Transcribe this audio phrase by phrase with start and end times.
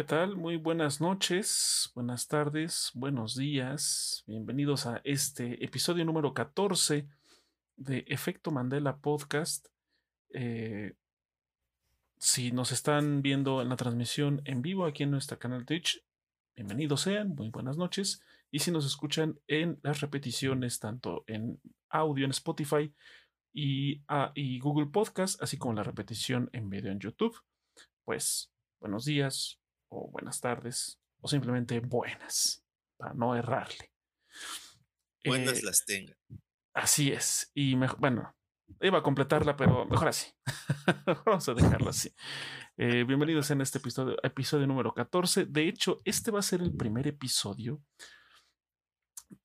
[0.00, 0.34] ¿Qué tal?
[0.34, 4.24] Muy buenas noches, buenas tardes, buenos días.
[4.26, 7.06] Bienvenidos a este episodio número 14
[7.76, 9.66] de Efecto Mandela Podcast.
[10.32, 10.94] Eh,
[12.16, 16.02] si nos están viendo en la transmisión en vivo aquí en nuestro canal Twitch,
[16.56, 18.22] bienvenidos sean, muy buenas noches.
[18.50, 21.60] Y si nos escuchan en las repeticiones, tanto en
[21.90, 22.90] audio en Spotify
[23.52, 27.38] y, ah, y Google Podcast, así como la repetición en video en YouTube,
[28.06, 29.59] pues buenos días,
[29.90, 32.64] o buenas tardes o simplemente buenas,
[32.96, 33.92] para no errarle.
[35.24, 36.16] Buenas eh, las tenga.
[36.72, 37.50] Así es.
[37.52, 38.34] Y mejor, bueno,
[38.80, 40.32] iba a completarla, pero mejor así.
[41.26, 42.10] Vamos a dejarlo así.
[42.78, 45.44] Eh, bienvenidos en este episodio, episodio número 14.
[45.46, 47.82] De hecho, este va a ser el primer episodio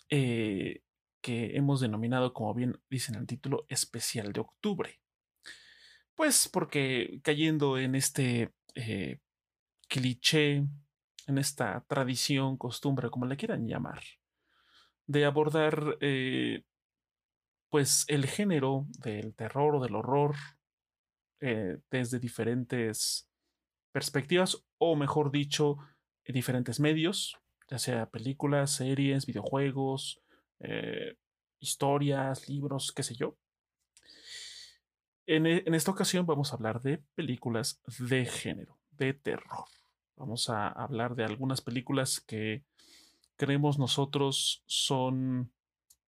[0.10, 0.82] eh,
[1.22, 5.02] que hemos denominado, como bien dice en el título, especial de octubre.
[6.14, 8.54] Pues porque cayendo en este
[9.88, 10.66] cliché,
[11.28, 14.02] en esta tradición, costumbre, como le quieran llamar,
[15.08, 16.64] de abordar eh,
[17.70, 20.36] pues el género del terror o del horror
[21.42, 23.30] eh, desde diferentes
[23.92, 25.78] perspectivas o mejor dicho,
[26.26, 27.38] diferentes medios,
[27.70, 30.22] ya sea películas, series, videojuegos,
[30.60, 31.16] eh,
[31.60, 33.38] historias, libros, qué sé yo.
[35.28, 39.66] En, en esta ocasión vamos a hablar de películas de género, de terror.
[40.16, 42.64] Vamos a hablar de algunas películas que
[43.38, 45.52] creemos nosotros son,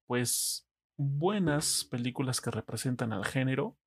[0.05, 3.77] pues, buenas películas que representan al género.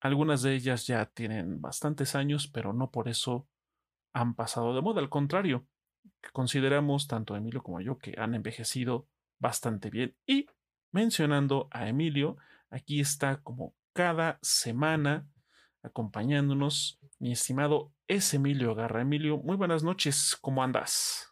[0.00, 3.48] Algunas de ellas ya tienen bastantes años, pero no por eso
[4.12, 5.00] han pasado de moda.
[5.00, 5.66] Al contrario,
[6.32, 9.06] consideramos, tanto Emilio como yo, que han envejecido
[9.38, 10.16] bastante bien.
[10.26, 10.46] Y
[10.92, 12.36] mencionando a Emilio,
[12.70, 15.26] aquí está como cada semana
[15.82, 19.00] acompañándonos mi estimado es Emilio Garra.
[19.00, 21.28] Emilio, muy buenas noches, ¿cómo andas?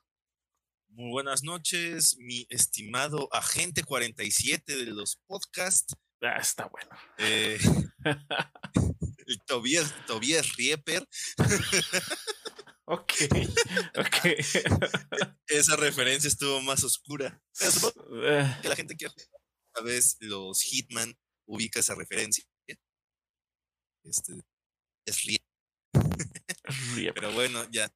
[0.89, 5.95] Muy buenas noches, mi estimado agente 47 de los podcasts.
[6.23, 6.91] Ah, está bueno.
[7.19, 7.59] Eh,
[9.27, 11.07] el Tobias, Tobias Rieper.
[12.87, 13.13] ok,
[13.99, 14.17] ok.
[15.49, 17.43] Esa referencia estuvo más oscura.
[17.59, 21.15] Que la gente que a veces los Hitman
[21.47, 22.45] ubica esa referencia.
[24.03, 24.33] Este,
[25.05, 26.40] es Rieper.
[27.15, 27.93] Pero bueno, ya.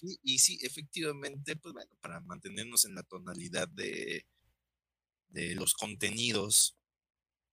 [0.00, 4.24] Y, sí, efectivamente, pues bueno, para mantenernos en la tonalidad de,
[5.28, 6.78] de los contenidos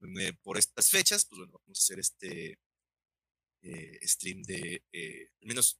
[0.01, 2.59] eh, por estas fechas, pues bueno, vamos a hacer este
[3.61, 5.79] eh, stream de, eh, al menos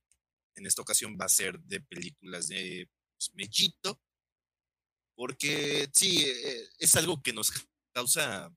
[0.56, 4.02] en esta ocasión va a ser de películas de pues, Mellito,
[5.16, 6.26] porque sí,
[6.80, 7.52] es algo que nos
[7.94, 8.50] causa,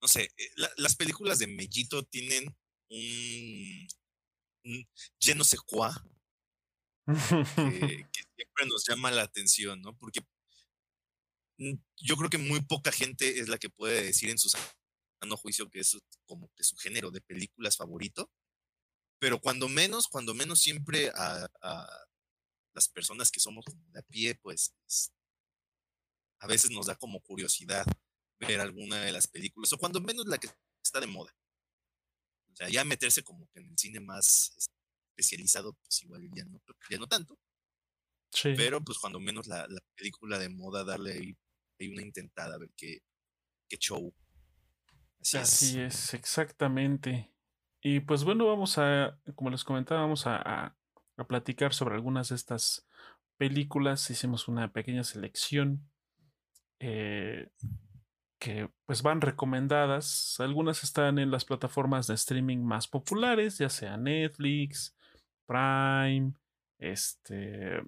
[0.00, 0.30] no sé,
[0.76, 2.54] las películas de Mellito tienen
[2.88, 3.88] un,
[5.20, 6.04] ya no sé cuá,
[7.06, 8.06] que,
[8.36, 9.96] siempre nos llama la atención, ¿no?
[9.96, 10.20] Porque
[11.58, 15.70] yo creo que muy poca gente es la que puede decir en su sano juicio
[15.70, 15.96] que es
[16.26, 18.30] como que su género de películas favorito,
[19.18, 21.48] pero cuando menos, cuando menos siempre a,
[22.74, 24.74] las personas que somos de a pie, pues
[26.40, 27.84] a veces nos da como curiosidad
[28.40, 30.48] ver alguna de las películas, o cuando menos la que
[30.82, 31.32] está de moda.
[32.52, 34.54] O sea, ya meterse como que en el cine más
[35.08, 37.38] especializado, pues igual ya no, ya no tanto.
[38.30, 38.54] Sí.
[38.56, 41.36] Pero pues cuando menos la, película de moda, darle ahí,
[41.88, 43.02] una intentada a ver qué,
[43.68, 44.14] qué show.
[45.34, 46.14] Así, es.
[46.14, 47.32] exactamente.
[47.80, 50.76] Y pues bueno, vamos a, como les comentaba, vamos a,
[51.16, 52.86] a platicar sobre algunas de estas
[53.36, 54.08] películas.
[54.10, 55.90] Hicimos una pequeña selección.
[56.78, 57.48] Eh,
[58.42, 60.34] que pues van recomendadas.
[60.40, 64.96] Algunas están en las plataformas de streaming más populares, ya sea Netflix,
[65.46, 66.32] Prime,
[66.80, 67.80] este...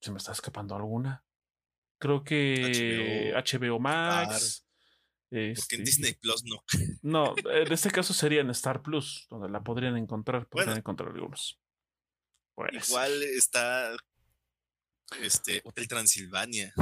[0.00, 1.22] Se me está escapando alguna.
[1.98, 4.66] Creo que HBO, Max.
[5.28, 6.64] porque en este, Disney Plus no.
[7.02, 11.60] No, en este caso sería en Star Plus, donde la podrían encontrar, podrían encontrar algunos.
[12.54, 12.88] Pues.
[12.88, 13.94] Igual está
[15.20, 16.72] este Hotel Transilvania.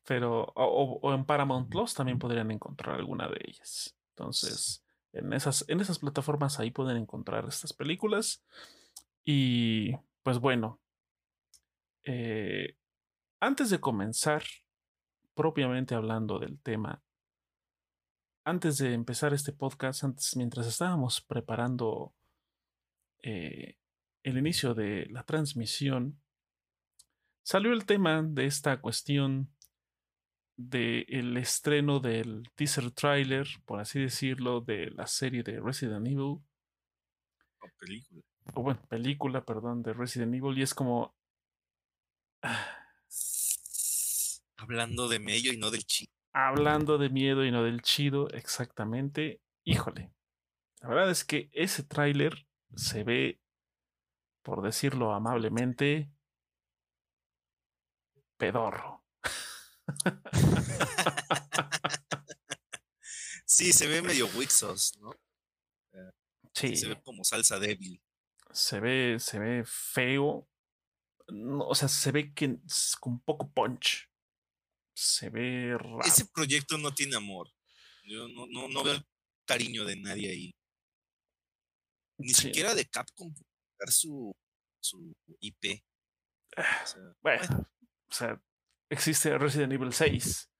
[0.06, 3.94] Pero, o, en Paramount Plus también podrían encontrar alguna de ellas.
[4.10, 4.82] Entonces,
[5.12, 8.42] en esas, en esas plataformas ahí pueden encontrar estas películas.
[9.24, 9.92] Y
[10.22, 10.80] pues bueno,
[12.04, 12.76] eh,
[13.40, 14.42] antes de comenzar,
[15.34, 17.02] propiamente hablando del tema,
[18.44, 22.14] antes de empezar este podcast, antes, mientras estábamos preparando
[23.22, 23.76] eh,
[24.28, 26.20] el inicio de la transmisión,
[27.42, 29.50] salió el tema de esta cuestión
[30.56, 36.40] del estreno del teaser trailer, por así decirlo, de la serie de Resident Evil.
[37.60, 38.22] O película.
[38.54, 40.58] O bueno, película, perdón, de Resident Evil.
[40.58, 41.16] Y es como.
[44.56, 46.12] Hablando de mello y no del chido.
[46.32, 49.40] Hablando de miedo y no del chido, exactamente.
[49.64, 50.12] Híjole.
[50.80, 53.40] La verdad es que ese tráiler se ve,
[54.48, 56.10] por decirlo amablemente,
[58.38, 59.04] pedorro.
[63.44, 65.10] sí, se ve medio Wixos, ¿no?
[66.54, 66.76] Sí.
[66.76, 68.02] Se ve como salsa débil.
[68.50, 70.48] Se ve, se ve feo.
[71.26, 72.56] o sea, se ve que
[73.00, 74.10] con poco punch.
[74.94, 76.00] Se ve raro.
[76.06, 77.52] Ese proyecto no tiene amor.
[78.04, 79.06] Yo no, no, no veo el
[79.44, 80.54] cariño de nadie ahí.
[82.16, 83.34] Ni siquiera de Capcom
[83.86, 84.34] su,
[84.80, 85.82] su IP.
[86.56, 86.84] Ah,
[87.22, 87.68] bueno,
[88.08, 88.40] o sea,
[88.90, 90.50] existe Resident Evil 6.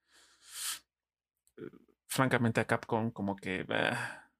[1.57, 1.63] Eh,
[2.07, 3.65] francamente, a Capcom, como que.
[3.69, 4.31] Ah,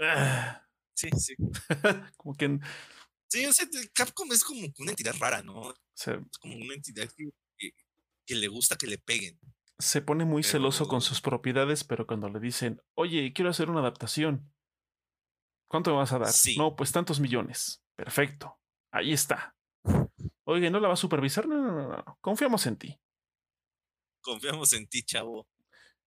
[0.00, 0.66] ah.
[0.94, 1.34] sí, sí.
[2.16, 2.58] como que.
[3.28, 5.72] Sí, o sea, Capcom es como una entidad rara, ¿no?
[5.96, 7.30] es como una entidad que,
[8.26, 9.38] que, le gusta que le peguen.
[9.78, 13.80] Se pone muy celoso con sus propiedades, pero cuando le dicen, oye, quiero hacer una
[13.80, 14.52] adaptación,
[15.68, 16.32] ¿cuánto me vas a dar?
[16.56, 17.83] No, pues tantos millones.
[17.96, 18.58] Perfecto.
[18.90, 19.54] Ahí está.
[20.44, 21.46] Oye, ¿no la va a supervisar?
[21.46, 22.18] No, no, no, no.
[22.20, 23.00] Confiamos en ti.
[24.20, 25.48] Confiamos en ti, chavo.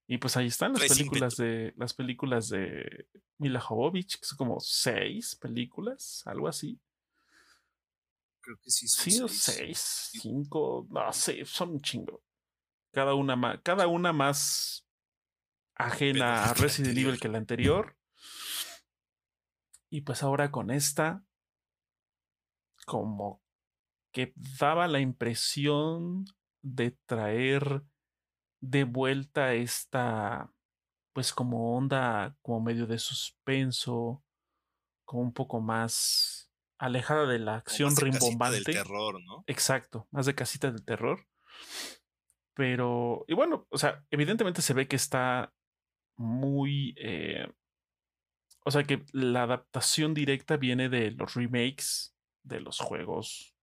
[0.07, 3.07] Y pues ahí están las películas de las películas de
[3.39, 6.80] Mila Jovovich, que son como seis películas, algo así.
[8.39, 10.10] Creo que sí son sí, seis.
[10.13, 12.24] cinco, no sé, son un chingo.
[12.94, 14.88] Cada una más, cada una más
[15.75, 17.98] ajena a Resident Evil que la anterior.
[19.89, 21.26] Y pues ahora con esta,
[22.88, 23.44] como
[24.13, 26.25] que daba la impresión
[26.63, 27.84] de traer
[28.62, 30.51] de vuelta esta,
[31.13, 34.24] pues como onda, como medio de suspenso,
[35.06, 36.50] como un poco más
[36.80, 38.56] alejada de la acción rimbombante.
[38.56, 39.44] del terror, ¿no?
[39.48, 41.28] Exacto, más de casita del terror.
[42.56, 45.54] Pero, y bueno, o sea, evidentemente se ve que está
[46.18, 46.95] muy...
[46.98, 47.45] Eh,
[48.66, 52.17] o sea que la adaptación directa viene de los remakes
[52.48, 53.56] de los juegos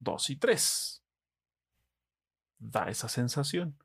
[0.00, 1.02] 2 y 3.
[2.58, 3.78] Da esa sensación.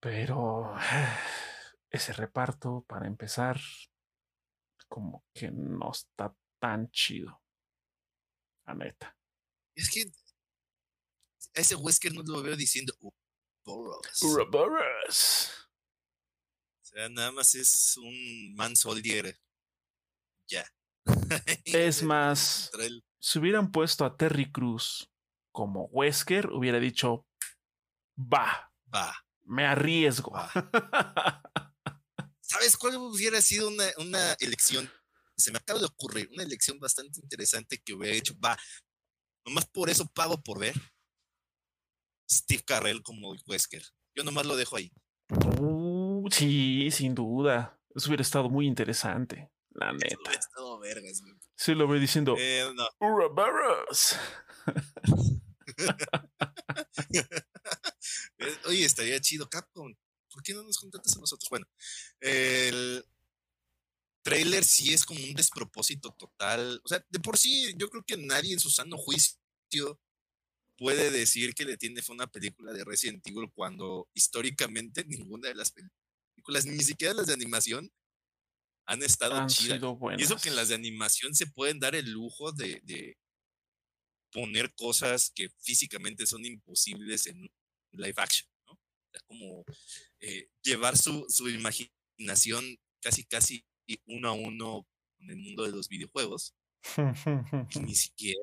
[0.00, 0.74] Pero
[1.90, 3.60] ese reparto, para empezar,
[4.88, 7.42] como que no está tan chido.
[8.66, 9.16] La neta.
[9.74, 10.10] Es que
[11.54, 12.94] ese Wesker no lo veo diciendo
[13.64, 14.22] Uroboros.
[14.22, 15.50] Uroboros.
[16.82, 19.38] O sea, nada más es un man soldier.
[20.46, 20.64] Ya.
[21.64, 22.70] es más,
[23.18, 25.10] si hubieran puesto a Terry Cruz
[25.52, 27.26] como Wesker, hubiera dicho,
[28.18, 30.32] va, va, me arriesgo.
[32.40, 34.90] ¿Sabes cuál hubiera sido una, una, elección?
[35.36, 38.56] Se me acaba de ocurrir, una elección bastante interesante que hubiera hecho, va,
[39.44, 40.74] nomás por eso pago por ver.
[42.30, 43.84] Steve Carrell como Wesker.
[44.16, 44.92] Yo nomás lo dejo ahí.
[45.60, 47.78] Uh, sí, sin duda.
[47.94, 49.50] Eso hubiera estado muy interesante.
[49.74, 50.16] La neta.
[50.20, 51.22] Hubiera estado vergas,
[51.56, 52.36] Sí, lo voy diciendo.
[52.38, 52.88] Eh, no.
[58.66, 59.94] Oye, estaría chido Capcom.
[60.32, 61.48] ¿Por qué no nos contratas a nosotros?
[61.48, 61.66] Bueno,
[62.20, 63.04] el
[64.22, 66.80] trailer sí es como un despropósito total.
[66.84, 70.00] O sea, de por sí, yo creo que nadie en su sano juicio
[70.76, 75.54] puede decir que le tiene fue una película de Resident Evil cuando históricamente ninguna de
[75.54, 77.90] las películas, ni siquiera las de animación,
[78.86, 79.80] han estado chidas.
[80.18, 83.16] Y eso que en las de animación se pueden dar el lujo de, de
[84.30, 87.48] poner cosas que físicamente son imposibles en
[87.92, 88.78] live action, ¿no?
[89.26, 89.64] como
[90.20, 92.64] eh, llevar su, su, imaginación
[93.00, 93.64] casi, casi
[94.06, 94.86] uno a uno
[95.16, 96.54] con el mundo de los videojuegos.
[97.80, 98.42] ni siquiera,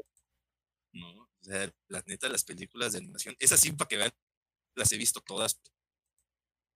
[0.93, 1.23] ¿no?
[1.23, 4.11] O sea, la neta, las películas de animación, es así para que vean,
[4.75, 5.59] las he visto todas.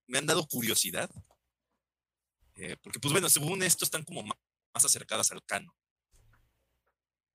[0.07, 1.09] Me han dado curiosidad.
[2.55, 4.37] Eh, porque, pues bueno, según esto, están como más,
[4.73, 5.75] más acercadas al cano.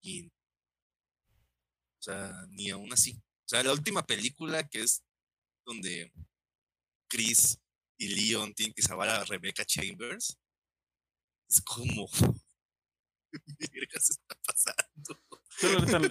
[0.02, 0.26] Y.
[0.26, 3.14] O sea, ni aún así.
[3.16, 5.02] O sea, la última película que es
[5.66, 6.12] donde
[7.08, 7.58] Chris
[7.98, 10.38] y Leon tienen que salvar a Rebecca Chambers.
[11.48, 12.08] Es como.
[13.58, 15.20] ¿Qué se está pasando?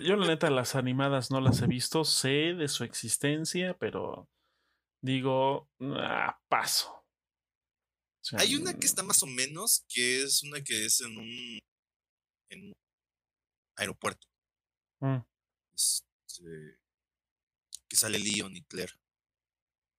[0.04, 4.30] Yo la, neta, las animadas no las he visto, sé de su existencia, pero
[5.02, 6.99] digo, ah, paso.
[8.34, 11.60] Hay una que está más o menos, que es una que es en un,
[12.50, 12.74] en un
[13.76, 14.28] aeropuerto.
[15.00, 15.20] Mm.
[15.74, 16.80] Este,
[17.88, 18.94] que sale Leon y Claire.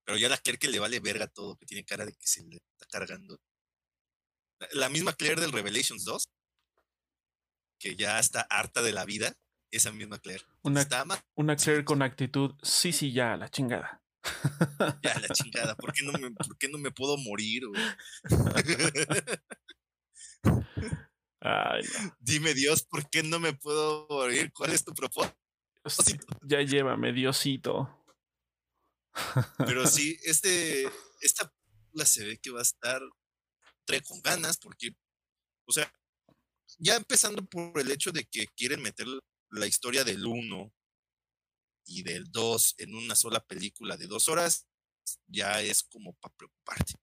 [0.05, 2.43] Pero ya la Claire que le vale verga todo, que tiene cara de que se
[2.43, 3.39] le está cargando.
[4.73, 6.29] La misma Claire del Revelations 2,
[7.79, 9.35] que ya está harta de la vida,
[9.71, 10.43] esa misma Claire.
[10.61, 10.87] Una,
[11.35, 14.03] una Claire con actitud, sí, sí, ya, la chingada.
[15.03, 15.75] Ya, la chingada.
[15.75, 17.63] ¿Por qué no me, por qué no me puedo morir?
[21.39, 22.15] Ay, no.
[22.19, 24.51] Dime Dios, ¿por qué no me puedo morir?
[24.53, 25.35] ¿Cuál es tu propósito?
[26.43, 28.05] Ya llévame, Diosito.
[29.57, 30.85] Pero sí, este,
[31.21, 33.01] esta película se ve que va a estar
[33.85, 34.95] tre con ganas porque,
[35.65, 35.91] o sea,
[36.77, 39.07] ya empezando por el hecho de que quieren meter
[39.49, 40.73] la historia del 1
[41.85, 44.67] y del 2 en una sola película de dos horas,
[45.27, 46.93] ya es como para preocuparte.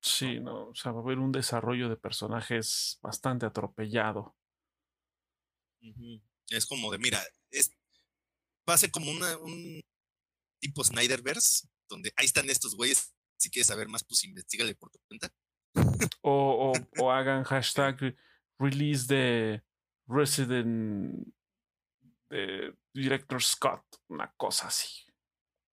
[0.00, 4.36] Sí, no, o sea, va a haber un desarrollo de personajes bastante atropellado.
[6.48, 7.72] Es como de, mira, es,
[8.68, 9.80] va a ser como una, un
[10.60, 14.98] tipo Snyderverse, donde ahí están estos güeyes, si quieres saber más, pues investigale por tu
[15.08, 15.32] cuenta.
[16.24, 18.16] O, o, hagan hashtag
[18.58, 19.62] release de
[20.06, 21.26] Resident
[22.32, 25.06] de Director Scott, una cosa así.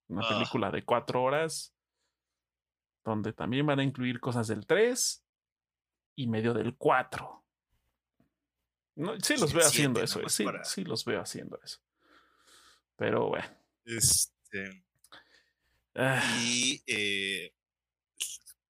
[0.08, 0.30] Una ah.
[0.30, 1.74] película de cuatro horas,
[3.06, 5.26] donde también van a incluir cosas del 3
[6.16, 7.46] y medio del 4.
[8.96, 11.80] No, sí los veo haciendo eso, sí, sí los veo haciendo eso.
[12.98, 13.48] Pero bueno.
[13.86, 14.84] Este.
[15.96, 16.22] Ah.
[16.42, 17.54] Y eh,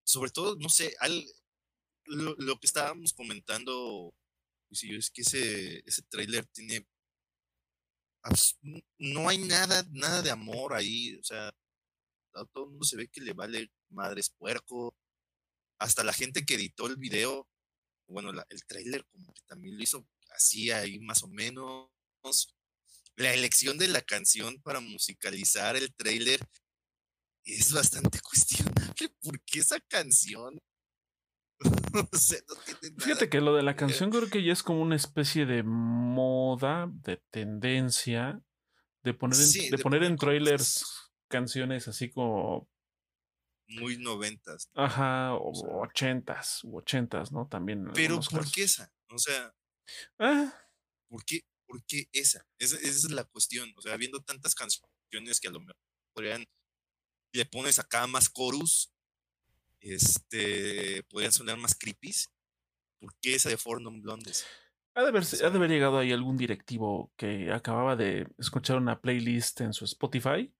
[0.03, 1.25] sobre todo, no sé, al,
[2.05, 4.13] lo, que estábamos comentando,
[4.69, 6.87] es que ese, ese trailer tiene.
[8.97, 11.15] No hay nada, nada de amor ahí.
[11.15, 11.51] O sea,
[12.53, 14.95] todo el mundo se ve que le vale madres puerco.
[15.79, 17.47] Hasta la gente que editó el video,
[18.07, 21.89] bueno, el trailer como que también lo hizo así ahí más o menos.
[23.15, 26.39] La elección de la canción para musicalizar el trailer
[27.45, 30.59] es bastante cuestionable porque esa canción
[32.99, 36.87] Fíjate que lo de la canción creo que ya es como una especie de moda,
[36.91, 38.41] de tendencia,
[39.03, 42.69] de poner en, de, poner en trailers canciones así como
[43.67, 44.69] muy noventas.
[44.73, 47.47] Ajá, o ochentas, u ochentas, ¿no?
[47.47, 47.91] También.
[47.93, 48.91] Pero ¿por qué esa?
[49.09, 49.55] O sea,
[50.17, 50.53] ah.
[51.07, 52.45] ¿por qué, por qué esa?
[52.57, 52.77] esa?
[52.77, 53.71] es la cuestión.
[53.77, 55.77] O sea, habiendo tantas canciones que a lo mejor
[56.13, 56.45] podrían,
[57.31, 58.91] le pones acá más chorus
[59.79, 62.13] este, podrían sonar más creepy.
[62.99, 64.45] ¿Por qué esa de Fornum Blondes?
[64.95, 68.99] Ha de, haber, ha de haber llegado ahí algún directivo que acababa de escuchar una
[68.99, 70.53] playlist en su Spotify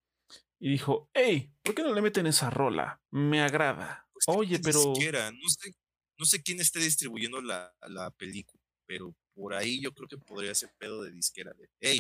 [0.59, 3.01] y dijo, hey, ¿por qué no le meten esa rola?
[3.11, 4.07] Me agrada.
[4.13, 4.93] Pues Oye, pero...
[4.93, 5.75] no, sé,
[6.17, 10.53] no sé quién esté distribuyendo la, la, película, pero por ahí yo creo que podría
[10.53, 11.99] ser pedo de disquera de, hey,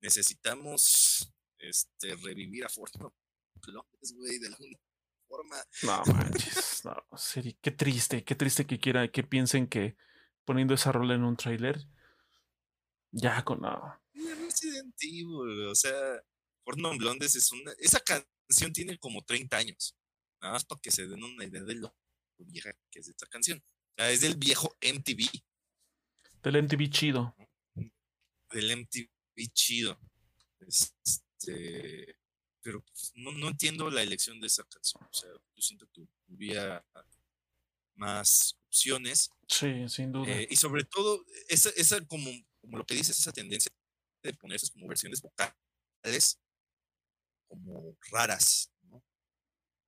[0.00, 3.10] necesitamos este, revivir a Fortnum
[3.66, 4.78] Blondes, güey, de alguna
[5.82, 6.96] no manches, no,
[7.60, 9.96] qué triste, qué triste que quiera, que piensen que
[10.44, 11.86] poniendo esa rola en un trailer,
[13.10, 14.00] ya con nada.
[14.14, 16.22] Resident Evil, o sea,
[16.64, 17.72] Fortnite Blondes es una.
[17.78, 19.96] Esa canción tiene como 30 años.
[20.40, 21.94] Nada más para que se den una idea de lo
[22.38, 23.62] vieja que es esta canción.
[23.96, 25.42] Es del viejo MTV.
[26.42, 27.34] Del MTV chido.
[28.50, 29.98] Del MTV chido.
[30.60, 32.18] Este
[32.66, 35.00] pero pues, no, no, entiendo la elección de esa canción.
[35.04, 36.84] O sea, yo siento que hubiera
[37.94, 39.30] más opciones.
[39.46, 40.32] Sí, sin duda.
[40.32, 42.28] Eh, y sobre todo, esa, esa como,
[42.60, 43.70] como lo que dices, esa tendencia
[44.20, 46.40] de ponerse como versiones vocales
[47.46, 49.00] como raras, ¿no?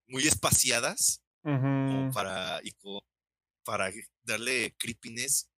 [0.06, 2.70] muy espaciadas, como para, y
[3.64, 3.92] para
[4.23, 5.50] darle creepiness.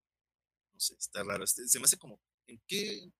[0.73, 1.45] No sé, está raro.
[1.45, 3.13] Este, se me hace como, ¿en qué,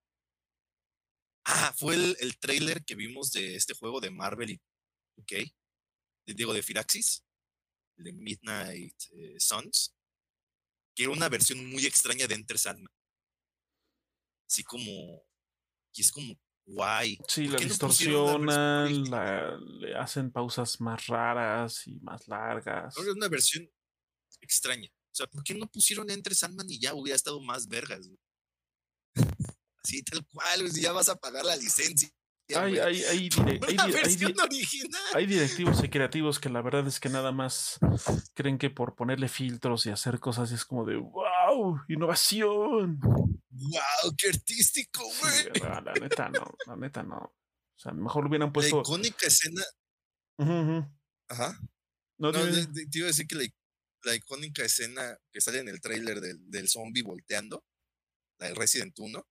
[1.45, 4.61] Ah, fue el, el trailer que vimos de este juego de Marvel y
[5.17, 5.33] OK.
[6.25, 7.25] Digo, de Firaxis,
[7.97, 9.93] de Midnight eh, Suns,
[10.95, 12.93] que era una versión muy extraña de Enter Sandman.
[14.49, 15.23] Así como.
[15.93, 17.17] Y es como guay.
[17.27, 19.03] Sí, la distorsionan,
[19.79, 22.95] le hacen pausas más raras y más largas.
[22.97, 23.69] es una versión
[24.39, 24.89] extraña.
[24.89, 28.09] O sea, ¿por qué no pusieron Enter Sandman y ya hubiera estado más vergas?
[29.83, 32.09] Así tal cual, si ya vas a pagar la licencia.
[32.55, 33.29] Hay, hay, hay,
[35.13, 37.79] hay, directivos y creativos que la verdad es que nada más
[38.33, 42.99] creen que por ponerle filtros y hacer cosas es como de wow, innovación.
[42.99, 45.61] Wow, qué artístico, güey.
[45.61, 47.17] la, neta no, la neta no.
[47.17, 48.77] O sea, mejor hubieran puesto.
[48.77, 49.63] La icónica escena.
[51.29, 51.59] Ajá.
[52.17, 53.35] No, te, iba a decir que
[54.03, 57.63] la, icónica escena que sale en el tráiler del, del zombie volteando,
[58.39, 59.25] la de Resident 1,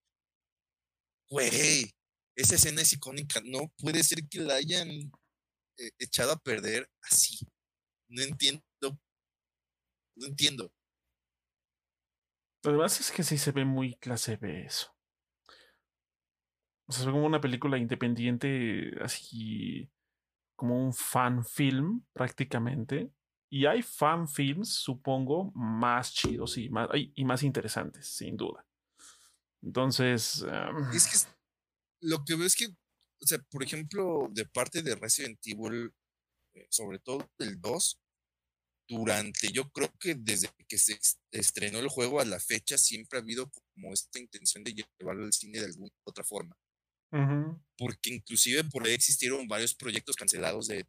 [1.30, 1.90] güey,
[2.36, 3.40] esa escena es icónica.
[3.44, 7.46] No puede ser que la hayan eh, echado a perder así.
[8.08, 8.64] No entiendo.
[10.16, 10.72] No entiendo.
[12.64, 14.94] Además es que sí se ve muy clase B eso.
[16.86, 19.88] O sea, es como una película independiente, así
[20.56, 23.10] como un fan film prácticamente.
[23.48, 26.68] Y hay fan films, supongo, más chidos y
[27.24, 28.66] más interesantes, sin duda.
[29.62, 30.44] Entonces.
[30.94, 31.30] Es que
[32.02, 35.92] lo que veo es que, o sea, por ejemplo, de parte de Resident Evil,
[36.54, 38.00] eh, sobre todo el 2,
[38.88, 40.98] durante, yo creo que desde que se
[41.30, 45.32] estrenó el juego a la fecha, siempre ha habido como esta intención de llevarlo al
[45.32, 46.56] cine de alguna otra forma.
[47.76, 50.84] Porque inclusive por ahí existieron varios proyectos cancelados de,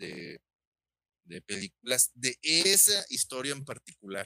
[1.26, 4.26] de, películas de esa historia en particular.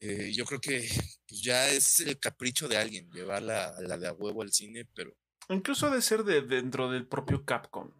[0.00, 0.88] Eh, yo creo que
[1.26, 4.84] pues, ya es el capricho de alguien llevarla a la de a huevo al cine,
[4.94, 5.16] pero...
[5.48, 7.92] Incluso de ser de dentro del propio Capcom.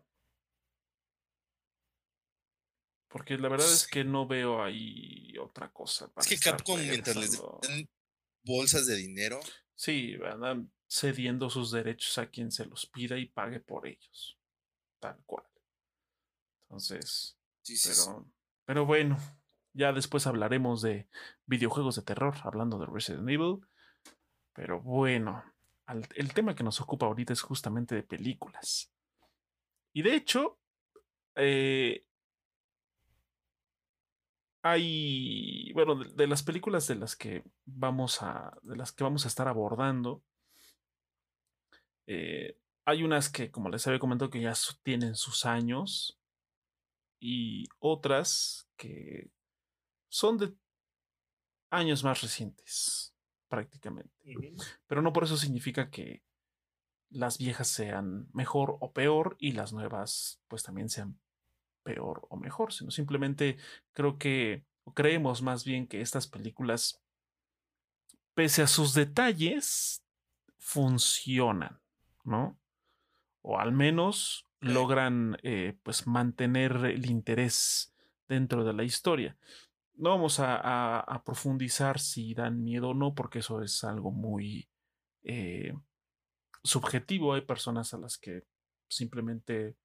[3.08, 6.10] Porque la verdad es que no veo ahí otra cosa.
[6.16, 7.88] es que Capcom, mientras les den
[8.44, 9.40] bolsas de dinero.
[9.76, 14.38] Sí, andan cediendo sus derechos a quien se los pida y pague por ellos.
[15.00, 15.46] Tal cual.
[16.62, 17.38] Entonces.
[17.64, 18.32] pero,
[18.64, 19.16] pero bueno,
[19.74, 21.08] ya después hablaremos de
[21.46, 23.60] videojuegos de terror, hablando de Resident Evil.
[24.54, 25.44] Pero bueno,
[26.14, 28.90] el tema que nos ocupa ahorita es justamente de películas.
[29.92, 30.58] Y de hecho,
[31.36, 32.04] eh,
[34.62, 39.28] hay, bueno, de, las películas de las que vamos a, de las que vamos a
[39.28, 40.22] estar abordando,
[42.06, 46.18] eh, hay unas que, como les había comentado, que ya tienen sus años
[47.20, 49.30] y otras que
[50.14, 50.54] son de
[51.70, 53.12] años más recientes,
[53.48, 54.14] prácticamente.
[54.86, 56.22] Pero no por eso significa que
[57.10, 61.18] las viejas sean mejor o peor y las nuevas pues también sean
[61.82, 63.56] peor o mejor, sino simplemente
[63.92, 67.02] creo que, o creemos más bien que estas películas,
[68.34, 70.04] pese a sus detalles,
[70.58, 71.80] funcionan,
[72.22, 72.56] ¿no?
[73.42, 77.92] O al menos logran eh, pues mantener el interés
[78.28, 79.36] dentro de la historia.
[79.96, 84.68] No vamos a, profundizar si dan miedo o no, porque eso es algo muy
[85.22, 85.72] eh,
[86.62, 87.34] subjetivo.
[87.34, 88.42] Hay personas a las que
[88.88, 89.76] simplemente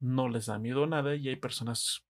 [0.00, 2.04] no les da miedo nada y hay personas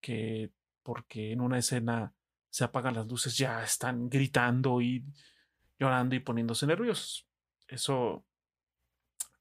[0.00, 2.14] que porque en una escena
[2.50, 5.04] se apagan las luces ya están gritando y
[5.78, 7.26] llorando y poniéndose nerviosos.
[7.68, 8.24] Eso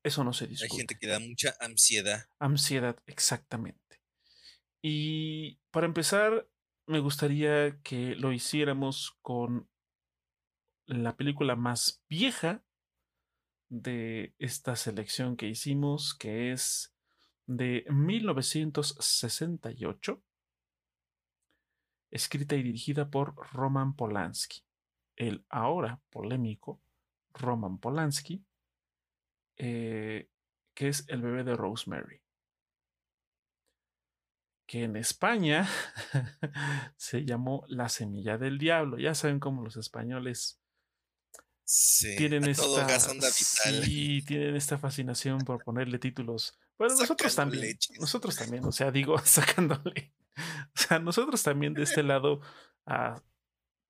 [0.04, 0.74] eso no se discute.
[0.74, 2.26] Hay gente que da mucha ansiedad.
[2.40, 4.02] Ansiedad, exactamente.
[4.82, 6.48] Y para empezar,
[6.86, 9.68] me gustaría que lo hiciéramos con
[10.86, 12.64] la película más vieja
[13.70, 16.94] de esta selección que hicimos, que es
[17.46, 20.22] de 1968,
[22.12, 24.66] escrita y dirigida por Roman Polanski,
[25.16, 26.82] el ahora polémico
[27.34, 28.44] Roman Polanski,
[29.56, 30.28] eh,
[30.74, 32.22] que es el bebé de Rosemary,
[34.72, 35.68] que en España
[36.96, 38.98] se llamó La Semilla del Diablo.
[38.98, 40.62] Ya saben cómo los españoles
[42.16, 47.78] tienen esta, sí, tienen esta fascinación por ponerle títulos bueno, nosotros también.
[48.00, 50.14] Nosotros también, o sea, digo, sacándole.
[50.38, 52.40] O sea, nosotros también de este lado
[52.86, 53.22] a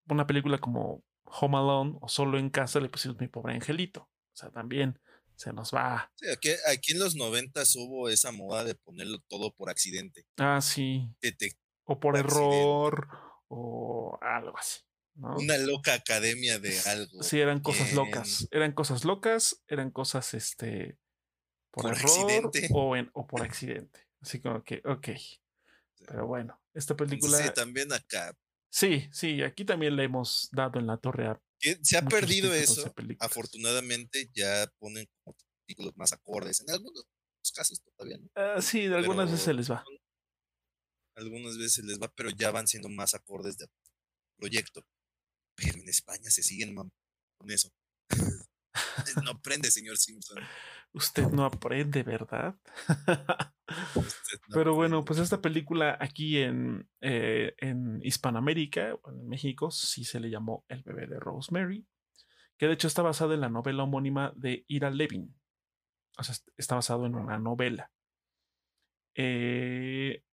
[0.10, 4.02] una película como Home Alone o Solo en Casa le pusimos Mi Pobre Angelito.
[4.02, 5.00] O sea, también
[5.42, 6.12] se nos va.
[6.16, 10.26] Sí, aquí, aquí en los noventas hubo esa moda de ponerlo todo por accidente.
[10.38, 11.10] Ah, sí.
[11.84, 13.08] o por error
[13.48, 14.82] o algo así.
[15.16, 17.24] Una loca academia de algo.
[17.24, 18.48] Sí, eran cosas locas.
[18.52, 20.98] Eran cosas locas, eran cosas este
[21.72, 24.08] por, error O, en, o por accidente.
[24.22, 25.10] Así como que, ok.
[26.08, 27.38] Pero bueno, esta película.
[27.38, 28.38] Sí, también acá.
[28.70, 31.42] Sí, sí, aquí también le hemos dado en la torre a.
[31.82, 32.94] Se ha perdido eso.
[33.20, 35.08] Afortunadamente ya ponen
[35.68, 36.62] títulos más acordes.
[36.62, 37.06] En algunos
[37.56, 38.30] casos todavía no.
[38.36, 39.84] Ah, sí, de algunas veces les va.
[41.16, 43.68] Algunas veces les va, pero ya van siendo más acordes de
[44.38, 44.86] proyecto.
[45.56, 47.70] Pero en España se siguen con eso.
[49.24, 50.38] no aprende, señor Simpson.
[50.94, 52.56] Usted no aprende, ¿verdad?
[54.54, 60.30] Pero bueno, pues esta película aquí en, eh, en Hispanoamérica, en México, sí se le
[60.30, 61.88] llamó El bebé de Rosemary,
[62.58, 65.34] que de hecho está basada en la novela homónima de Ira Levin.
[66.18, 67.90] O sea, está basado en una novela.
[69.16, 70.24] Eh,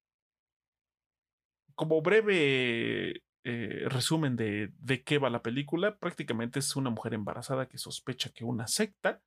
[1.76, 7.68] como breve eh, resumen de, de qué va la película, prácticamente es una mujer embarazada
[7.68, 9.22] que sospecha que una secta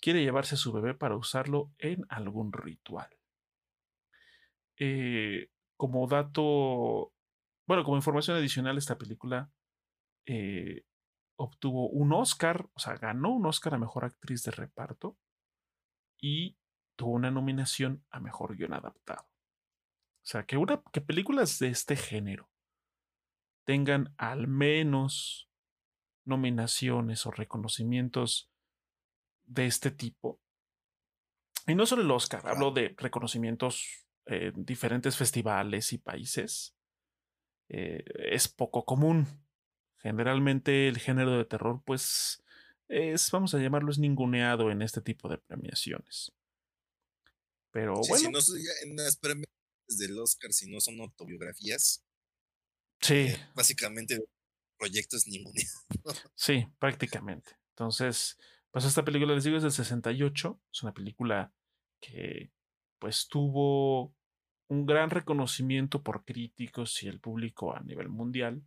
[0.00, 3.08] quiere llevarse a su bebé para usarlo en algún ritual.
[4.76, 7.12] Eh, como dato,
[7.66, 9.50] bueno, como información adicional, esta película
[10.26, 10.84] eh,
[11.36, 15.16] obtuvo un Oscar, o sea, ganó un Oscar a Mejor Actriz de Reparto
[16.20, 16.56] y
[16.96, 19.22] tuvo una nominación a Mejor Guión Adaptado.
[19.22, 22.50] O sea, que, una, que películas de este género
[23.64, 25.48] tengan al menos
[26.24, 28.50] nominaciones o reconocimientos
[29.48, 30.40] de este tipo.
[31.66, 36.74] Y no solo el Oscar, hablo de reconocimientos en diferentes festivales y países.
[37.68, 39.26] Eh, es poco común.
[39.98, 42.42] Generalmente el género de terror, pues,
[42.88, 46.32] es, vamos a llamarlo, es ninguneado en este tipo de premiaciones.
[47.70, 48.40] Pero bueno.
[48.40, 52.04] Si no, en las premiaciones del Oscar, si no son autobiografías.
[53.00, 53.14] Sí.
[53.14, 54.18] Eh, básicamente,
[54.78, 55.84] proyectos ninguneados.
[56.34, 57.58] sí, prácticamente.
[57.70, 58.38] Entonces,
[58.70, 60.60] pues esta película, les digo, es del 68.
[60.72, 61.52] Es una película
[62.00, 62.50] que,
[62.98, 64.14] pues, tuvo
[64.68, 68.62] un gran reconocimiento por críticos y el público a nivel mundial.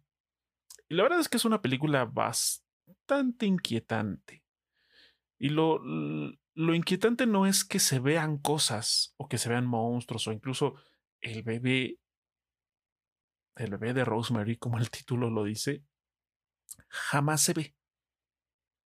[0.89, 4.43] Y la verdad es que es una película bastante inquietante.
[5.37, 5.79] Y lo,
[6.53, 10.75] lo inquietante no es que se vean cosas o que se vean monstruos o incluso
[11.21, 11.99] el bebé,
[13.55, 15.83] el bebé de Rosemary, como el título lo dice,
[16.89, 17.75] jamás se ve.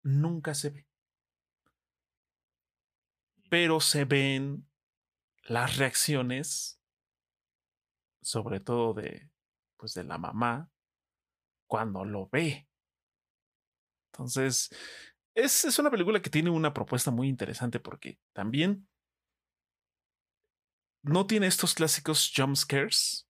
[0.02, 0.86] Nunca se ve.
[3.52, 4.66] Pero se ven
[5.44, 6.80] las reacciones
[8.22, 9.28] sobre todo de,
[9.76, 10.70] pues de la mamá,
[11.66, 12.66] cuando lo ve.
[14.10, 14.70] Entonces,
[15.34, 18.88] es, es una película que tiene una propuesta muy interesante porque también
[21.02, 23.28] no tiene estos clásicos jump scares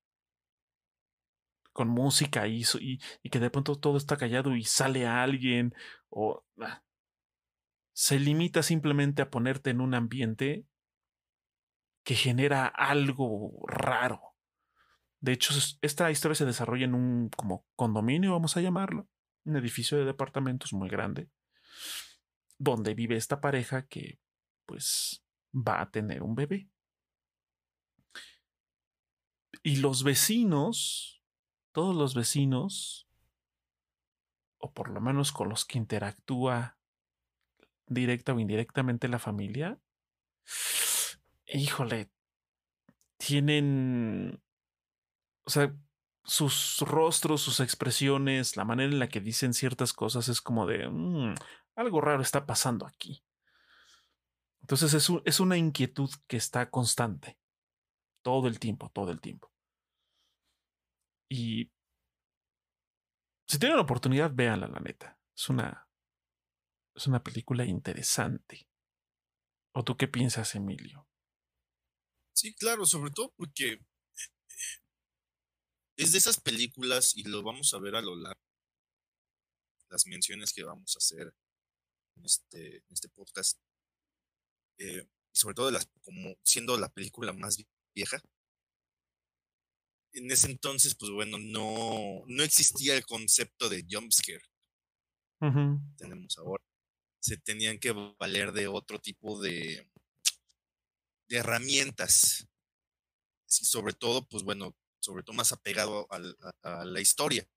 [1.72, 5.74] con música y, y, que de pronto todo está callado y sale alguien
[6.10, 6.84] o ah,
[7.92, 10.66] se limita simplemente a ponerte en un ambiente
[12.04, 14.34] que genera algo raro.
[15.20, 19.08] De hecho, esta historia se desarrolla en un como condominio, vamos a llamarlo,
[19.44, 21.30] un edificio de departamentos muy grande,
[22.58, 24.18] donde vive esta pareja que
[24.66, 25.24] pues
[25.54, 26.68] va a tener un bebé.
[29.62, 31.22] Y los vecinos,
[31.70, 33.08] todos los vecinos,
[34.58, 36.78] o por lo menos con los que interactúa
[37.94, 39.78] directa o indirectamente la familia,
[41.46, 42.10] híjole,
[43.16, 44.42] tienen
[45.44, 45.74] o sea,
[46.24, 50.88] sus rostros, sus expresiones, la manera en la que dicen ciertas cosas es como de,
[50.88, 51.34] mm,
[51.76, 53.24] algo raro está pasando aquí.
[54.60, 57.36] Entonces es, es, una inquietud que está constante,
[58.22, 59.50] todo el tiempo, todo el tiempo.
[61.28, 61.70] Y
[63.48, 65.18] si tienen la oportunidad, véanla, la neta.
[65.34, 65.88] Es una,
[66.94, 68.68] es una película interesante.
[69.74, 71.08] ¿O tú qué piensas, Emilio?
[72.34, 73.78] Sí, claro, sobre todo porque
[75.96, 78.40] es de esas películas, y lo vamos a ver a lo largo
[79.92, 81.34] las menciones que vamos a hacer
[82.16, 83.58] en este, este podcast,
[84.78, 87.62] eh, y sobre todo las, como siendo la película más
[87.94, 88.20] vieja.
[90.14, 94.42] En ese entonces, pues bueno, no, no existía el concepto de jumpscare.
[95.96, 96.62] Tenemos ahora.
[97.22, 99.88] Se tenían que valer de otro tipo de,
[101.28, 102.46] de herramientas.
[103.60, 107.48] Y sobre todo, pues bueno, sobre todo más apegado a, la historia.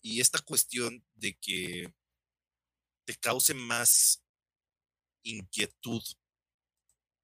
[0.00, 1.92] Y esta cuestión de que
[3.04, 4.22] te cause más
[5.24, 6.02] inquietud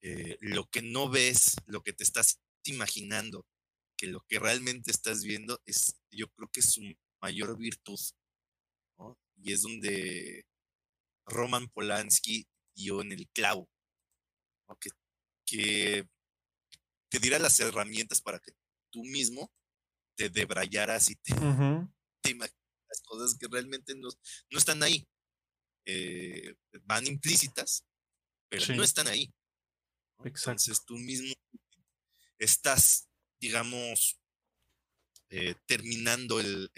[0.00, 3.46] eh, lo que no ves, lo que te estás imaginando,
[3.96, 6.82] que lo que realmente estás viendo, es, yo creo que es su
[7.20, 8.00] mayor virtud.
[9.36, 10.47] Y es donde
[11.28, 13.68] Roman Polanski dio en el clavo.
[14.80, 14.90] Que,
[15.46, 16.08] que
[17.08, 18.52] te diera las herramientas para que
[18.90, 19.50] tú mismo
[20.14, 21.32] te debrayaras y te,
[22.30, 24.08] imaginas cosas que realmente no,
[24.50, 25.08] no están ahí.
[25.86, 27.84] Eh, van implícitas,
[28.50, 29.32] pero no están ahí.
[30.22, 31.32] Entonces tú mismo
[32.38, 33.08] estás,
[33.40, 34.20] digamos,
[35.30, 36.70] eh, terminando el,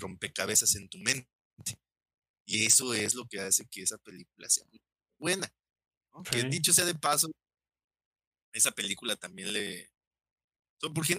[0.00, 1.28] rompecabezas en tu mente.
[2.44, 4.80] Y eso es lo que hace que esa película sea muy
[5.18, 5.52] buena.
[6.30, 7.30] Que dicho sea de paso,
[8.52, 9.90] esa película también le,
[10.88, 11.18] porque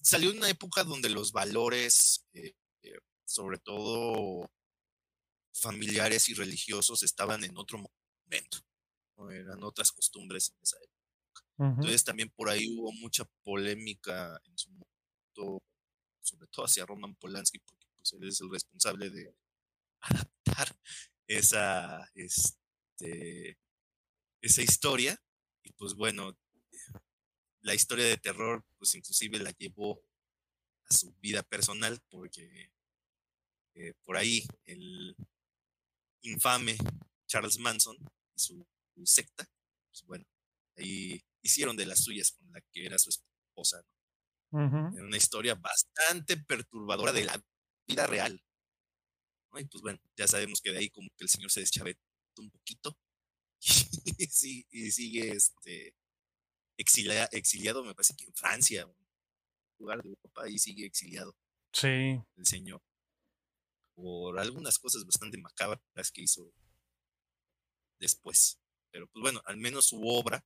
[0.00, 4.50] salió en una época donde los valores, eh, eh, sobre todo
[5.54, 8.58] familiares y religiosos, estaban en otro momento.
[9.30, 10.96] Eran otras costumbres en esa época.
[11.58, 15.62] Entonces también por ahí hubo mucha polémica en su momento,
[16.20, 19.34] sobre todo hacia Roman Polanski, porque pues, él es el responsable de
[20.00, 20.76] adaptar
[21.26, 23.58] esa, este,
[24.40, 25.20] esa historia.
[25.62, 26.36] Y pues bueno,
[27.60, 30.00] la historia de terror, pues inclusive la llevó
[30.88, 32.70] a su vida personal, porque
[33.74, 35.16] eh, por ahí el
[36.22, 36.76] infame
[37.26, 37.96] Charles Manson
[38.34, 38.66] y su,
[39.04, 39.46] secta,
[39.88, 40.24] pues bueno,
[40.76, 43.84] ahí hicieron de las suyas con la que era su esposa.
[44.52, 47.44] Era una historia bastante perturbadora de la
[47.86, 48.42] vida real.
[49.60, 52.00] Y pues bueno, ya sabemos que de ahí como que el señor se deschavetó
[52.38, 52.98] un poquito
[54.70, 55.94] y, sigue este,
[56.76, 58.96] exiliado, me parece que en Francia, un
[59.78, 61.34] lugar de Europa, y sigue exiliado.
[61.72, 62.20] Sí.
[62.36, 62.82] El señor.
[63.94, 66.52] Por algunas cosas bastante macabras que hizo
[67.98, 68.58] después.
[68.90, 70.44] Pero pues bueno, al menos su obra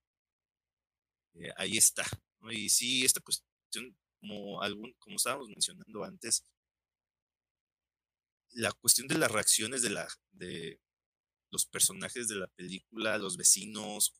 [1.35, 2.05] eh, ahí está.
[2.51, 6.44] Y sí, esta cuestión, como, algún, como estábamos mencionando antes,
[8.53, 10.81] la cuestión de las reacciones de, la, de
[11.51, 14.15] los personajes de la película, los vecinos,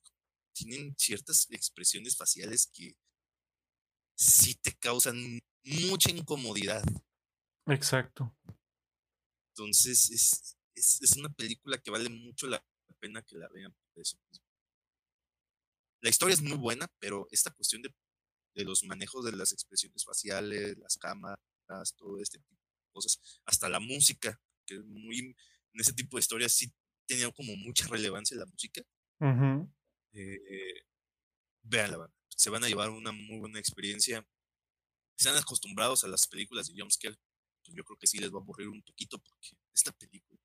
[0.53, 2.97] tienen ciertas expresiones faciales que
[4.17, 6.83] sí te causan mucha incomodidad.
[7.67, 8.37] Exacto.
[9.55, 12.65] Entonces es, es, una película que vale mucho la
[12.99, 14.19] pena que la vean por eso.
[16.03, 17.95] La historia es muy buena, pero esta cuestión de,
[18.55, 21.39] de los manejos de las expresiones faciales, las cámaras,
[21.97, 22.60] todo este tipo
[22.91, 26.73] cosas, hasta la música, que es muy, en ese tipo de historias sí
[27.07, 28.83] tenía como mucha relevancia la música.
[30.13, 30.85] Eh,
[31.63, 34.27] veanla, se van a llevar una muy buena experiencia.
[35.19, 37.17] Están acostumbrados a las películas de jumpscare,
[37.65, 40.41] pues yo creo que sí les va a aburrir un poquito porque esta película,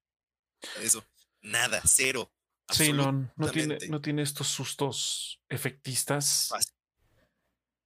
[0.81, 1.05] eso,
[1.41, 2.31] nada, cero.
[2.69, 6.49] Sí, no, no tiene, no tiene estos sustos efectistas.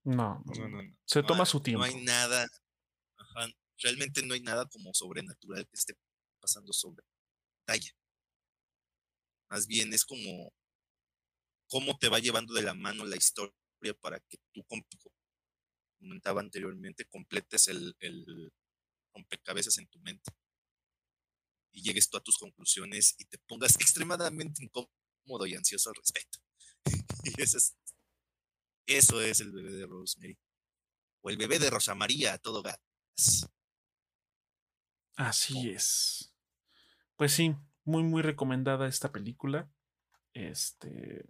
[0.06, 0.42] No,
[1.06, 1.86] se toma su tiempo.
[1.86, 2.48] No hay nada,
[3.82, 5.96] realmente no hay nada como sobrenatural que esté
[6.40, 7.04] pasando sobre
[7.66, 7.92] talla.
[9.50, 10.54] Más bien es como
[11.68, 13.54] cómo te va llevando de la mano la historia
[14.02, 14.84] para que tú, como
[16.00, 18.52] comentaba anteriormente, completes el, el
[19.14, 20.32] rompecabezas en tu mente
[21.72, 26.40] y llegues tú a tus conclusiones y te pongas extremadamente incómodo y ansioso al respecto.
[27.24, 27.76] y eso es,
[28.86, 30.38] eso es el bebé de Rosemary.
[31.22, 33.50] O el bebé de Rosa María todo gas.
[35.20, 36.34] Así es.
[37.18, 37.54] Pues sí,
[37.84, 39.70] muy, muy recomendada esta película.
[40.34, 41.26] Este.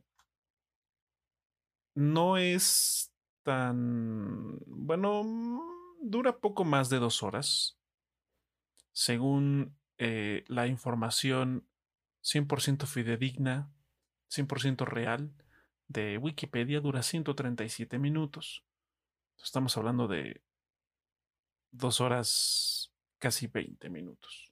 [1.96, 4.60] No es tan.
[4.68, 5.24] Bueno,
[6.04, 7.80] dura poco más de dos horas.
[8.92, 11.68] Según eh, la información
[12.22, 13.74] 100% fidedigna,
[14.30, 15.34] 100% real
[15.88, 18.64] de Wikipedia dura 137 minutos.
[19.44, 20.44] Estamos hablando de
[21.72, 22.79] dos horas,
[23.20, 24.52] casi 20 minutos.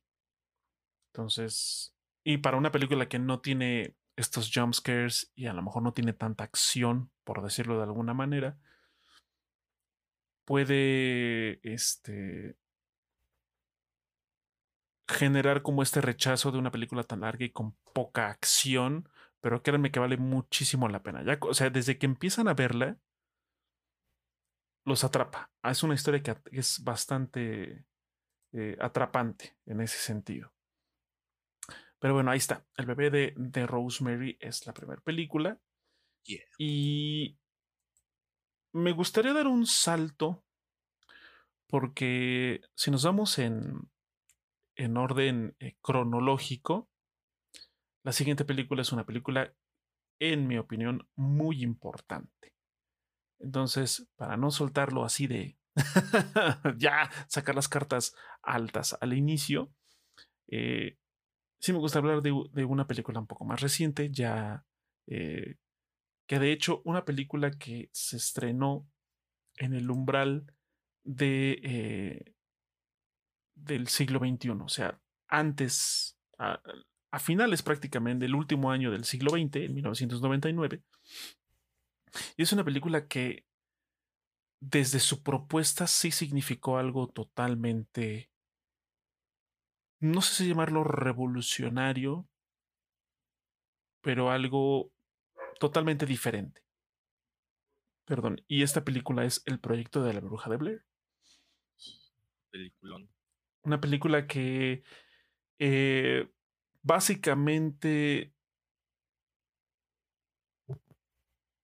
[1.14, 5.82] Entonces, y para una película que no tiene estos jump scares y a lo mejor
[5.84, 8.58] no tiene tanta acción, por decirlo de alguna manera,
[10.46, 12.58] puede este,
[15.08, 19.10] generar como este rechazo de una película tan larga y con poca acción,
[19.42, 21.24] pero créanme que vale muchísimo la pena.
[21.24, 22.98] Ya, o sea, desde que empiezan a verla,
[24.86, 25.52] los atrapa.
[25.62, 27.86] Ah, es una historia que es bastante
[28.54, 30.54] eh, atrapante en ese sentido.
[32.00, 32.66] Pero bueno, ahí está.
[32.76, 35.60] El bebé de, de Rosemary es la primera película.
[36.58, 37.38] Y
[38.74, 40.44] me gustaría dar un salto
[41.68, 43.90] porque si nos vamos en,
[44.76, 46.90] en orden eh, cronológico,
[48.04, 49.54] la siguiente película es una película,
[50.20, 52.54] en mi opinión, muy importante.
[53.40, 55.57] Entonces, para no soltarlo así de
[56.78, 59.72] ya sacar las cartas altas al inicio,
[60.48, 60.98] eh,
[61.60, 64.66] sí me gusta hablar de, una película un poco más reciente, ya
[65.08, 65.56] eh,
[66.28, 68.88] que de hecho una película que se estrenó
[69.56, 70.54] en el umbral
[71.04, 72.36] de
[73.58, 76.62] del siglo XXI, o sea, antes, a,
[77.20, 80.84] finales prácticamente del último año del siglo XX, en 1999.
[82.38, 83.47] Y es una película que
[84.60, 88.32] desde su propuesta sí significó algo totalmente,
[90.00, 92.28] no sé si llamarlo revolucionario,
[94.02, 94.92] pero algo
[95.60, 96.62] totalmente diferente.
[98.06, 100.86] Perdón, y esta película es El proyecto de la bruja de Blair.
[102.50, 103.10] Peliculón.
[103.64, 104.84] Una película que
[105.60, 106.32] eh,
[106.84, 108.34] básicamente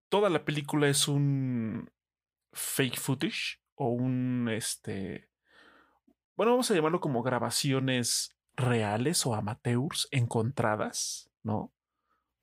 [0.10, 1.90] toda la película es un
[2.54, 5.30] fake footage o un este
[6.36, 11.74] bueno vamos a llamarlo como grabaciones reales o amateurs encontradas no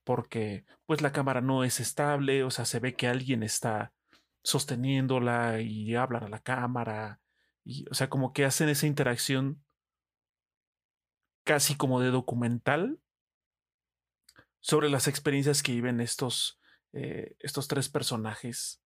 [0.04, 3.92] porque pues la cámara no es estable, o sea, se ve que alguien está
[4.42, 7.20] sosteniéndola y hablan a la cámara,
[7.64, 9.62] y, o sea, como que hacen esa interacción
[11.44, 12.98] casi como de documental
[14.60, 16.58] sobre las experiencias que viven estos,
[16.92, 18.79] eh, estos tres personajes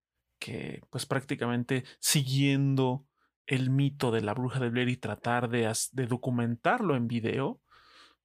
[0.44, 3.06] que pues prácticamente siguiendo
[3.46, 5.72] el mito de la bruja de Blair y tratar de,
[6.06, 7.62] documentarlo en video,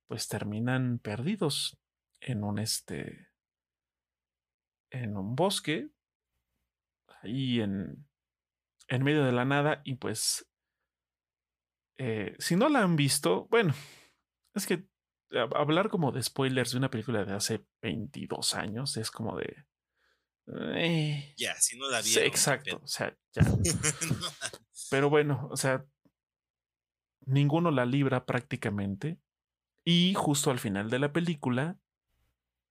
[0.05, 1.79] pues terminan perdidos
[2.19, 3.29] en un este
[4.91, 5.91] en un bosque
[7.21, 8.05] ahí en
[8.89, 10.45] en medio de la nada y pues
[11.99, 13.73] eh, si no la han visto bueno
[14.55, 14.85] es que
[15.55, 19.68] hablar como de spoilers de una película de hace 22 años es como de
[20.75, 23.43] eh, ya si no la vieron exacto o sea ya
[24.89, 25.85] pero bueno o sea
[27.25, 29.19] ninguno la libra prácticamente
[29.85, 31.79] y justo al final de la película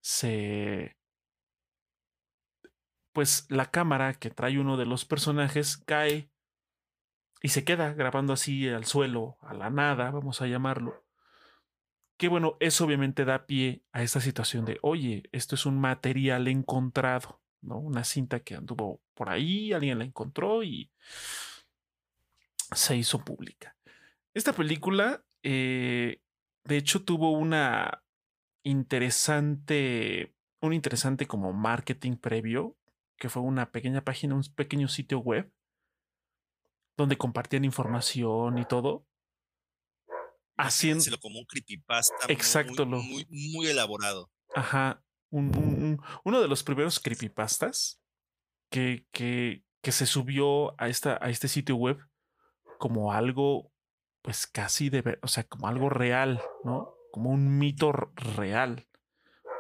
[0.01, 0.97] se...
[3.13, 6.31] Pues la cámara que trae uno de los personajes cae
[7.43, 11.05] y se queda grabando así al suelo, a la nada, vamos a llamarlo.
[12.17, 16.47] Que bueno, eso obviamente da pie a esta situación de, oye, esto es un material
[16.47, 17.79] encontrado, ¿no?
[17.79, 20.91] Una cinta que anduvo por ahí, alguien la encontró y
[22.75, 23.77] se hizo pública.
[24.35, 26.21] Esta película eh,
[26.69, 28.05] de hecho, tuvo una
[28.63, 32.77] interesante, un interesante como marketing previo,
[33.17, 35.51] que fue una pequeña página, un pequeño sitio web,
[36.97, 39.07] donde compartían información y todo.
[40.59, 44.31] Haciendo como un creepypasta Exacto, muy, muy, elaborado.
[44.55, 45.03] Ajá.
[45.31, 48.01] Uno de los primeros creepypastas
[48.71, 51.99] que, que, que se subió a, esta, a este sitio web
[52.79, 53.73] como algo
[54.23, 56.95] pues casi de, o sea, como algo real, ¿no?
[57.13, 58.87] Como un mito real,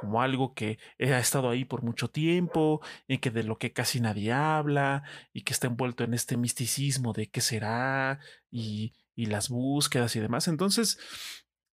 [0.00, 4.00] como algo que ha estado ahí por mucho tiempo y que de lo que casi
[4.00, 9.48] nadie habla y que está envuelto en este misticismo de qué será y, y las
[9.48, 10.48] búsquedas y demás.
[10.48, 10.98] Entonces,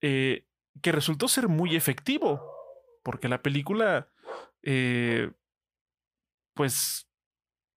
[0.02, 0.48] eh,
[0.82, 2.55] que resultó ser muy efectivo,
[3.06, 4.10] porque la película,
[4.64, 5.32] eh,
[6.54, 7.08] pues,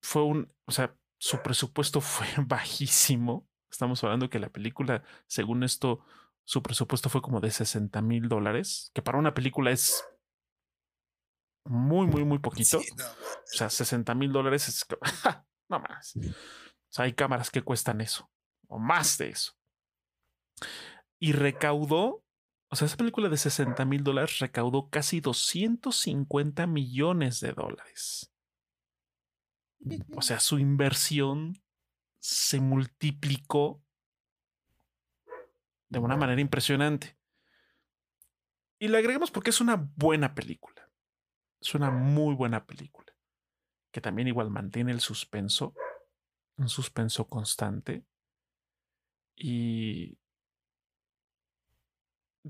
[0.03, 6.05] fue un, o sea, su presupuesto fue bajísimo Estamos hablando que la película, según esto,
[6.45, 10.05] su presupuesto fue como de 60 mil dólares, que para una película es
[11.65, 12.79] muy, muy, muy poquito.
[12.79, 12.83] O
[13.45, 14.87] sea, 60 mil dólares es...
[15.69, 16.17] no más.
[16.17, 18.31] O sea, hay cámaras que cuestan eso,
[18.69, 19.53] o más de eso.
[21.21, 22.25] Y recaudó,
[22.71, 28.33] o sea, esa película de 60 mil dólares recaudó casi 250 millones de dólares.
[30.15, 31.63] O sea, su inversión
[32.19, 33.83] se multiplicó
[35.89, 37.17] de una manera impresionante.
[38.79, 40.91] Y le agregamos porque es una buena película.
[41.61, 43.13] Es una muy buena película.
[43.91, 45.75] Que también igual mantiene el suspenso.
[46.57, 48.05] Un suspenso constante.
[49.37, 50.19] Y...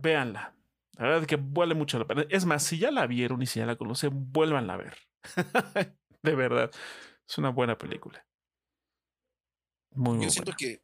[0.00, 0.54] Véanla.
[0.94, 2.26] La verdad es que vale mucho la pena.
[2.28, 4.96] Es más, si ya la vieron y si ya la conocen, vuélvanla a ver.
[6.22, 6.70] de verdad.
[7.28, 8.26] Es una buena película.
[9.90, 10.82] Yo siento que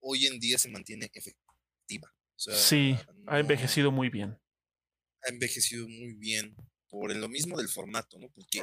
[0.00, 2.12] hoy en día se mantiene efectiva.
[2.36, 4.38] sí, ha envejecido muy bien.
[5.22, 6.54] Ha envejecido muy bien
[6.88, 8.28] por lo mismo del formato, ¿no?
[8.30, 8.62] Porque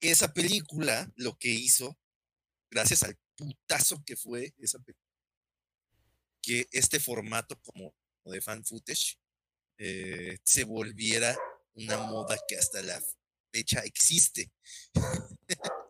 [0.00, 1.98] esa película lo que hizo,
[2.70, 4.78] gracias al putazo que fue esa
[6.42, 7.94] que este formato como
[8.30, 9.18] de fan footage
[9.78, 11.36] eh, se volviera
[11.74, 13.00] una moda que hasta la
[13.52, 14.52] fecha existe.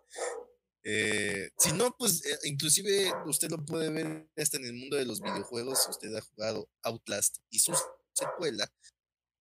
[0.89, 5.05] Eh, si no, pues eh, inclusive usted lo puede ver hasta en el mundo de
[5.05, 7.77] los videojuegos, si usted ha jugado Outlast y su
[8.13, 8.73] secuela,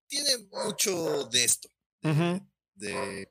[0.08, 1.68] tiene mucho de esto,
[2.02, 3.30] de,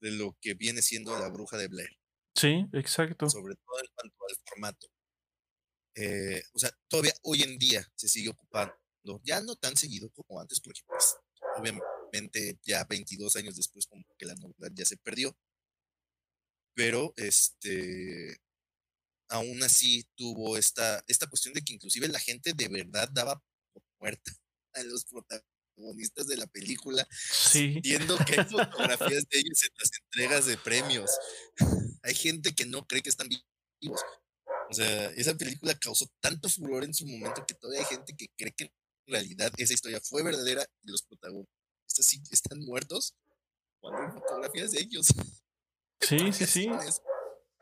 [0.00, 1.88] de, lo que viene siendo la bruja de Blair.
[2.34, 3.30] Sí, exacto.
[3.30, 4.86] Sobre todo en cuanto al formato.
[5.94, 8.74] Eh, o sea, todavía hoy en día se sigue ocupando,
[9.24, 11.16] ya no tan seguido como antes, porque pues,
[11.56, 15.36] obviamente ya 22 años después como que la novedad ya se perdió
[16.78, 18.40] pero este,
[19.28, 23.42] aún así tuvo esta, esta cuestión de que inclusive la gente de verdad daba
[23.72, 24.30] por muerta
[24.74, 27.80] a los protagonistas de la película, sí.
[27.82, 31.10] viendo que hay fotografías de ellos en las entregas de premios.
[32.04, 34.00] hay gente que no cree que están vivos.
[34.70, 38.28] O sea, esa película causó tanto furor en su momento que todavía hay gente que
[38.36, 38.70] cree que
[39.08, 43.14] realidad esa historia fue verdadera y los protagonistas sí están muertos
[43.80, 45.08] cuando hay fotografías de ellos.
[46.00, 46.70] Sí, sí, sí.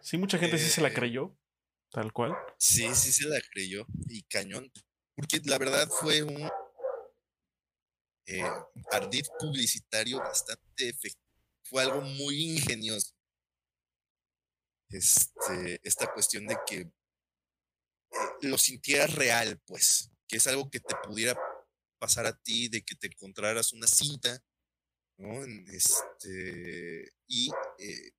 [0.02, 1.34] Sí, mucha gente sí se la eh, creyó,
[1.90, 2.36] tal cual.
[2.58, 4.70] Sí, sí se la creyó y cañón.
[5.14, 6.48] Porque la verdad fue un...
[8.26, 8.42] eh,
[8.92, 11.24] ardid publicitario bastante efectivo.
[11.64, 13.14] Fue algo muy ingenioso.
[14.90, 16.90] Este, esta cuestión de que eh,
[18.42, 21.38] lo sintieras real, pues, que es algo que te pudiera
[21.98, 24.42] pasar a ti, de que te encontraras una cinta,
[25.18, 25.44] ¿no?
[25.68, 28.12] Este, y eh,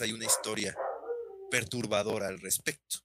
[0.00, 0.76] ahí una historia
[1.50, 3.00] perturbadora al respecto.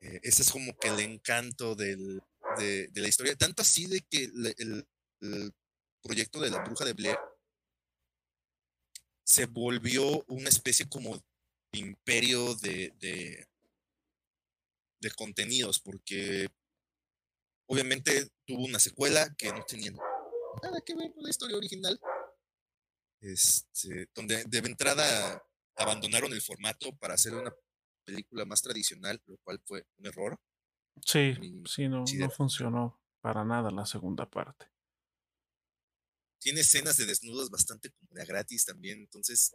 [0.00, 1.96] Eh, ese es como que el encanto de,
[2.94, 4.86] la historia, tanto así de que el,
[6.02, 7.18] proyecto de la bruja de Blair
[9.24, 11.18] se volvió una especie como
[11.72, 13.48] imperio de, de,
[15.10, 16.48] contenidos, porque
[17.66, 19.92] obviamente tuvo una secuela que no tenía
[20.62, 22.00] nada que ver con la historia original,
[23.20, 25.42] este, donde de entrada
[25.76, 27.54] abandonaron el formato para hacer una
[28.04, 30.40] película más tradicional, lo cual fue un error.
[31.04, 31.34] Sí,
[31.66, 34.66] sí, no, no funcionó para nada la segunda parte.
[36.38, 39.52] Tiene escenas de desnudos bastante como de gratis también, entonces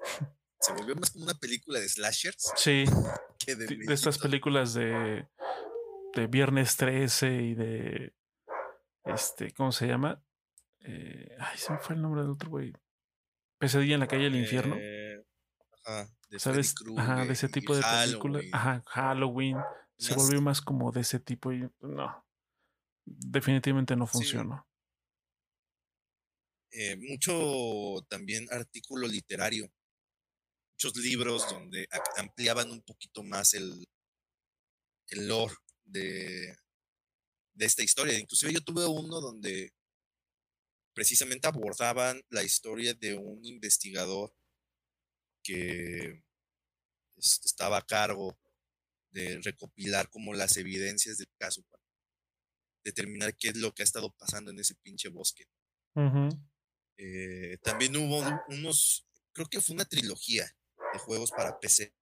[0.59, 2.51] se volvió más como una película de slashers.
[2.57, 2.83] Sí,
[3.47, 5.27] de, estas películas de,
[6.15, 8.13] de Viernes 13 y de,
[9.05, 10.23] este, ¿cómo se llama?
[10.81, 12.73] Eh, ay, se me fue el nombre del otro güey.
[13.57, 14.75] Pesadilla en la calle del infierno.
[14.79, 15.25] Eh,
[15.83, 16.75] ajá, de ¿Sabes?
[16.97, 18.43] ajá, de ese tipo de películas.
[18.51, 19.57] Ajá, Halloween.
[19.97, 22.25] Se volvió más como de ese tipo y no.
[23.05, 24.65] Definitivamente no funcionó.
[26.71, 29.69] Eh, mucho también artículo literario.
[30.75, 33.85] Muchos libros donde ampliaban un poquito más el,
[35.09, 35.55] el lore
[35.89, 36.57] de,
[37.53, 38.17] de esta historia.
[38.17, 39.73] Inclusive yo tuve uno donde
[40.93, 44.33] precisamente abordaban la historia de un investigador
[45.43, 46.23] que
[47.17, 48.37] estaba a cargo
[49.11, 51.83] de recopilar como las evidencias del caso para
[52.83, 55.47] determinar qué es lo que ha estado pasando en ese pinche bosque.
[56.97, 60.53] Eh, también hubo unos, creo que fue una trilogía
[60.93, 61.93] de juegos para PC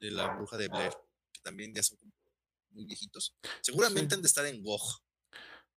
[0.00, 0.92] de la bruja de Blair,
[1.32, 1.98] que también ya son
[2.74, 3.34] muy viejitos.
[3.62, 5.02] Seguramente han de estar en GOG.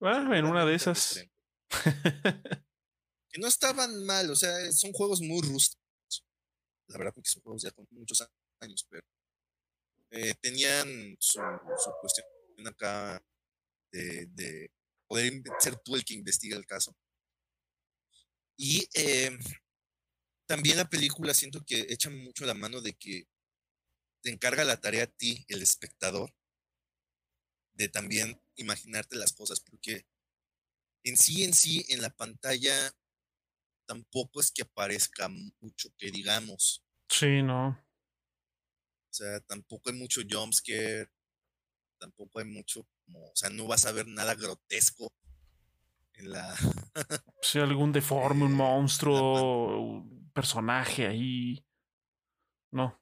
[0.01, 1.25] Ah, en una de esas.
[3.31, 6.25] que no estaban mal, o sea, son juegos muy rústicos.
[6.89, 8.27] La verdad, porque son juegos ya con muchos
[8.61, 9.07] años, pero
[10.11, 11.41] eh, tenían su,
[12.01, 12.27] cuestión
[12.67, 13.21] acá
[13.91, 14.71] de,
[15.09, 16.97] poder ser tú el que investiga el caso.
[18.57, 19.37] Y eh,
[20.47, 23.27] también la película siento que echa mucho la mano de que
[24.23, 26.33] te encarga la tarea a ti, el espectador,
[27.75, 30.07] de también imaginarte las cosas, porque
[31.03, 32.95] en sí, en sí, en la pantalla
[33.87, 35.29] tampoco es que aparezca
[35.61, 36.83] mucho, que digamos.
[37.09, 37.69] Sí, no.
[37.69, 41.11] O sea, tampoco hay mucho jumpscare,
[41.99, 45.13] tampoco hay mucho, como, o sea, no vas a ver nada grotesco
[46.15, 46.55] en la...
[47.43, 51.65] sí, algún deforme, un eh, monstruo, un personaje ahí.
[52.71, 53.01] No.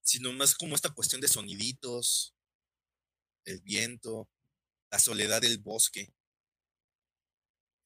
[0.00, 2.34] Sino más como esta cuestión de soniditos,
[3.44, 4.28] el viento,
[4.90, 6.12] la soledad del bosque.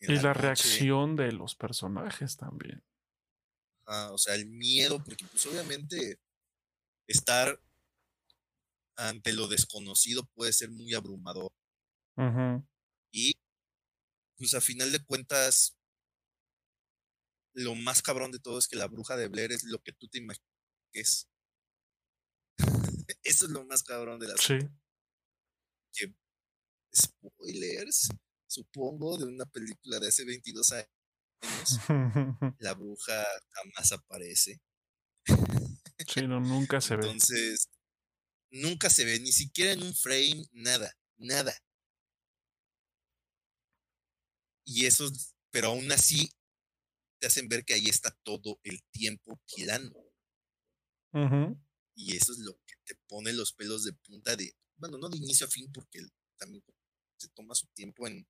[0.01, 2.83] Y la, reacción de los personajes también.
[3.87, 6.19] o sea, el miedo, porque pues obviamente
[7.07, 7.61] estar
[8.97, 11.53] ante lo desconocido puede ser muy abrumador.
[13.13, 13.35] Y
[14.37, 15.77] pues a final de cuentas,
[17.55, 20.09] lo más cabrón de todo es que la bruja de Blair es lo que tú
[20.09, 20.47] te imaginas
[20.93, 21.29] que es.
[23.23, 24.59] Eso es lo más cabrón de la Sí.
[25.93, 26.15] Que
[26.95, 28.09] spoilers
[28.53, 30.89] supongo, de una película de hace 22 años.
[32.59, 34.61] la bruja jamás aparece.
[36.07, 37.07] Sí, no, nunca se ve.
[37.07, 37.71] Entonces,
[38.51, 41.55] nunca se ve, ni siquiera en un frame, nada, nada.
[44.65, 45.11] Y eso,
[45.51, 46.31] pero aún así,
[47.19, 49.99] te hacen ver que ahí está todo el tiempo tirando.
[51.95, 55.17] Y eso es lo que te pone los pelos de punta de, bueno, no de
[55.17, 56.01] inicio a fin, porque
[56.37, 56.61] también
[57.17, 58.27] se toma su tiempo en,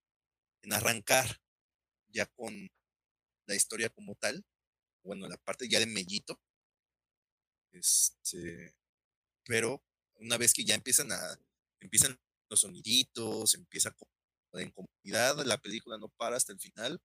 [0.61, 1.40] en arrancar
[2.09, 2.70] ya con
[3.46, 4.44] la historia como tal,
[5.03, 6.38] bueno, la parte ya de Mellito,
[7.72, 8.74] este,
[9.46, 9.82] pero
[10.16, 11.40] una vez que ya empiezan a,
[11.80, 13.96] empiezan los soniditos, empieza
[14.53, 17.00] la incomodidad, la película no para hasta el final.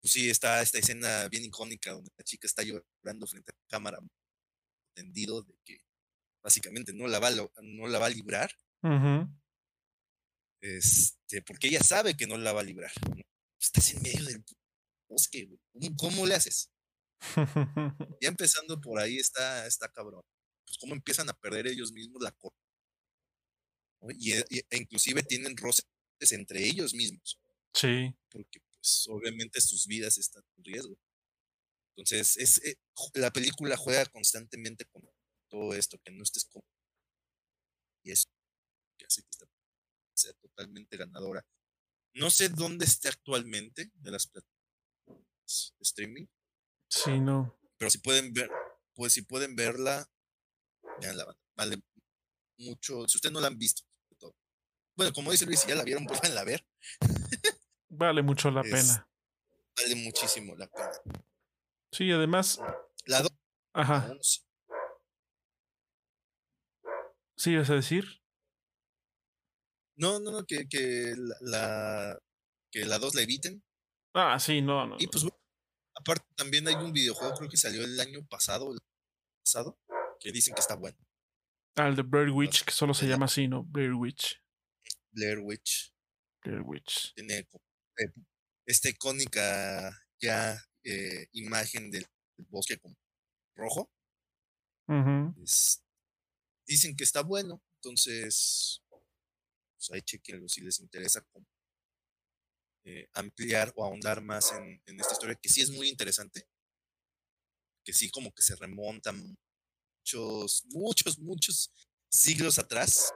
[0.00, 3.66] Pues sí, está esta escena bien icónica donde la chica está llorando frente a la
[3.68, 3.98] cámara,
[4.94, 5.80] entendido de que
[6.42, 8.52] básicamente no la va, no la va a librar.
[10.60, 12.92] Este, porque ella sabe que no la va a librar.
[13.60, 14.44] Estás en medio del
[15.08, 15.48] bosque,
[15.98, 16.70] ¿Cómo, le haces?
[18.20, 20.22] ya empezando por ahí está, está cabrón.
[20.66, 22.58] Pues cómo empiezan a perder ellos mismos la corte.
[24.18, 25.86] Y, e, e, inclusive tienen roces
[26.30, 27.40] entre ellos mismos.
[27.74, 28.14] Sí.
[28.28, 30.98] Porque pues obviamente sus vidas están en riesgo.
[31.96, 32.78] Entonces, es, eh,
[33.14, 35.02] la película juega constantemente con
[35.52, 36.62] todo esto, que no estés con...
[38.04, 38.26] Y eso
[38.96, 39.46] que hace que
[40.14, 41.46] sea totalmente ganadora.
[42.14, 46.26] No sé dónde esté actualmente de las plataformas de streaming.
[46.88, 47.58] Sí, no.
[47.76, 48.50] Pero si pueden ver,
[48.94, 50.10] pues si pueden verla,
[51.00, 51.82] la Vale
[52.58, 53.06] mucho.
[53.06, 53.82] Si ustedes no la han visto,
[54.96, 56.66] bueno, como dice Luis, si ya la vieron, vuelvan a ver.
[57.88, 59.08] vale mucho la pena.
[59.76, 60.92] Vale muchísimo la pena.
[61.92, 62.58] Sí, además.
[63.06, 63.32] La dos.
[63.74, 64.14] Ajá.
[64.20, 64.40] ¿Sí
[67.56, 68.22] vas a decir?
[69.96, 72.18] No, no, no, que, que la,
[72.70, 73.62] que la 2 la eviten.
[74.14, 74.96] Ah, sí, no, no.
[74.98, 75.24] Y pues
[75.94, 78.78] aparte también hay un videojuego, creo que salió el año pasado, el
[79.44, 79.78] pasado,
[80.20, 80.98] que dicen que está bueno.
[81.76, 83.64] Ah, el de Blair Witch, que solo se llama así, ¿no?
[83.64, 84.42] Blair Witch.
[85.10, 85.92] Blair Witch.
[86.42, 87.14] Blair Witch.
[87.14, 88.12] Tiene eh,
[88.66, 89.90] esta icónica
[90.20, 92.06] ya eh, imagen del,
[92.48, 92.96] bosque con
[93.54, 93.90] rojo.
[96.66, 98.82] Dicen que está bueno, entonces
[99.76, 101.26] pues ahí chequenlo si les interesa
[102.84, 106.46] eh, ampliar o ahondar más en, en, esta historia, que sí es muy interesante,
[107.84, 111.72] que sí como que se remonta muchos, muchos, muchos
[112.10, 113.12] siglos atrás.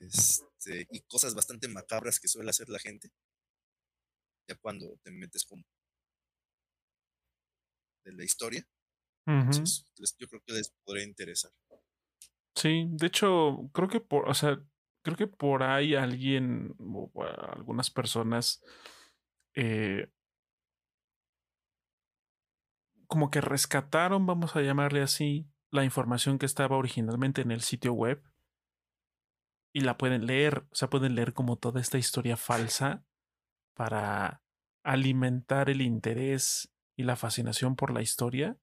[0.00, 3.10] Este, y cosas bastante macabras que suele hacer la gente.
[4.48, 5.64] Ya cuando te metes con
[8.04, 8.66] de la historia.
[10.18, 11.50] yo creo que les podría interesar.
[12.56, 14.58] Sí, de hecho, creo que por, o sea,
[15.02, 18.62] creo que por ahí alguien, o algunas personas,
[19.54, 20.08] eh,
[23.06, 27.92] como que rescataron, vamos a llamarle así, la información que estaba originalmente en el sitio
[27.94, 28.22] web
[29.72, 33.04] y la pueden leer, o sea, pueden leer como toda esta historia falsa
[33.74, 34.42] para
[34.84, 38.58] alimentar el interés y la fascinación por la historia.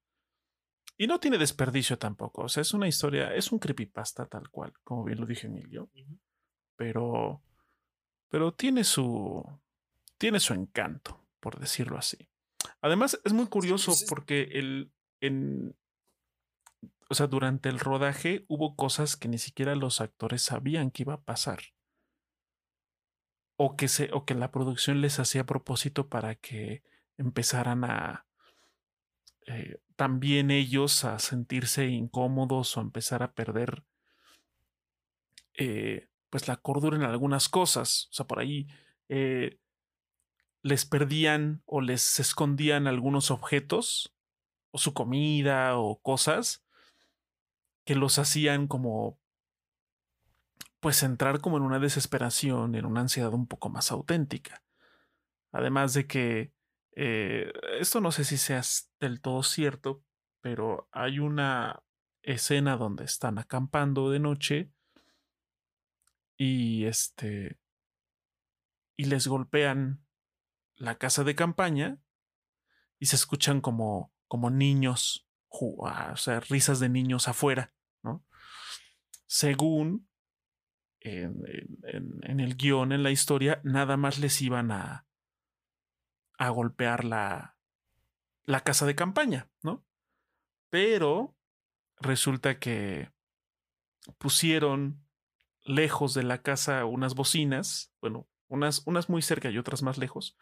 [1.02, 4.72] Y no tiene desperdicio tampoco, o sea, es una historia, es un creepypasta tal cual,
[4.84, 5.90] como bien lo dije Emilio,
[6.76, 7.42] pero,
[8.30, 9.44] pero tiene su,
[10.20, 12.30] tiene su encanto, por decirlo así.
[12.82, 14.92] Además, es muy curioso porque el,
[15.22, 15.76] en,
[17.10, 21.16] o sea, durante el rodaje hubo cosas que ni siquiera los actores sabían que iba
[21.16, 21.62] a pasar.
[23.56, 26.84] O que, se, o que la producción les hacía a propósito para que
[27.18, 28.28] empezaran a
[29.48, 33.84] eh, también ellos a sentirse incómodos o empezar a perder
[35.54, 38.08] eh, pues la cordura en algunas cosas.
[38.12, 38.68] O sea, por ahí
[39.10, 39.60] eh,
[40.64, 44.16] les perdían o les escondían algunos objetos
[44.72, 46.64] o su comida o cosas
[47.84, 49.20] que los hacían como
[50.80, 54.64] pues entrar como en una desesperación, en una ansiedad un poco más auténtica.
[55.52, 56.54] Además de que
[56.96, 58.62] eh, esto no sé si sea
[59.00, 60.04] del todo cierto,
[60.42, 61.84] pero hay una
[62.22, 64.72] escena donde están acampando de noche
[66.38, 67.60] y este
[68.96, 70.06] y les golpean
[70.76, 72.00] la casa de campaña
[73.00, 77.74] y se escuchan como como niños o sea, risas de niños afuera,
[78.04, 78.26] ¿no?
[79.26, 80.08] Según
[81.00, 85.06] en, el guion, en la historia, nada más les iban a,
[86.42, 87.56] a golpear la,
[88.46, 89.86] la casa de campaña, ¿no?
[90.72, 91.38] Pero
[92.00, 93.12] resulta que
[94.18, 95.06] pusieron
[95.64, 100.36] lejos de la casa unas bocinas, bueno, unas, unas muy cerca y otras más lejos,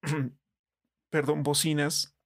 [1.10, 2.16] perdón, bocinas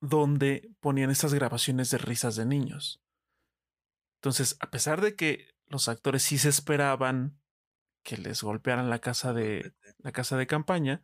[0.00, 3.02] donde ponían estas grabaciones de risas de niños.
[4.18, 7.40] Entonces, a pesar de que los actores sí se esperaban
[8.04, 11.02] que les golpearan la casa de la casa de campaña,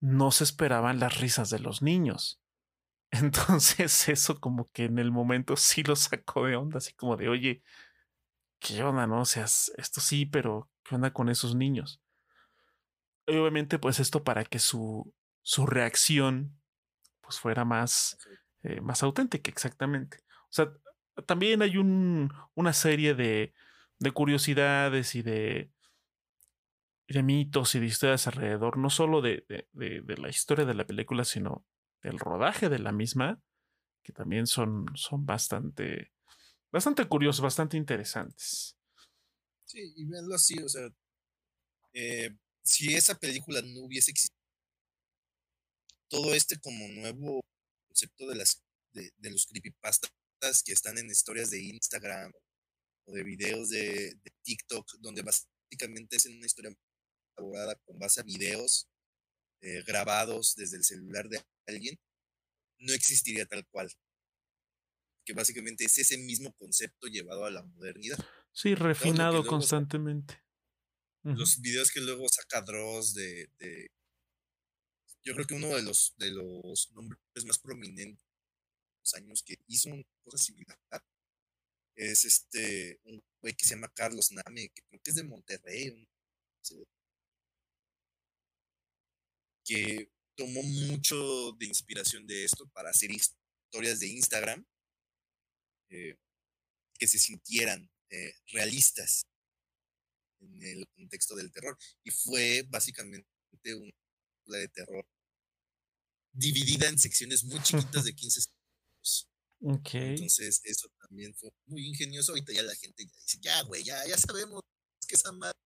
[0.00, 2.40] no se esperaban las risas de los niños.
[3.10, 7.28] Entonces, eso como que en el momento sí lo sacó de onda, así como de,
[7.28, 7.62] oye,
[8.58, 9.22] ¿qué onda, no?
[9.22, 12.02] O sea, esto sí, pero ¿qué onda con esos niños?
[13.26, 16.58] obviamente, pues esto para que su, su reacción
[17.20, 18.16] pues fuera más,
[18.62, 20.20] eh, más auténtica, exactamente.
[20.44, 20.72] O sea,
[21.26, 23.52] también hay un, una serie de,
[23.98, 25.70] de curiosidades y de,
[27.08, 30.86] de mitos y de historias alrededor, no solo de, de, de, la historia de la
[30.86, 31.66] película, sino
[32.02, 33.42] del rodaje de la misma,
[34.02, 36.12] que también son, son bastante,
[36.70, 38.76] bastante curiosos, bastante interesantes.
[39.64, 40.88] Sí, y verlo así, o sea,
[41.94, 42.30] eh,
[42.62, 44.38] si esa película no hubiese existido,
[46.08, 47.40] todo este como nuevo
[47.88, 50.10] concepto de las de, los creepypastas
[50.64, 52.32] que están en historias de Instagram
[53.06, 56.70] o de videos de, TikTok donde básicamente es una historia
[57.38, 58.88] elaborada con base a videos
[59.60, 61.98] eh, grabados desde el celular de alguien,
[62.78, 63.90] no existiría tal cual.
[65.24, 68.18] Que básicamente es ese mismo concepto llevado a la modernidad.
[68.52, 70.42] Sí, refinado constantemente.
[71.22, 73.90] Los videos que luego saca Dross de, de,
[75.22, 78.24] Yo creo que uno de los, de los nombres más prominentes
[79.14, 80.78] años que hizo una cosa similar
[81.96, 86.08] es este un güey que se llama Carlos Name, que creo que es de Monterrey,
[89.68, 94.64] que tomó mucho de inspiración de esto para hacer historias de Instagram
[95.90, 96.16] eh,
[96.98, 99.26] que se sintieran eh, realistas
[100.40, 101.76] en el contexto del terror.
[102.02, 103.28] Y fue básicamente
[103.74, 103.92] una
[104.40, 105.06] película de terror
[106.32, 109.28] dividida en secciones muy chiquitas de 15 segundos.
[109.60, 112.32] Entonces, eso también fue muy ingenioso.
[112.32, 114.62] Ahorita ya la gente ya dice, ya, güey, ya, ya sabemos
[115.06, 115.58] que esa madre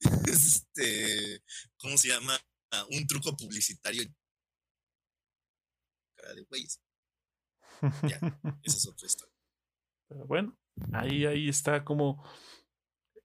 [0.26, 1.42] este,
[1.78, 2.38] ¿cómo se llama?
[2.90, 4.04] Un truco publicitario.
[6.16, 6.82] Cara de güeyes.
[8.02, 8.16] Ya,
[8.62, 9.34] esa es otra historia.
[10.08, 10.58] Pero bueno,
[10.92, 12.24] ahí, ahí está como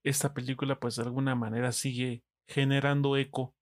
[0.02, 3.54] esta película, pues de alguna manera sigue generando eco.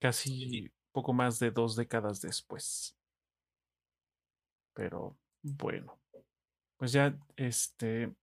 [0.00, 2.96] Casi poco más de dos décadas después.
[4.74, 6.00] Pero bueno,
[6.76, 8.14] pues ya este.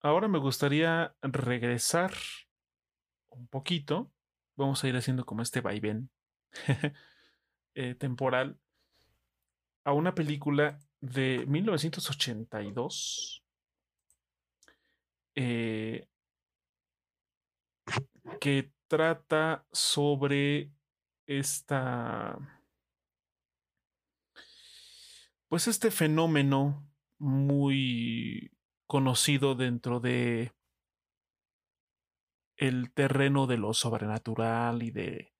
[0.00, 2.12] Ahora me gustaría regresar
[3.30, 4.10] un poquito.
[4.56, 6.10] Vamos a ir haciendo como este vaivén
[7.74, 8.58] eh, temporal
[9.84, 13.44] a una película de 1982
[15.34, 16.08] eh,
[18.40, 20.72] que trata sobre
[21.26, 22.38] esta
[25.48, 26.86] pues este fenómeno
[27.18, 28.52] muy
[28.86, 30.52] conocido dentro de
[32.58, 35.32] el terreno de lo sobrenatural y de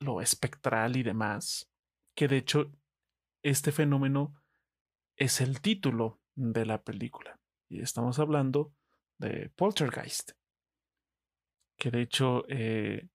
[0.00, 1.70] lo espectral y demás,
[2.16, 2.72] que de hecho
[3.42, 4.34] este fenómeno
[5.16, 7.38] es el título de la película.
[7.70, 8.72] Y estamos hablando
[9.18, 10.32] de Poltergeist,
[11.78, 13.08] que de hecho eh,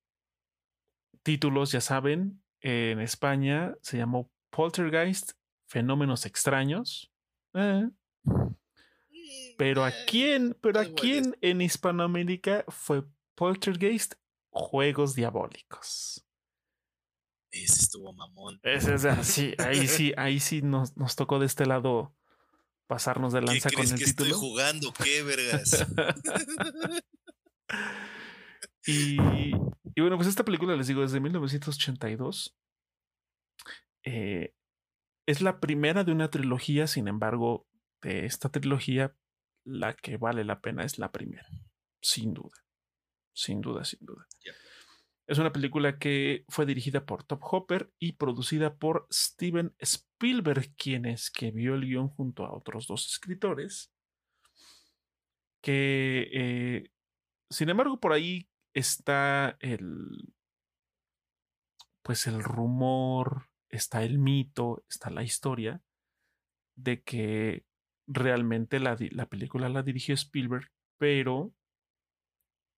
[1.24, 5.32] títulos, ya saben, en España se llamó Poltergeist,
[5.68, 7.12] Fenómenos Extraños.
[7.54, 7.90] Eh,
[9.58, 13.04] pero aquí en, pero aquí en, Hispanoamérica fue
[13.36, 14.16] Poltergeist,
[14.50, 16.26] Juegos Diabólicos.
[17.52, 18.60] Ese estuvo mamón.
[18.64, 22.16] Ese es así, ahí sí, ahí sí nos, nos tocó de este lado
[22.88, 24.30] pasarnos de lanza con el que título.
[24.30, 25.86] Estoy jugando, qué vergas.
[28.88, 29.18] y,
[29.96, 32.56] y bueno, pues esta película les digo, es de 1982.
[34.06, 34.54] Eh,
[35.26, 37.68] es la primera de una trilogía, sin embargo,
[38.02, 39.16] de esta trilogía,
[39.66, 41.48] la que vale la pena es la primera,
[42.02, 42.58] sin duda,
[43.34, 44.28] sin duda, sin duda.
[45.26, 51.06] Es una película que fue dirigida por Top Hopper y producida por Steven Spielberg, quien
[51.06, 53.92] escribió el guion junto a otros dos escritores.
[55.62, 56.92] Que, eh,
[57.50, 60.34] sin embargo, por ahí está el,
[62.02, 65.82] pues el rumor, está el mito, está la historia
[66.76, 67.66] de que
[68.08, 68.96] realmente la,
[69.28, 71.54] película la dirigió Spielberg, pero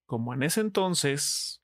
[0.05, 1.63] como en ese entonces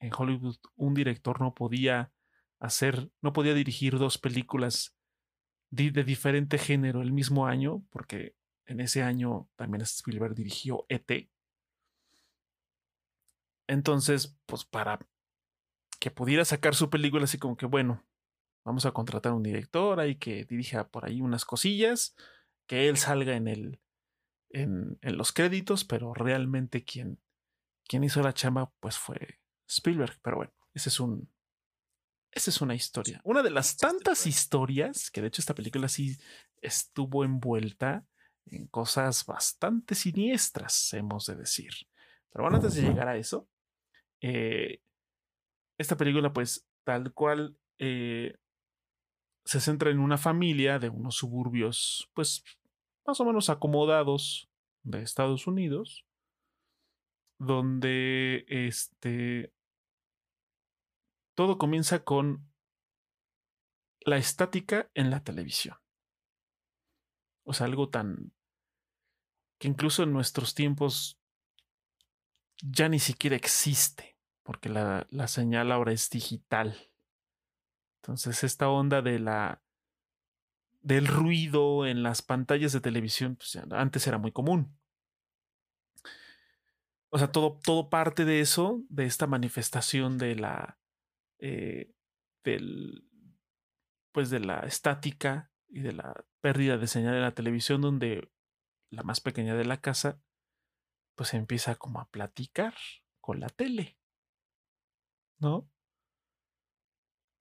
[0.00, 2.12] en Hollywood un director no podía
[2.60, 4.96] hacer, no podía dirigir dos películas
[5.70, 8.36] de, diferente género el mismo año, porque
[8.66, 11.28] en ese año también Spielberg dirigió ET.
[13.68, 14.98] Entonces, pues para
[15.98, 18.04] que pudiera sacar su película así como que, bueno,
[18.64, 22.14] vamos a contratar un director ahí que dirija por ahí unas cosillas,
[22.66, 23.82] que él salga en el
[24.52, 27.20] en, los créditos, pero realmente quien,
[27.86, 30.18] quien hizo la chamba pues fue Spielberg.
[30.22, 31.30] Pero bueno, ese es un.
[32.30, 33.20] Esa es una historia.
[33.24, 36.16] Una de las tantas historias, que de hecho esta película sí
[36.62, 38.06] estuvo envuelta
[38.46, 41.72] en cosas bastante siniestras, hemos de decir.
[42.30, 43.48] Pero bueno, antes de llegar a eso,
[44.22, 44.80] eh,
[45.78, 48.34] esta película, pues, tal cual eh,
[49.44, 52.44] se centra en una familia de unos suburbios, pues,
[53.06, 54.48] más o menos acomodados
[54.82, 56.06] de Estados Unidos,
[57.38, 59.52] donde este
[61.34, 62.52] todo comienza con
[64.00, 65.76] la estática en la televisión.
[67.44, 68.32] O sea, algo tan
[69.58, 71.18] que incluso en nuestros tiempos
[72.62, 76.91] ya ni siquiera existe, porque la, la señal ahora es digital.
[78.02, 79.62] Entonces, esta onda de la
[80.80, 84.76] del ruido en las pantallas de televisión, pues, antes era muy común.
[87.10, 90.80] O sea, todo, todo parte de eso, de esta manifestación de la.
[91.38, 91.92] Eh,
[92.42, 93.08] del.
[94.10, 98.32] Pues de la estática y de la pérdida de señal de la televisión, donde
[98.90, 100.20] la más pequeña de la casa,
[101.14, 102.74] pues empieza como a platicar
[103.20, 103.96] con la tele.
[105.38, 105.71] ¿No?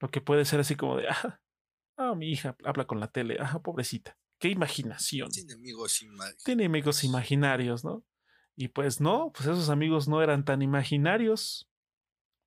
[0.02, 1.40] Lo que puede ser así como de, ah,
[1.98, 4.18] ah mi hija habla con la tele, ah, pobrecita.
[4.40, 5.30] Qué imaginación.
[5.30, 6.44] Tiene amigos imaginarios.
[6.44, 8.04] Tiene amigos imaginarios, ¿no?
[8.56, 11.70] Y pues no, pues esos amigos no eran tan imaginarios,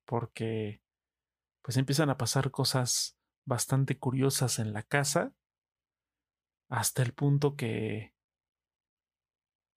[0.05, 0.81] porque
[1.61, 5.33] pues empiezan a pasar cosas bastante curiosas en la casa,
[6.69, 8.13] hasta el punto que,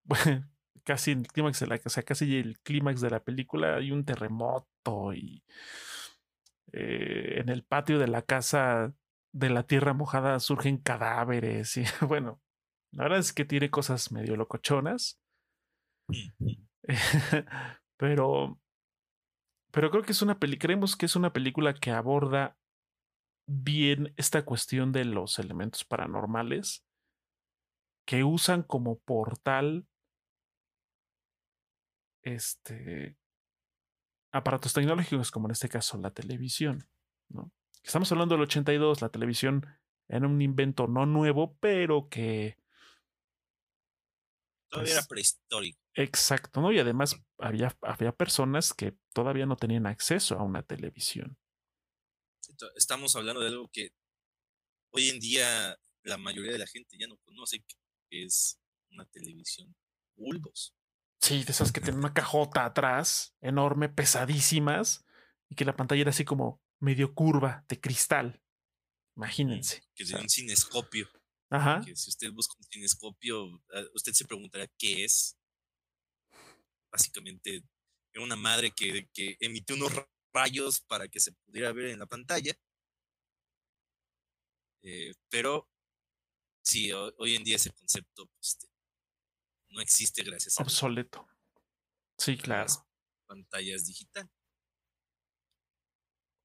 [0.03, 0.49] bueno,
[0.83, 4.05] casi el clímax de la, o sea, casi el clímax de la película hay un
[4.05, 5.43] terremoto y
[6.77, 8.93] eh, en el patio de la casa
[9.33, 12.41] de la tierra mojada surgen cadáveres y bueno,
[12.91, 15.21] la verdad es que tiene cosas medio locochonas.
[17.97, 18.59] pero
[19.71, 22.57] pero creo que es una película, creemos que es una película que aborda
[23.47, 26.85] bien esta cuestión de los elementos paranormales
[28.05, 29.87] que usan como portal
[32.23, 33.17] este
[34.35, 36.87] aparatos tecnológicos, como en este caso la televisión.
[37.29, 37.51] ¿no?
[37.81, 39.65] Estamos hablando del 82, la televisión
[40.07, 42.57] era un invento no nuevo, pero que...
[44.69, 45.79] Todavía era pues prehistórico.
[45.93, 46.71] Exacto, ¿no?
[46.71, 51.37] Y además había, había personas que todavía no tenían acceso a una televisión.
[52.75, 53.93] Estamos hablando de algo que
[54.91, 57.63] hoy en día la mayoría de la gente ya no conoce,
[58.09, 58.59] que es
[58.91, 59.73] una televisión
[60.15, 60.74] bulbos.
[61.25, 65.03] Sí, de esas que tienen una cajota atrás, enorme, pesadísimas,
[65.49, 68.43] y que la pantalla era así como medio curva, de cristal.
[69.15, 69.81] Imagínense.
[69.95, 71.09] Que tiene un cinescopio.
[71.49, 71.81] Ajá.
[71.83, 75.35] Que si usted busca un cinescopio, ah, usted se preguntará qué es.
[76.91, 77.63] Básicamente,
[78.13, 79.93] era una madre que, que emitió unos
[80.31, 82.53] rayos para que se pudiera ver en la pantalla.
[84.83, 85.67] Eh, pero
[86.63, 88.59] sí, hoy, en día ese concepto pues,
[89.69, 91.27] no existe gracias a obsoleto.
[92.17, 92.71] Sí, claro.
[93.27, 94.31] pantallas digitales.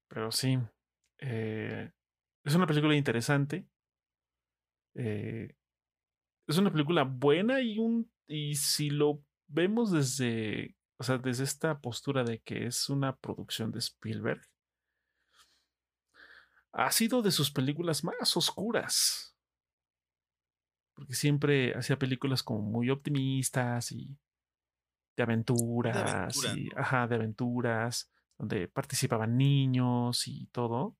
[0.09, 0.57] Pero sí,
[1.19, 1.91] eh,
[2.43, 3.65] es una película interesante.
[4.95, 5.55] Eh,
[6.47, 11.79] es una película buena y un y si lo vemos desde, o sea, desde esta
[11.81, 14.41] postura de que es una producción de Spielberg,
[16.73, 19.35] ha sido de sus películas más oscuras
[21.01, 24.15] porque siempre hacía películas como muy optimistas y
[25.17, 30.95] de aventuras, y, ajá, de aventuras, donde participaban niños y todo.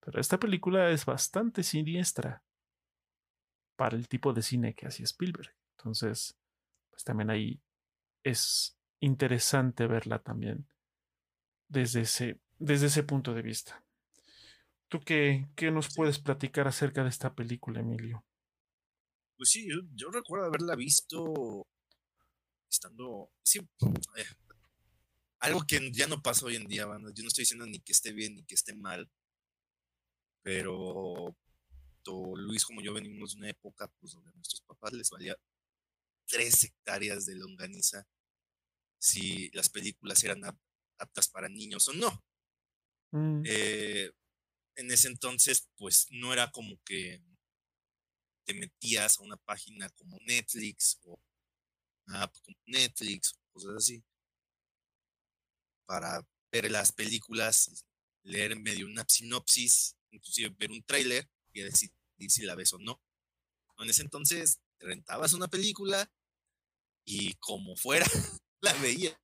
[0.00, 2.42] Pero esta película es bastante siniestra
[3.76, 5.54] para el tipo de cine que hacía Spielberg.
[5.78, 6.36] Entonces,
[6.90, 7.62] pues también ahí
[8.24, 10.68] es interesante verla también
[11.66, 13.82] desde ese, desde ese punto de vista.
[14.88, 18.22] ¿Tú qué, qué nos puedes platicar acerca de esta película, Emilio?
[19.36, 21.66] Pues sí, yo, recuerdo haberla visto
[22.70, 23.30] estando.
[23.42, 23.58] Sí,
[24.16, 24.24] eh,
[25.40, 28.12] algo que ya no pasa hoy en día, Yo no estoy diciendo ni que esté
[28.12, 29.10] bien ni que esté mal.
[30.42, 31.36] Pero
[32.36, 35.36] Luis como yo venimos de una época pues, donde a nuestros papás les valía
[36.26, 38.06] tres hectáreas de longaniza
[38.98, 40.42] si las películas eran
[40.98, 42.24] aptas para niños o no.
[43.10, 43.42] Mm.
[43.46, 44.10] Eh,
[44.76, 47.22] en ese entonces, pues no era como que
[48.44, 51.20] te metías a una página como Netflix o
[52.06, 54.04] una app como Netflix, cosas así,
[55.86, 57.86] para ver las películas,
[58.22, 61.94] leer medio una sinopsis, inclusive ver un tráiler y decidir
[62.28, 63.02] si la ves o no.
[63.78, 66.10] En ese entonces te rentabas una película
[67.04, 68.06] y como fuera,
[68.60, 69.20] la veía.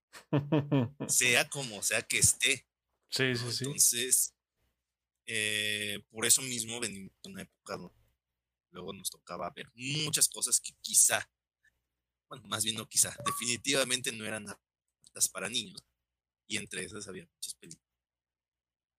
[1.09, 2.67] sea como sea que esté.
[3.11, 3.65] Sí, sí, sí.
[3.65, 4.35] Entonces,
[5.27, 7.79] eh, por eso mismo venimos de una época
[8.71, 11.29] luego nos tocaba ver muchas cosas que quizá,
[12.29, 15.83] bueno, más bien no quizá, definitivamente no eran aptas para niños.
[16.47, 17.87] Y entre esas había muchas películas.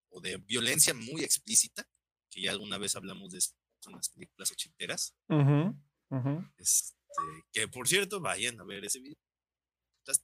[0.09, 1.87] O de violencia muy explícita,
[2.29, 5.15] que ya alguna vez hablamos de eso, son las películas ochenteras.
[6.57, 6.95] Este,
[7.51, 9.17] que por cierto, vayan a ver ese video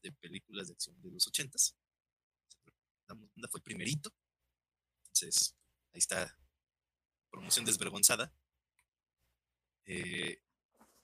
[0.02, 1.76] de películas de acción de los ochentas.
[3.52, 4.14] Fue primerito.
[5.06, 5.56] Entonces,
[5.93, 6.38] ahí está.
[7.30, 8.34] Promoción desvergonzada.
[9.88, 10.41] Eh,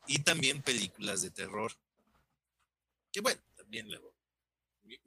[0.07, 1.73] y también películas de terror.
[3.11, 4.15] Que bueno, también luego.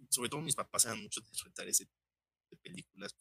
[0.09, 1.89] Sobre todo mis papás eran mucho de rentar ese
[2.51, 3.17] de películas.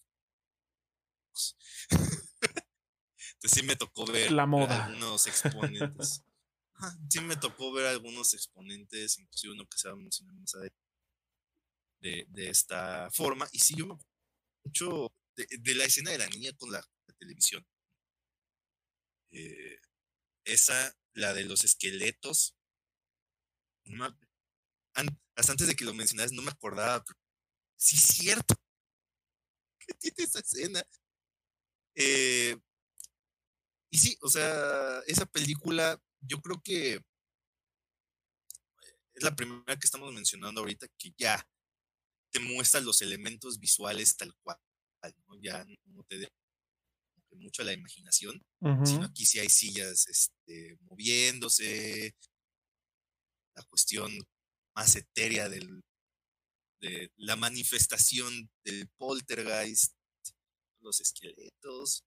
[3.46, 4.86] este, sí me tocó ver la moda.
[4.86, 6.24] algunos exponentes.
[7.10, 10.80] sí me tocó ver algunos exponentes, inclusive uno que se va a mencionar más adelante,
[12.00, 13.48] de, de esta forma.
[13.52, 13.98] Y sí, yo me
[14.64, 16.84] mucho de, la escena de la niña con la,
[17.18, 17.66] televisión.
[19.32, 19.80] Eh,
[20.46, 22.56] esa, la de los esqueletos.
[25.36, 27.04] hasta antes de que lo mencionaras, no me acordaba.
[27.78, 28.56] sí, es cierto.
[29.80, 30.84] ¿Qué tiene esa escena?
[31.96, 32.58] Eh,
[33.90, 36.96] y sí, o sea, esa película, yo creo que
[39.14, 41.48] es la primera que estamos mencionando ahorita que ya
[42.32, 44.60] te muestra los elementos visuales tal cual,
[45.42, 46.32] ya no te de
[47.36, 48.42] mucho a la imaginación,
[48.84, 52.16] sino aquí sí hay sillas este, moviéndose,
[53.56, 54.12] la cuestión
[54.76, 55.84] más etérea del,
[56.82, 59.94] de la manifestación del poltergeist,
[60.82, 62.04] los esqueletos,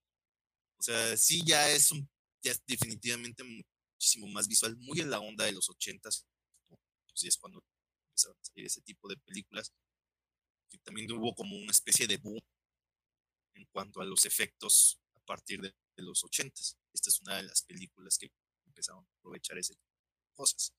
[0.79, 2.09] o sea, sí ya es un,
[2.43, 6.25] ya es definitivamente muchísimo más visual, muy en la onda de los ochentas,
[6.69, 7.63] pues es cuando
[8.11, 9.73] empezaron a salir ese tipo de películas,
[10.71, 12.41] que también hubo como una especie de boom
[13.55, 16.79] en cuanto a los efectos partir de, los ochentas.
[16.93, 18.31] Esta es una de las películas que
[18.65, 20.73] empezaron a aprovechar ese tipo de cosas.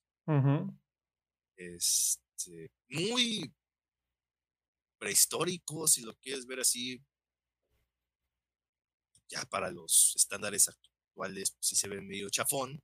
[1.57, 3.53] Este, muy
[4.97, 7.03] prehistórico, si lo quieres ver así,
[9.27, 12.81] ya para los estándares actuales, pues sí se ve medio chafón,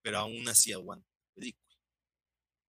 [0.00, 1.76] pero aún así aguanta la película.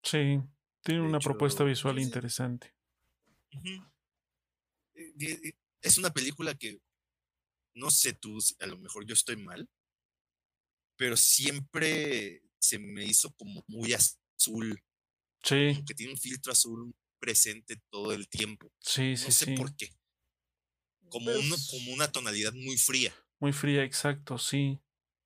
[0.03, 0.41] Sí,
[0.83, 2.73] tiene una propuesta visual interesante.
[4.95, 6.81] Eh, eh, es una película que,
[7.75, 9.69] no sé tú, a lo mejor yo estoy mal,
[10.97, 14.83] pero siempre se me hizo como muy azul.
[15.43, 15.83] Sí.
[15.87, 18.71] que tiene un filtro azul presente todo el tiempo.
[18.79, 19.91] Sí, sí, no sé por qué
[21.11, 21.31] como,
[21.71, 23.13] como una tonalidad muy fría.
[23.39, 24.81] Muy fría, exacto, sí.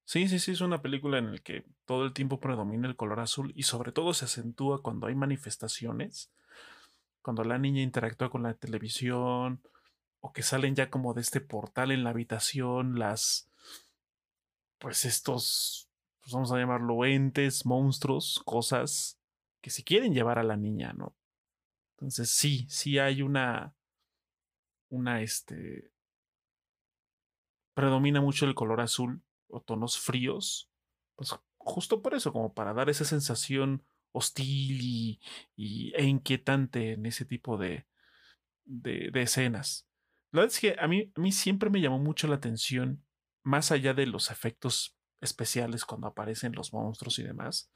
[0.04, 3.20] Sí, sí, sí, es una película en la que todo el tiempo predomina el color
[3.20, 6.30] azul y sobre todo se acentúa cuando hay manifestaciones,
[7.22, 9.62] cuando la niña interactúa con la televisión
[10.24, 13.50] o que salen ya como de este portal en la habitación las,
[14.78, 15.90] pues estos,
[16.22, 19.20] pues vamos a llamarlo entes, monstruos, cosas
[19.60, 21.14] que se quieren llevar a la niña, ¿no?
[21.90, 23.74] Entonces sí, sí hay una,
[24.88, 25.92] una, este,
[27.74, 30.70] predomina mucho el color azul o tonos fríos,
[31.16, 35.20] pues justo por eso, como para dar esa sensación hostil y,
[35.94, 37.86] e inquietante en ese tipo de,
[38.64, 39.86] de, escenas.
[40.34, 43.06] La verdad es que a mí, a mí siempre me llamó mucho la atención,
[43.44, 47.72] más allá de los efectos especiales cuando aparecen los monstruos y demás.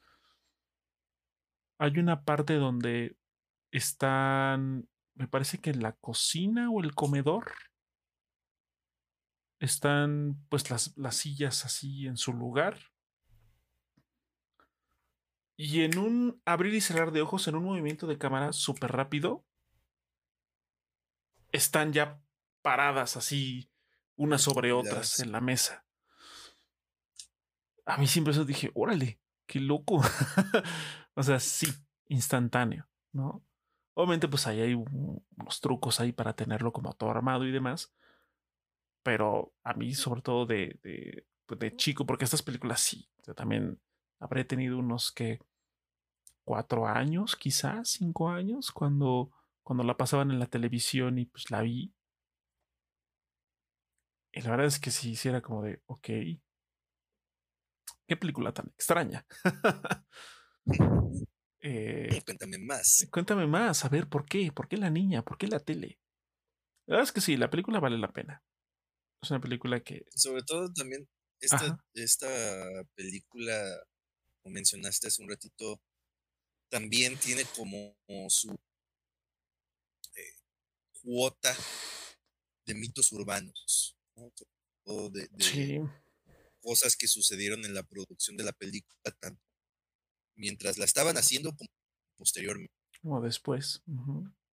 [1.77, 3.15] Hay una parte donde
[3.71, 7.53] están me parece que en la cocina o el comedor
[9.61, 12.77] están pues las, las sillas así en su lugar.
[15.55, 19.45] Y en un abrir y cerrar de ojos, en un movimiento de cámara súper rápido,
[21.53, 22.21] están ya
[22.61, 23.69] paradas así,
[24.15, 25.85] unas sobre otras en la mesa.
[27.85, 30.01] A mí siempre eso dije, órale, qué loco.
[31.15, 31.67] o sea, sí,
[32.07, 33.43] instantáneo, ¿no?
[33.93, 37.93] Obviamente, pues ahí hay unos trucos ahí para tenerlo como todo armado y demás.
[39.03, 43.33] Pero a mí, sobre todo de, de, pues, de chico, porque estas películas sí, yo
[43.33, 43.79] también
[44.19, 45.39] habré tenido unos que
[46.43, 49.31] cuatro años, quizás cinco años, cuando,
[49.63, 51.93] cuando la pasaban en la televisión y pues la vi.
[54.39, 56.07] Y la verdad es que sí, hiciera como de, ok,
[58.07, 59.25] qué película tan extraña.
[61.61, 63.05] Eh, cuéntame más.
[63.11, 64.49] Cuéntame más, a ver, ¿por qué?
[64.53, 65.25] ¿Por qué la niña?
[65.25, 65.99] ¿Por qué la tele?
[66.85, 68.41] La verdad es que sí, la película vale la pena.
[69.21, 70.05] Es una película que...
[70.15, 71.09] Sobre todo también
[71.41, 72.29] esta, esta
[72.95, 73.61] película,
[74.41, 75.81] como mencionaste hace un ratito,
[76.69, 77.93] también tiene como
[78.29, 78.57] su
[80.15, 80.35] eh,
[81.03, 81.53] cuota
[82.65, 83.98] de mitos urbanos,
[84.85, 85.29] o de,
[86.61, 89.41] cosas que sucedieron en la producción de la película, tanto
[90.35, 91.69] mientras la estaban haciendo como
[92.17, 92.73] posteriormente.
[93.03, 93.81] O después.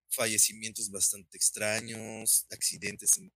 [0.08, 3.32] Fallecimientos bastante extraños, accidentes en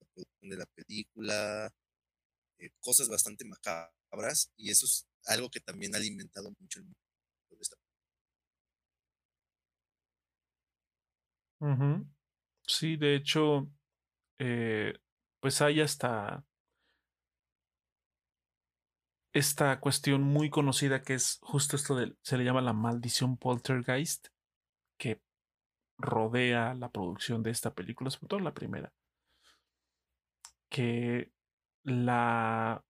[0.00, 1.74] la producción de la película,
[2.58, 6.98] eh, cosas bastante macabras, y eso es algo que también ha alimentado mucho el mundo
[7.50, 7.76] de esta
[12.66, 13.70] Sí, de hecho,
[14.38, 14.92] eh,
[15.46, 16.44] pues hay hasta
[19.32, 24.26] esta cuestión muy conocida que es justo esto de, se le llama la maldición poltergeist,
[24.98, 25.22] que
[25.98, 28.92] rodea la producción de esta película, sobre todo la primera,
[30.68, 31.30] que
[31.84, 32.84] la,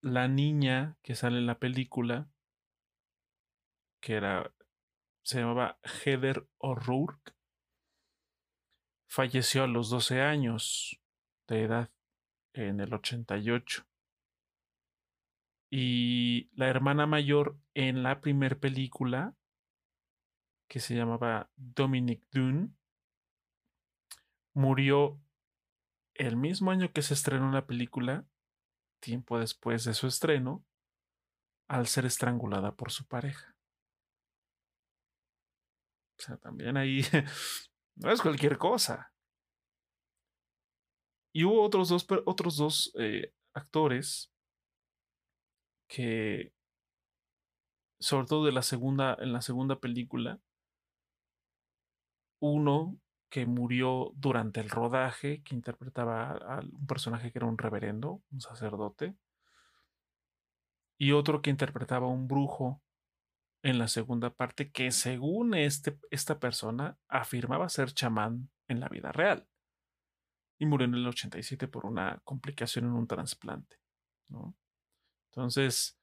[0.00, 2.28] la niña que sale en la película,
[4.00, 4.52] que era,
[5.22, 7.34] se llamaba Heather O'Rourke,
[9.12, 10.98] falleció a los 12 años
[11.46, 11.90] de edad
[12.54, 13.86] en el 88.
[15.70, 19.36] Y la hermana mayor en la primer película,
[20.66, 22.70] que se llamaba Dominic Dune,
[24.54, 25.20] murió
[26.14, 28.24] el mismo año que se estrenó la película,
[28.98, 30.64] tiempo después de su estreno,
[31.68, 33.54] al ser estrangulada por su pareja.
[36.18, 37.02] O sea, también ahí
[37.96, 39.12] no es cualquier cosa.
[41.32, 44.30] Y hubo otros dos, otros dos eh, actores
[45.88, 46.52] que,
[48.00, 50.40] sobre todo de la segunda, en la segunda película,
[52.40, 52.98] uno
[53.30, 58.40] que murió durante el rodaje, que interpretaba a, un personaje que era un reverendo, un
[58.42, 59.16] sacerdote,
[60.98, 62.82] y otro que interpretaba a un brujo
[63.62, 69.12] en la segunda parte, que según este, esta persona afirmaba ser chamán en la vida
[69.12, 69.48] real.
[70.58, 73.76] Y murió en el 87 por una complicación en un trasplante.
[74.28, 74.56] ¿no?
[75.30, 75.98] Entonces,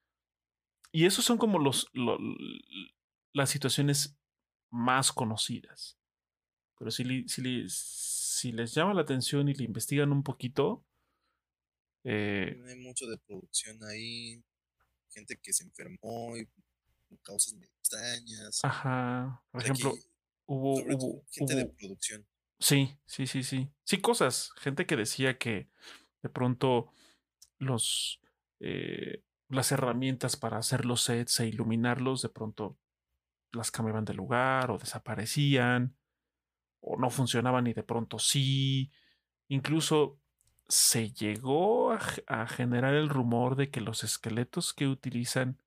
[0.92, 1.90] y esos son como los,
[3.34, 4.18] las situaciones
[4.72, 6.00] más conocidas.
[6.78, 10.86] Pero si, si, si, les llama la atención y le investigan un poquito.
[12.06, 14.44] Eh, hay mucho de producción ahí.
[15.10, 16.48] Gente que se enfermó y
[17.18, 18.60] causas extrañas.
[18.64, 19.44] Ajá.
[19.52, 19.94] Por ejemplo,
[20.46, 21.24] hubo, hubo.
[21.32, 22.26] Gente de producción.
[22.60, 23.70] Sí, sí, sí, sí.
[23.84, 24.52] Sí, cosas.
[24.58, 25.70] Gente que decía que
[26.22, 26.92] de pronto
[27.58, 28.22] los.
[28.60, 32.78] Eh, las herramientas para hacer los sets e iluminarlos de pronto
[33.52, 35.96] las cambiaban de lugar o desaparecían
[36.82, 38.92] o no funcionaban y de pronto sí.
[39.48, 40.20] Incluso
[40.68, 45.60] se llegó a, generar el rumor de que los esqueletos que utilizan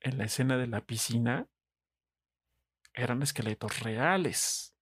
[0.00, 1.48] en la escena de la piscina
[2.94, 4.74] eran esqueletos reales.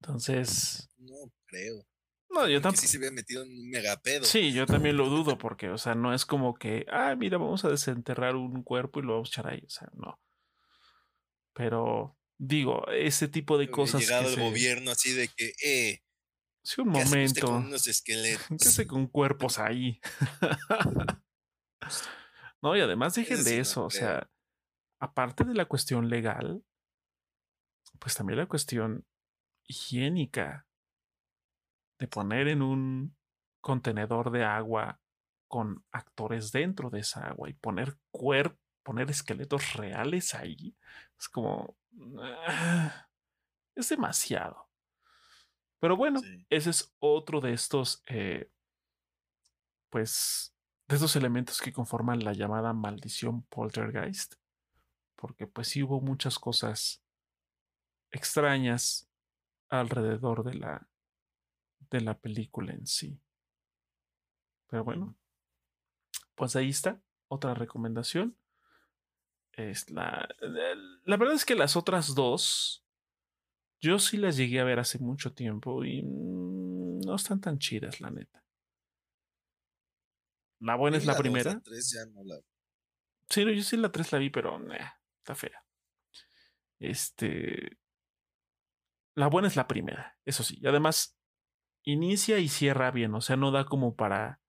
[0.00, 0.88] Entonces.
[0.98, 1.86] No creo.
[2.30, 2.82] No, yo tampoco.
[2.82, 4.24] Sí se había metido en un megapedo.
[4.24, 7.64] Sí, yo también lo dudo, porque, o sea, no es como que, ah, mira, vamos
[7.64, 9.62] a desenterrar un cuerpo y lo vamos a echar ahí.
[9.64, 10.20] O sea, no.
[11.54, 14.00] Pero Digo, ese tipo de cosas.
[14.00, 16.02] Llegado el gobierno así de que, eh.
[16.62, 17.46] Sí, un momento.
[17.46, 18.46] Con unos esqueletos.
[18.60, 20.00] ¿Qué hace con cuerpos ahí?
[22.62, 23.84] no, y además dejen de eso.
[23.84, 24.28] o sea,
[25.00, 26.64] aparte de la cuestión legal,
[27.98, 29.04] pues también la cuestión
[29.64, 30.66] higiénica
[31.98, 33.16] de poner en un
[33.60, 35.00] contenedor de agua
[35.48, 40.76] con actores dentro de esa agua y poner cuerpos, poner esqueletos reales ahí.
[41.18, 41.76] Es como,
[42.18, 43.08] Ah,
[43.74, 44.68] es demasiado.
[45.80, 48.50] Pero bueno, ese es otro de estos, eh,
[49.90, 50.55] pues,
[50.88, 54.34] de estos elementos que conforman la llamada maldición poltergeist.
[55.16, 57.02] Porque pues sí hubo muchas cosas
[58.10, 59.08] extrañas
[59.68, 60.88] alrededor de la,
[61.90, 63.18] de la película en sí.
[64.68, 65.16] Pero bueno,
[66.34, 68.36] pues ahí está, otra recomendación.
[69.52, 70.28] Es la,
[71.04, 72.84] la verdad es que las otras dos,
[73.80, 78.00] yo sí las llegué a ver hace mucho tiempo y mm, no están tan chidas,
[78.00, 78.45] la neta.
[80.60, 81.52] La buena es la, primera.
[81.52, 82.36] la ya no la...
[83.28, 84.58] Sí, yo sí la 3 la vi, pero
[85.18, 85.64] está fea.
[86.78, 87.78] Este.
[89.14, 90.58] La buena es la primera, eso sí.
[90.60, 91.18] Y además,
[91.82, 94.40] inicia y cierra bien, o sea, no da como para.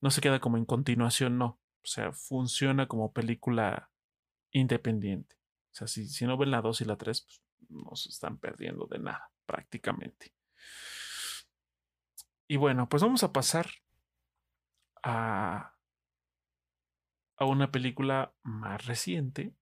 [0.00, 1.60] No se queda como en continuación, no.
[1.82, 3.90] O sea, funciona como película
[4.50, 5.36] independiente.
[5.72, 8.38] O sea, si, si no ven la 2 y la 3, pues no se están
[8.38, 10.34] perdiendo de nada, prácticamente.
[12.48, 13.66] Y bueno, pues vamos a pasar
[15.06, 15.72] a,
[17.38, 19.54] una película más reciente.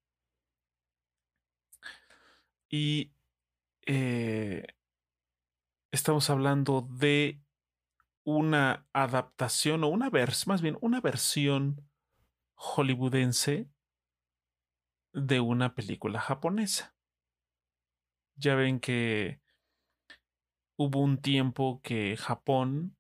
[2.71, 3.13] Y
[3.87, 4.67] eh,
[5.93, 7.41] estamos hablando de
[8.25, 11.87] una adaptación o una versión, más bien una versión
[12.55, 13.69] hollywoodense
[15.13, 16.97] de una película japonesa.
[18.37, 19.43] Ya ven que
[20.77, 22.97] hubo un tiempo que Japón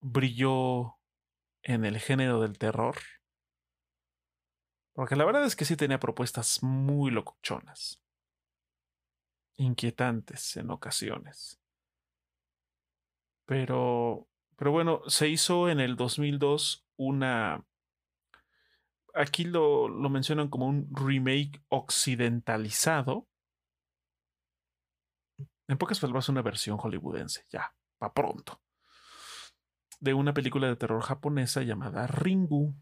[0.00, 0.98] brilló
[1.64, 2.96] en el género del terror.
[4.94, 8.00] Porque la verdad es que sí tenía propuestas muy locochonas.
[9.56, 11.60] Inquietantes en ocasiones.
[13.46, 17.64] Pero, pero bueno, se hizo en el 2002 una
[19.14, 23.28] aquí lo, lo mencionan como un remake occidentalizado.
[25.68, 28.60] En pocas palabras, una versión hollywoodense, ya, pa pronto,
[30.04, 32.76] de una película de terror japonesa llamada Ringu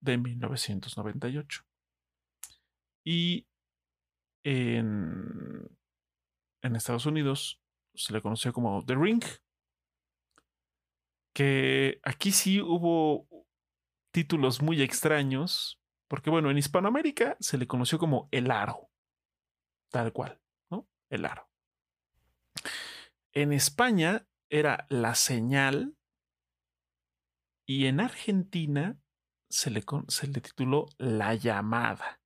[0.00, 1.64] de 1998.
[3.04, 3.46] Y
[4.42, 5.68] en,
[6.62, 7.60] en Estados Unidos
[7.94, 9.22] se le conoció como The Ring,
[11.34, 13.28] que aquí sí hubo
[14.10, 15.78] títulos muy extraños,
[16.08, 18.88] porque bueno, en Hispanoamérica se le conoció como El Aro,
[19.90, 20.40] tal cual,
[20.70, 20.88] ¿no?
[21.10, 21.50] El Aro.
[23.34, 25.95] En España era La Señal
[27.66, 28.98] y en Argentina
[29.50, 32.20] se le, se le tituló La Llamada.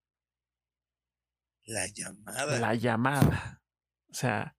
[1.64, 2.58] La llamada.
[2.58, 3.62] La llamada.
[4.10, 4.56] O sea,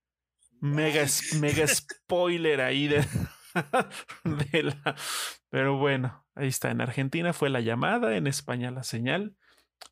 [0.60, 1.06] mega,
[1.40, 3.06] mega spoiler ahí de,
[4.52, 4.96] de, la.
[5.50, 6.72] Pero bueno, ahí está.
[6.72, 9.36] En Argentina fue la llamada, en España la señal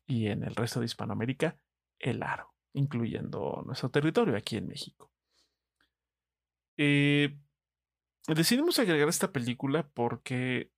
[0.06, 1.58] y en el resto de Hispanoamérica
[1.98, 5.12] el aro, incluyendo nuestro territorio aquí en México.
[6.78, 7.38] Eh,
[8.26, 10.72] decidimos agregar esta película porque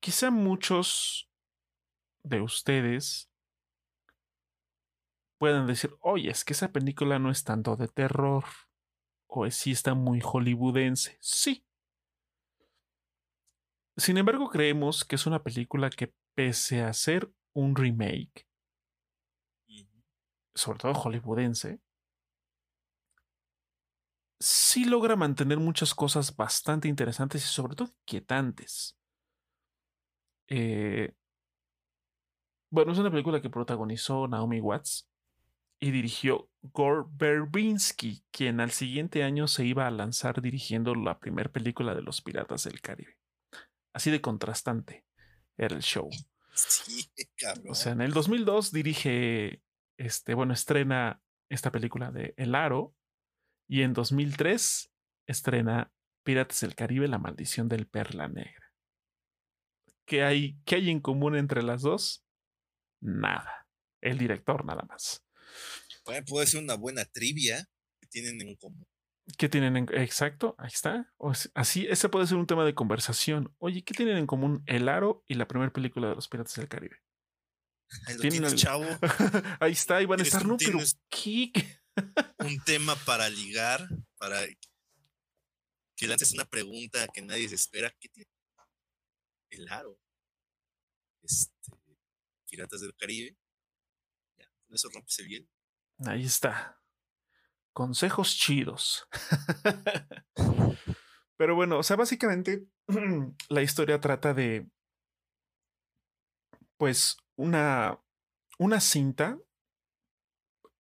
[0.00, 1.30] quizá muchos
[2.22, 3.30] de ustedes
[5.38, 8.44] puedan decir, oye, es que esa película no es tanto de terror,
[9.26, 11.16] o es sí está muy hollywoodense.
[11.20, 11.64] Sí.
[13.96, 18.46] Sin embargo, creemos que es una película que, pese a ser un remake,
[20.54, 21.80] sobre todo hollywoodense,
[24.38, 28.99] sí logra mantener muchas cosas bastante interesantes y sobre todo inquietantes.
[30.50, 31.14] Eh,
[32.70, 35.10] bueno, es una película que protagonizó Naomi Watts,
[35.80, 41.50] y dirigió Gore Verbinski, quien al siguiente año se iba a lanzar dirigiendo la primera
[41.50, 43.16] película de los Piratas del Caribe.
[43.94, 45.06] Así de contrastante
[45.56, 46.08] era el show.
[46.52, 47.70] Sí, cabrón.
[47.70, 49.62] O sea, en el 2002 dirige,
[49.96, 52.92] este, bueno, estrena esta película de El Aro
[53.68, 54.92] y en 2003
[55.26, 55.90] estrena
[56.24, 58.69] Piratas del Caribe, La Maldición del Perla Negra.
[60.10, 62.24] ¿Qué hay, qué hay en común entre las dos?
[63.00, 63.68] Nada.
[64.00, 65.22] El director nada más
[66.26, 67.68] puede ser una buena trivia
[68.00, 68.86] que tienen en común.
[69.38, 70.56] ¿Qué tienen en exacto?
[70.58, 71.12] Ahí está.
[71.54, 73.54] así, ese puede ser un tema de conversación.
[73.58, 76.68] Oye, ¿qué tienen en común El Aro y la primera película de los Piratas del
[76.68, 76.96] Caribe?
[78.06, 78.86] Ahí ¿Tienen chavo.
[79.60, 81.52] Ahí está, y van a estar, no, pero ¿qué?
[82.38, 83.86] un tema para ligar,
[84.16, 84.40] para
[85.96, 87.94] que lances una pregunta que nadie se espera.
[88.00, 88.30] ¿Qué tiene?
[89.50, 89.99] El Aro.
[91.22, 91.52] Este,
[92.48, 93.36] Piratas del Caribe.
[94.38, 95.48] Ya, con eso rompes el.
[96.06, 96.80] Ahí está.
[97.72, 99.06] Consejos chidos.
[101.36, 102.66] Pero bueno, o sea, básicamente
[103.48, 104.68] la historia trata de,
[106.76, 107.98] pues, una,
[108.58, 109.38] una cinta.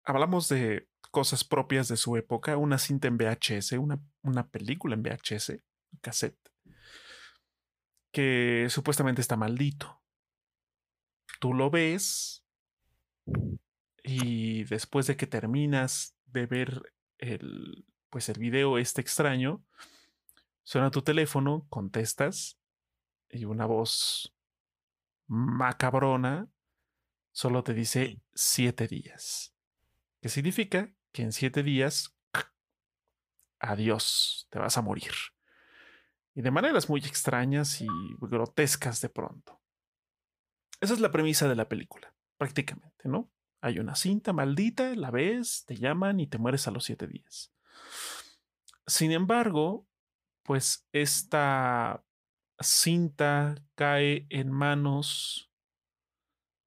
[0.05, 5.03] Hablamos de cosas propias de su época, una cinta en VHS, una, una película en
[5.03, 5.61] VHS,
[6.01, 6.39] cassette,
[8.13, 10.03] que supuestamente está maldito.
[11.39, 12.45] Tú lo ves
[14.03, 19.63] y después de que terminas de ver el, pues el video este extraño,
[20.63, 22.59] suena tu teléfono, contestas
[23.31, 24.35] y una voz
[25.27, 26.49] macabrona
[27.33, 29.55] solo te dice siete días.
[30.21, 30.91] ¿Qué significa?
[31.13, 32.17] Que en siete días,
[33.61, 35.13] adiós, te vas a morir.
[36.35, 37.87] Y de maneras muy extrañas y
[38.21, 39.58] grotescas de pronto.
[40.81, 43.31] Esa es la premisa de la película, prácticamente, ¿no?
[43.61, 47.53] Hay una cinta maldita, la ves, te llaman y te mueres a los siete días.
[48.87, 49.87] Sin embargo,
[50.45, 52.05] pues esta
[52.61, 55.51] cinta cae en manos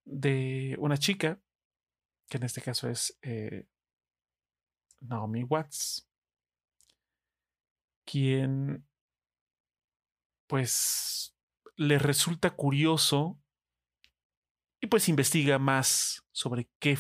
[0.04, 1.42] de una chica,
[2.30, 3.68] que en este caso es eh,
[5.00, 6.08] Naomi Watts,
[8.06, 8.86] quien
[10.48, 11.34] pues
[11.76, 13.40] le resulta curioso
[14.82, 16.98] y pues investiga más sobre qué,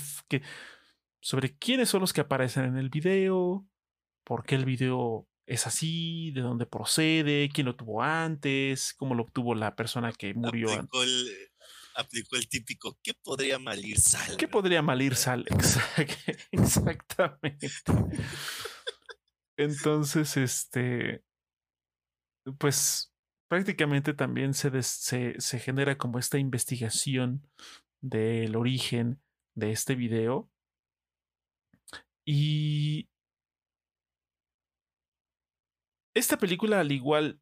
[1.19, 3.67] sobre quiénes son los que aparecen en el video,
[4.23, 9.23] por qué el video es así, de dónde procede, quién lo tuvo antes, cómo lo
[9.23, 10.71] obtuvo la persona que murió.
[10.71, 11.49] Aplicó el,
[11.95, 14.37] aplicó el típico, ¿qué podría malir sal?
[14.37, 15.45] ¿Qué podría malir sal?
[16.51, 17.69] Exactamente.
[19.57, 21.23] Entonces, este,
[22.59, 23.10] pues
[23.51, 27.45] prácticamente también se, se, genera como esta investigación
[27.99, 29.21] del origen
[29.55, 30.49] de este video.
[32.23, 33.09] Y
[36.13, 37.41] esta película, al igual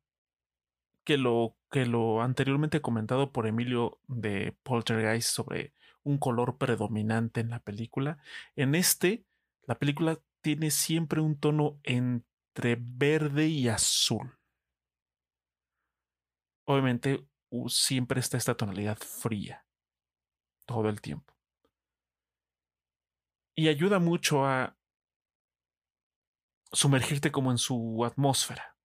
[1.03, 7.51] que lo, que lo anteriormente comentado por Emilio de Poltergeist sobre un color predominante en
[7.51, 8.17] la película,
[8.55, 9.27] en este,
[9.67, 14.38] la película tiene siempre un tono entre verde y azul
[16.69, 17.27] obviamente
[17.67, 19.65] siempre está esta tonalidad fría
[20.67, 21.33] todo el tiempo.
[23.55, 24.77] Y ayuda mucho a
[26.71, 28.77] sumergirte como en su atmósfera,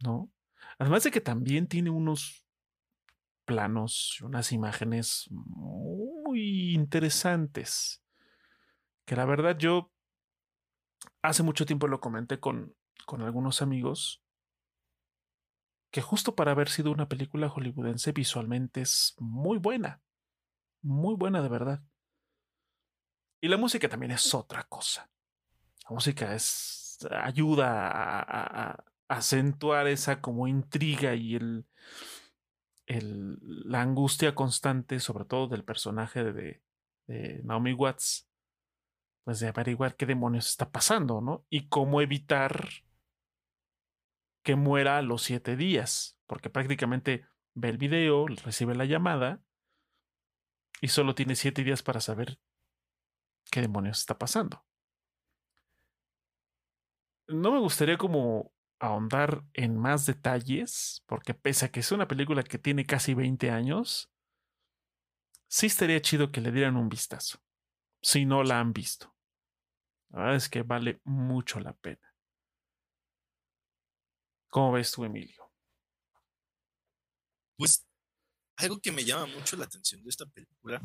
[0.00, 0.30] ¿no?
[0.78, 2.46] Además de que también tiene unos
[3.46, 8.04] planos unas imágenes muy interesantes.
[9.06, 9.90] Que la verdad yo
[11.22, 12.76] hace mucho tiempo lo comenté con,
[13.06, 14.22] con algunos amigos.
[15.90, 20.00] Que justo para haber sido una película hollywoodense visualmente es muy buena.
[20.82, 21.82] Muy buena de verdad.
[23.40, 25.10] Y la música también es otra cosa.
[25.88, 31.66] La música es ayuda a, acentuar esa como intriga y el,
[32.86, 36.62] el, la angustia constante, sobre todo del personaje de,
[37.08, 38.28] de, Naomi Watts,
[39.24, 41.44] pues de averiguar qué demonios está pasando, ¿no?
[41.50, 42.68] Y cómo evitar
[44.42, 49.42] que muera a los siete días, porque prácticamente ve el video, recibe la llamada
[50.80, 52.38] y solo tiene siete días para saber
[53.50, 54.64] qué demonios está pasando.
[57.26, 62.42] No me gustaría como ahondar en más detalles, porque pese a que es una película
[62.42, 64.10] que tiene casi 20 años,
[65.46, 67.42] sí estaría chido que le dieran un vistazo,
[68.02, 69.14] si no la han visto.
[70.08, 72.09] La verdad es que vale mucho la pena.
[74.50, 75.50] ¿Cómo ves tú, Emilio?
[77.56, 77.86] Pues
[78.56, 80.82] algo que me llama mucho la atención de esta película,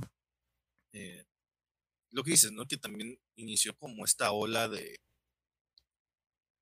[0.94, 1.26] eh,
[2.12, 2.66] lo que dices, ¿no?
[2.66, 5.00] Que también inició como esta ola de...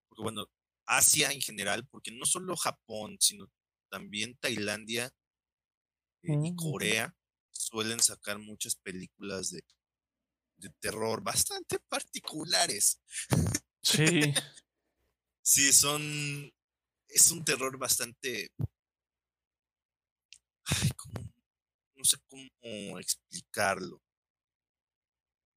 [0.08, 0.46] Porque bueno,
[0.86, 3.50] Asia en general, porque no solo Japón, sino
[3.90, 5.06] también Tailandia
[6.22, 6.56] eh, y mm.
[6.56, 7.14] Corea
[7.50, 9.62] suelen sacar muchas películas de,
[10.56, 13.00] de terror bastante particulares.
[13.82, 14.20] Sí.
[15.42, 16.52] sí, son.
[17.14, 18.50] Es un terror bastante.
[20.64, 20.90] Ay,
[21.94, 24.02] no sé cómo explicarlo.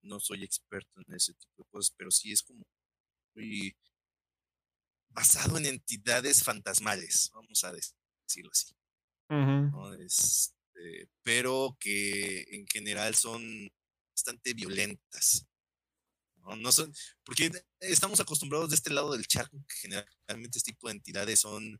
[0.04, 2.64] No soy experto en ese tipo de cosas, pero sí es como
[3.34, 3.76] muy
[5.10, 8.76] basado en entidades fantasmales, vamos a decirlo así.
[10.00, 13.68] Este, pero que en general son
[14.12, 15.48] bastante violentas.
[16.56, 16.72] ¿No?
[16.72, 16.94] son,
[17.24, 21.80] porque estamos acostumbrados de este lado del charco que generalmente este tipo de entidades son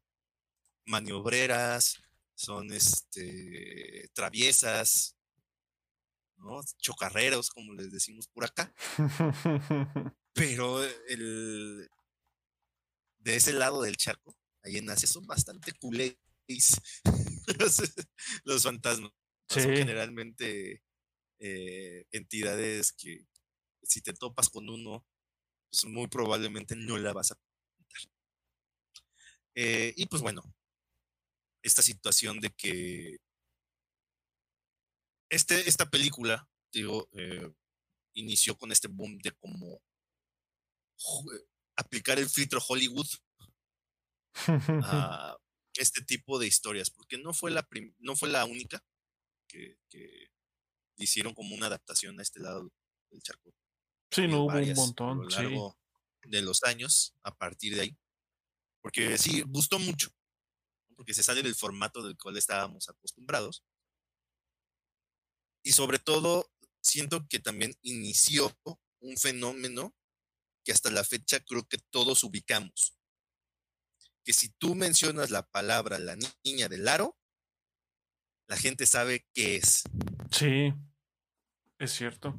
[0.86, 1.98] maniobreras,
[2.36, 5.16] son este traviesas,
[6.38, 6.62] ¿no?
[6.80, 8.74] chocarreros, como les decimos por acá.
[10.34, 11.90] Pero el,
[13.20, 16.16] de ese lado del charco, ahí en Asia, son bastante culés
[18.46, 19.12] los, fantasmas.
[19.50, 20.84] Son generalmente
[21.40, 23.26] eh, entidades que
[23.88, 25.06] si te topas con uno,
[25.70, 28.02] pues muy probablemente no la vas a contar.
[29.56, 30.44] Eh, y pues bueno,
[31.64, 33.18] esta situación de que
[35.30, 37.52] este, esta película, digo, eh,
[38.14, 39.82] inició con este boom de como
[41.76, 43.08] aplicar el filtro Hollywood
[44.84, 45.38] a
[45.76, 47.68] este tipo de historias, porque no fue la,
[48.00, 48.84] no fue la única
[49.48, 49.78] que,
[51.00, 52.72] hicieron como una adaptación a este lado
[53.12, 53.54] del charco.
[54.12, 55.20] Sí, no hubo un montón.
[55.20, 55.78] A lo largo
[56.26, 57.98] de los años a partir de ahí.
[58.82, 60.10] Porque sí, gustó mucho.
[60.96, 63.64] Porque se sale del formato del cual estábamos acostumbrados.
[65.64, 66.50] Y sobre todo,
[66.82, 68.58] siento que también inició
[69.00, 69.94] un fenómeno
[70.64, 72.98] que hasta la fecha creo que todos ubicamos.
[74.24, 77.18] Que si tú mencionas la palabra la niña del aro,
[78.48, 79.84] la gente sabe qué es.
[80.32, 80.74] Sí,
[81.80, 82.38] es cierto.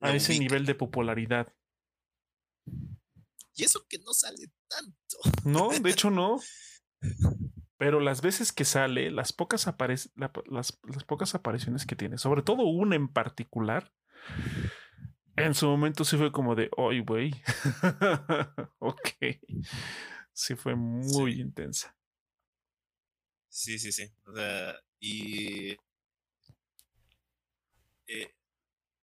[0.00, 1.52] A ese nivel de popularidad.
[3.54, 5.16] Y eso que no sale tanto.
[5.44, 6.40] No, de hecho no.
[7.76, 9.66] Pero las veces que sale, las pocas,
[10.16, 13.92] las pocas apariciones que tiene, sobre todo una en particular,
[15.36, 17.32] en su momento sí fue como de, ¡ay, güey!
[18.78, 19.08] ok.
[20.32, 21.96] Sí fue muy intensa.
[23.48, 24.12] Sí, sí, sí.
[24.26, 25.76] O sea, y...
[28.06, 28.34] Eh,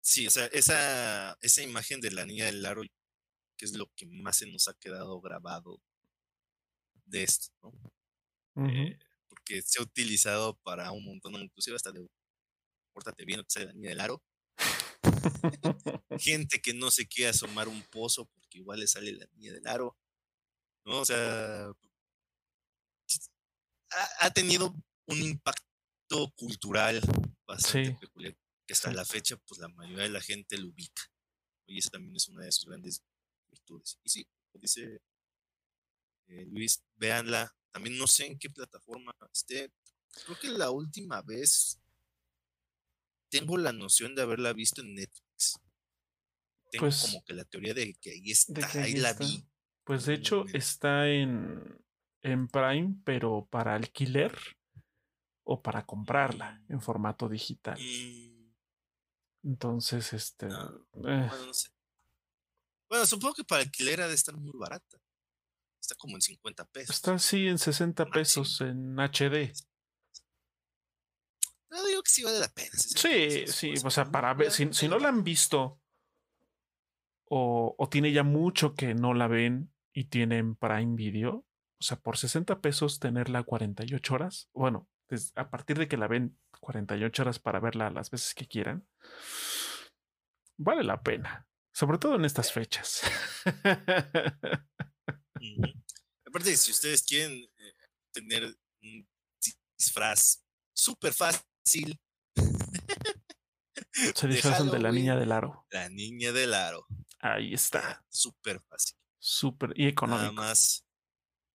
[0.01, 2.83] sí, o sea, esa, esa imagen de la niña del aro,
[3.57, 5.79] que es lo que más se nos ha quedado grabado
[7.05, 7.73] de esto, ¿no?
[8.67, 8.97] Eh,
[9.27, 12.05] porque se ha utilizado para un montón, inclusive hasta de,
[12.93, 14.23] pórtate bien, la niña del aro.
[16.19, 19.67] Gente que no se quiere asomar un pozo porque igual le sale la niña del
[19.67, 19.97] aro.
[20.85, 20.99] ¿no?
[20.99, 21.71] O sea,
[24.19, 24.73] ha, tenido
[25.07, 27.01] un impacto cultural
[27.47, 28.35] bastante peculiar,
[28.71, 31.03] que hasta la fecha, pues la mayoría de la gente lo ubica.
[31.65, 33.03] Y eso también es una de sus grandes
[33.49, 33.99] virtudes.
[34.03, 35.01] Y sí, dice
[36.27, 39.71] eh, Luis, véanla, También no sé en qué plataforma esté.
[40.25, 41.79] Creo que la última vez
[43.29, 45.59] tengo la noción de haberla visto en Netflix.
[46.69, 49.23] Tengo Pues como que la teoría de que ahí está, que ahí ahí la está.
[49.25, 49.45] vi.
[49.83, 50.57] Pues de hecho momento.
[50.57, 51.83] está en,
[52.21, 54.37] en Prime, pero para alquiler
[55.43, 57.79] o para comprarla en formato digital.
[57.79, 58.30] Mm,
[59.43, 60.47] Entonces, este...
[60.47, 61.69] no, eh, bueno, no sé.
[62.89, 64.97] Bueno, supongo que para alquiler ha de estar muy barata.
[65.79, 66.95] Está como en 50 pesos.
[66.95, 68.13] está así en 60 Máximo.
[68.13, 69.53] pesos en HD.
[71.69, 72.69] No digo que sí vale la pena.
[72.71, 75.79] 60 Sí, pesos, sí, o sea, para ver, si, si no la han visto
[77.29, 81.33] o, o tiene ya mucho que no la ven y tienen Prime Video,
[81.79, 86.07] o sea, por 60 pesos tenerla 48 horas, bueno, des- a partir de que la
[86.07, 88.87] ven 48 horas para verla las veces que quieran,
[90.57, 93.01] vale la pena, sobre todo en estas fechas.
[96.25, 97.73] Aparte, si ustedes quieren eh,
[98.13, 99.07] tener un
[99.77, 100.43] disfraz
[100.73, 101.99] súper fácil,
[104.15, 105.65] Se de disfrazan de la Halloween, niña del aro.
[105.69, 106.85] la niña del aro.
[107.19, 108.97] Ahí está, Súper fácil.
[109.19, 110.33] súper y Nada económico.
[110.33, 110.85] más.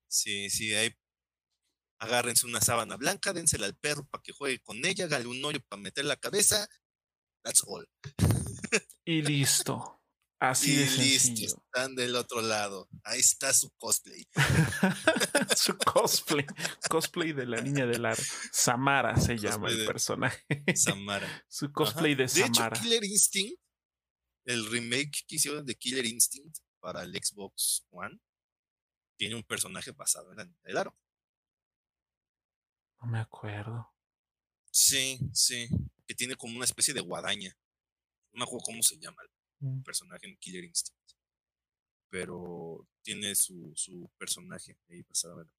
[0.09, 0.95] Sí, sí, ahí.
[1.99, 5.61] Agárrense una sábana blanca, dénsela al perro para que juegue con ella, hágale un hoyo
[5.69, 6.69] para meter la cabeza.
[7.43, 7.89] That's all.
[9.05, 9.93] Y listo.
[10.39, 12.91] Así y de listo, están del otro lado.
[13.05, 14.23] Ahí está su cosplay.
[15.57, 16.45] Su cosplay.
[16.91, 18.23] Cosplay de la niña del aro.
[18.53, 20.45] Samara se llama el de- personaje.
[20.75, 21.27] Samara.
[21.49, 21.73] Su Ajá.
[21.73, 22.79] cosplay de De hecho, Samara.
[22.79, 23.59] Killer Instinct,
[24.45, 28.21] el remake que hicieron de Killer Instinct para el Xbox One,
[29.19, 30.95] tiene un personaje basado en la niña del aro.
[33.07, 33.89] No me acuerdo.
[34.73, 35.69] Sí, sí.
[36.09, 37.57] Que tiene como una especie de guadaña.
[38.33, 39.31] No me acuerdo cómo se llama el
[39.61, 39.83] Mm.
[39.85, 41.13] personaje en Killer Instinct.
[42.11, 45.51] Pero tiene su, su personaje ahí basado en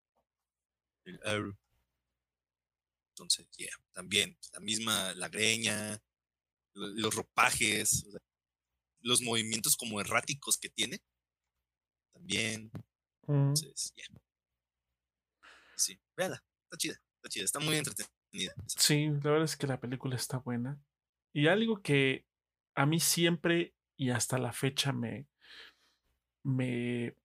[1.05, 1.57] el Arrow.
[3.11, 5.99] Entonces, yeah, también la misma, la greña,
[6.73, 8.19] lo- los ropajes, o sea,
[8.99, 11.01] los movimientos como erráticos que tiene.
[12.13, 12.69] También,
[13.25, 13.31] Mm.
[13.55, 14.07] entonces, yeah.
[15.77, 18.53] Sí, véala, está chida, está chida, está muy entretenida.
[18.65, 20.79] Sí, la verdad es que la película está buena.
[21.33, 22.25] Y algo que
[22.75, 25.27] a mí siempre y hasta la fecha me,
[26.43, 27.15] me,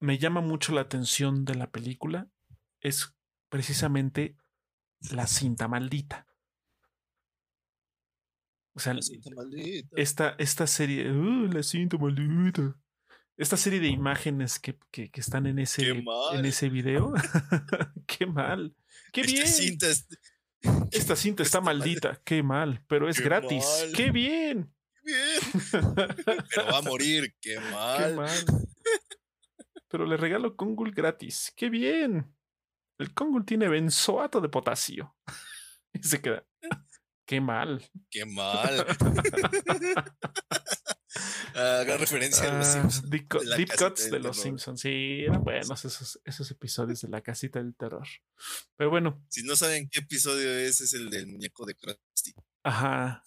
[0.00, 2.28] me llama mucho la atención de la película
[2.80, 3.14] es
[3.48, 4.36] precisamente
[5.12, 6.26] la cinta maldita.
[8.76, 9.88] O sea, La cinta maldita.
[9.96, 12.76] esta, esta serie, uh, la cinta maldita.
[13.36, 17.12] Esta serie de imágenes que, que- que están en ese, en ese video.
[18.06, 18.74] Qué mal.
[19.12, 19.46] Qué Esta bien.
[19.48, 20.06] cinta es-
[20.92, 21.78] Esta cinta está Está mal.
[21.78, 22.20] maldita.
[22.24, 22.84] Qué mal.
[22.88, 23.64] Pero es Qué gratis.
[23.64, 23.92] mal.
[23.96, 24.72] Qué bien.
[25.02, 25.74] bien,
[26.50, 28.14] pero va a morir, qué Qué mal.
[28.16, 28.44] mal.
[29.88, 31.52] Pero le regalo Kongul gratis.
[31.56, 32.32] Qué bien.
[32.98, 35.16] El Kongul tiene benzoato de potasio.
[35.96, 36.44] Y se queda.
[37.26, 37.80] Qué mal.
[38.10, 38.84] Qué mal.
[41.54, 43.10] Gran referencia a los Ah, Simpsons.
[43.10, 44.36] deep, de cuts de los.
[44.40, 44.80] Simpsons.
[44.80, 48.06] Sí, eran buenos esos, esos episodios de la casita del terror.
[48.76, 52.34] Pero bueno, Si no saben qué episodio es, es el del muñeco de Krusty.
[52.64, 53.22] ajá.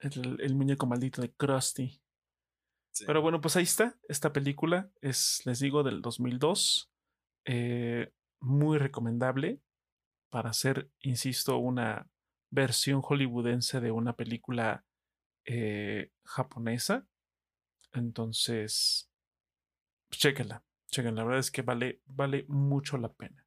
[0.00, 2.00] El, el muñeco maldito de Krusty.
[2.92, 3.04] Sí.
[3.06, 3.98] Pero bueno, pues ahí está.
[4.08, 6.90] Esta película es, les digo, del 2002.
[7.44, 8.12] eh,
[8.42, 9.60] muy recomendable
[10.30, 12.10] para hacer, insisto, una
[12.50, 14.86] versión hollywoodense de una película
[15.44, 17.06] eh, japonesa.
[17.92, 19.10] Entonces,
[20.10, 20.62] chéquenla.
[20.90, 21.22] Chéquenla.
[21.22, 23.46] La verdad es que vale, vale mucho la pena.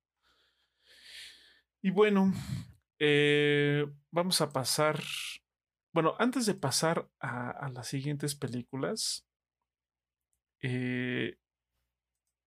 [1.81, 2.31] Y bueno,
[2.99, 5.01] eh, vamos a pasar.
[5.91, 9.27] Bueno, antes de pasar a, a las siguientes películas,
[10.61, 11.37] eh,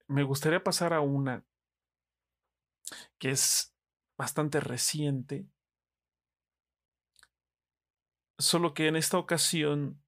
[0.08, 1.44] me gustaría pasar a una
[3.18, 3.74] que es
[4.16, 5.46] bastante reciente,
[8.38, 10.02] solo que en esta ocasión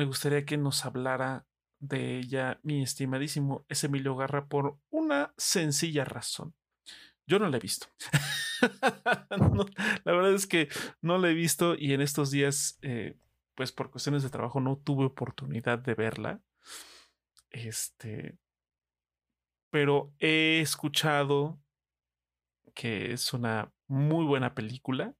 [0.00, 1.44] me gustaría que nos hablara
[1.78, 6.54] de ella mi estimadísimo es Emilio Garra por una sencilla razón.
[7.26, 7.88] Yo no la he visto.
[9.30, 10.70] La verdad es que
[11.02, 13.18] no la he visto y en estos días, eh,
[13.54, 16.40] pues por cuestiones de trabajo, no tuve oportunidad de verla.
[17.50, 18.38] Este,
[19.68, 21.60] pero he escuchado
[22.74, 25.14] que es una muy buena película.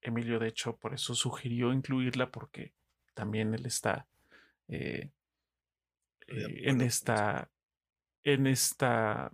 [0.00, 2.77] Emilio, de hecho, por eso sugirió incluirla porque
[3.18, 4.06] también él está
[4.68, 5.10] eh,
[6.28, 7.50] eh, en esta
[8.22, 9.32] en esta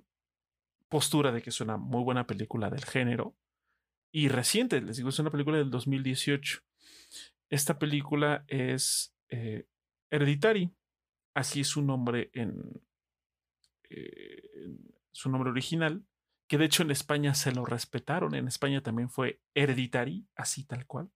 [0.88, 3.34] postura de que es una muy buena película del género
[4.10, 6.62] y reciente, les digo, es una película del 2018.
[7.50, 9.66] Esta película es eh,
[10.10, 10.70] Hereditary,
[11.34, 12.80] así es su nombre en,
[13.90, 14.78] eh,
[15.10, 16.06] su nombre original,
[16.46, 20.86] que de hecho en España se lo respetaron, en España también fue Hereditary, así tal
[20.86, 21.10] cual.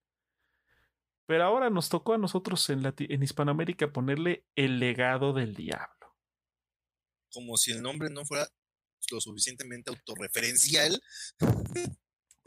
[1.28, 6.16] Pero ahora nos tocó a nosotros en, en Hispanoamérica ponerle el legado del diablo.
[7.30, 8.48] Como si el nombre no fuera
[9.10, 11.02] lo suficientemente autorreferencial.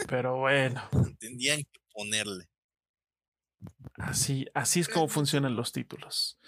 [0.08, 0.82] Pero bueno.
[1.20, 2.50] Tendrían que ponerle.
[4.00, 6.40] Así, así es como funcionan los títulos.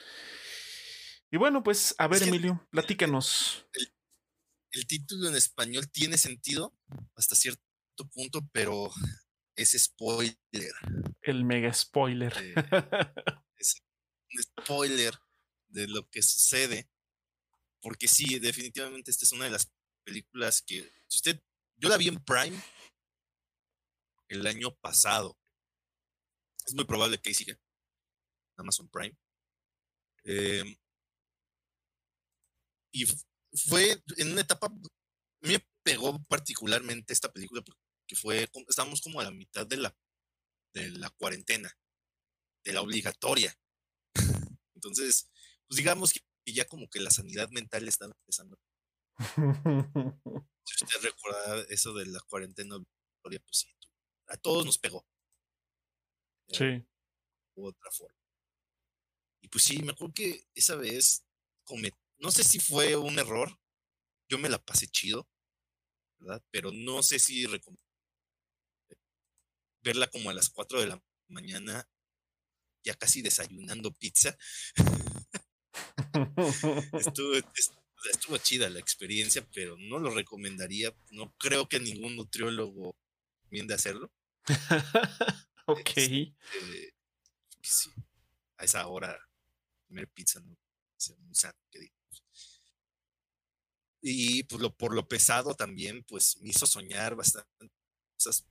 [1.30, 3.68] Y bueno, pues, a ver, Emilio, platícanos.
[4.72, 6.76] El, título en español tiene sentido
[7.15, 7.61] hasta cierto
[8.11, 8.89] punto, pero
[9.55, 10.73] es spoiler.
[11.21, 12.34] El mega spoiler.
[12.38, 12.53] Eh,
[13.57, 13.81] es
[14.31, 15.13] un spoiler
[15.67, 16.89] de lo que sucede.
[17.81, 19.71] Porque sí, definitivamente esta es una de las
[20.05, 21.41] películas que, si usted,
[21.77, 22.57] yo la vi en Prime
[24.30, 25.38] el año pasado.
[26.65, 27.59] Es muy probable que ahí siga.
[28.57, 29.17] Amazon Prime.
[30.23, 30.77] Eh,
[32.93, 33.05] y
[33.67, 34.71] fue en una etapa,
[35.41, 37.82] me pegó particularmente esta película porque
[38.15, 39.95] fue, estábamos como a la mitad de la,
[40.73, 41.76] de la cuarentena,
[42.64, 43.57] de la obligatoria.
[44.76, 45.30] Entonces,
[45.68, 48.60] pues digamos que ya como que la sanidad mental estaba empezando.
[50.65, 53.76] si usted recuerda eso de la cuarentena obligatoria, pues sí,
[54.27, 55.06] a todos nos pegó.
[56.49, 56.85] Sí.
[57.56, 58.18] U otra forma.
[59.41, 61.26] Y pues sí, me acuerdo que esa vez
[61.64, 63.60] cometí no sé si fue un error.
[64.30, 65.27] Yo me la pasé chido,
[66.19, 66.41] ¿verdad?
[66.52, 67.45] Pero no sé si
[69.84, 71.88] verla como a las 4 de la mañana,
[72.84, 74.38] ya casi desayunando pizza.
[76.93, 77.34] estuvo,
[78.11, 80.95] estuvo chida la experiencia, pero no lo recomendaría.
[81.11, 82.95] No creo que ningún nutriólogo
[83.43, 84.11] recomiende hacerlo.
[85.65, 85.89] ok.
[85.97, 86.95] Este,
[87.61, 87.89] sí,
[88.57, 89.18] a esa hora
[89.88, 90.57] comer pizza no.
[94.05, 97.72] Y pues, lo, por lo pesado también, pues me hizo soñar bastante
[98.18, 98.45] cosas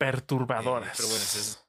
[0.00, 0.96] perturbadoras.
[0.96, 1.62] Pero bueno, es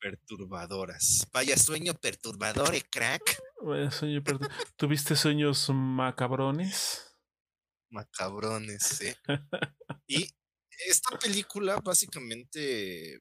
[0.00, 1.28] perturbadoras.
[1.32, 3.42] Vaya sueño perturbador, ¿eh, crack.
[3.62, 4.22] Vaya sueño
[4.76, 7.14] ¿Tuviste sueños macabrones?
[7.90, 9.14] Macabrones, sí.
[10.06, 10.26] y
[10.88, 13.20] esta película básicamente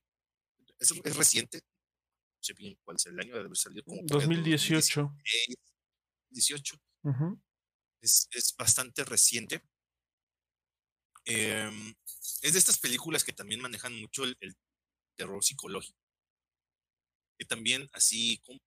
[0.80, 1.58] es, reciente.
[1.58, 5.02] No sé bien cuál es el año, debe salir como 2018.
[6.32, 6.78] 2018
[8.02, 9.62] es, bastante reciente.
[11.26, 11.96] Em,
[12.42, 14.38] es de estas películas que también manejan mucho el,
[15.16, 16.00] terror psicológico.
[17.38, 18.60] Que también así como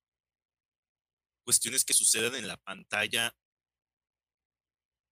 [1.45, 3.35] cuestiones que sucedan en la pantalla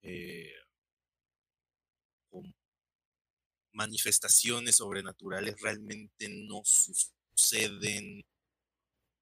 [0.03, 0.55] eh,
[3.73, 8.25] manifestaciones sobrenaturales realmente no suceden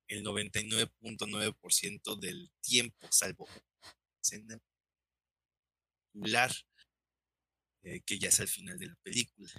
[0.09, 3.49] el 99.9% del tiempo, salvo
[4.21, 4.61] escena
[7.83, 9.51] eh, que ya es al final de la película.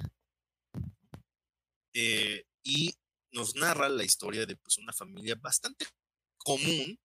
[1.93, 2.93] Eh, y
[3.31, 5.85] nos narra la historia de pues, una familia bastante
[6.37, 6.99] común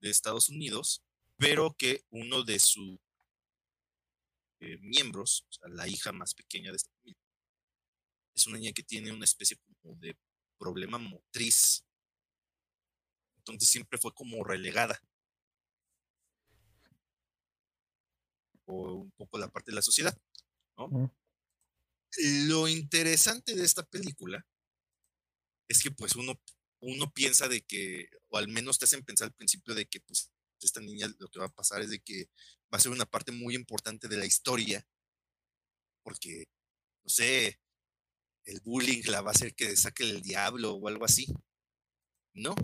[0.00, 1.02] de Estados Unidos,
[1.36, 2.98] pero que uno de sus
[4.60, 7.22] eh, miembros, o sea, la hija más pequeña de esta familia,
[8.34, 10.16] es una niña que tiene una especie como de
[10.58, 11.84] problema motriz.
[13.38, 15.00] Entonces siempre fue como relegada.
[18.72, 20.16] Un poco la parte de la sociedad.
[22.46, 24.46] Lo interesante de esta película
[25.68, 26.40] es que pues uno,
[26.80, 30.30] uno piensa de que, o al menos te hacen pensar al principio de que pues
[30.60, 32.28] esta niña lo que va a pasar es de que
[32.72, 34.86] va a ser una parte muy importante de la historia,
[36.02, 36.48] porque,
[37.04, 37.60] no sé,
[38.44, 41.26] el bullying la va a hacer que saque el diablo o algo así.
[42.34, 42.54] No.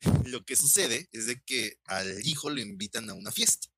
[0.26, 3.68] Lo que sucede es de que al hijo lo invitan a una fiesta.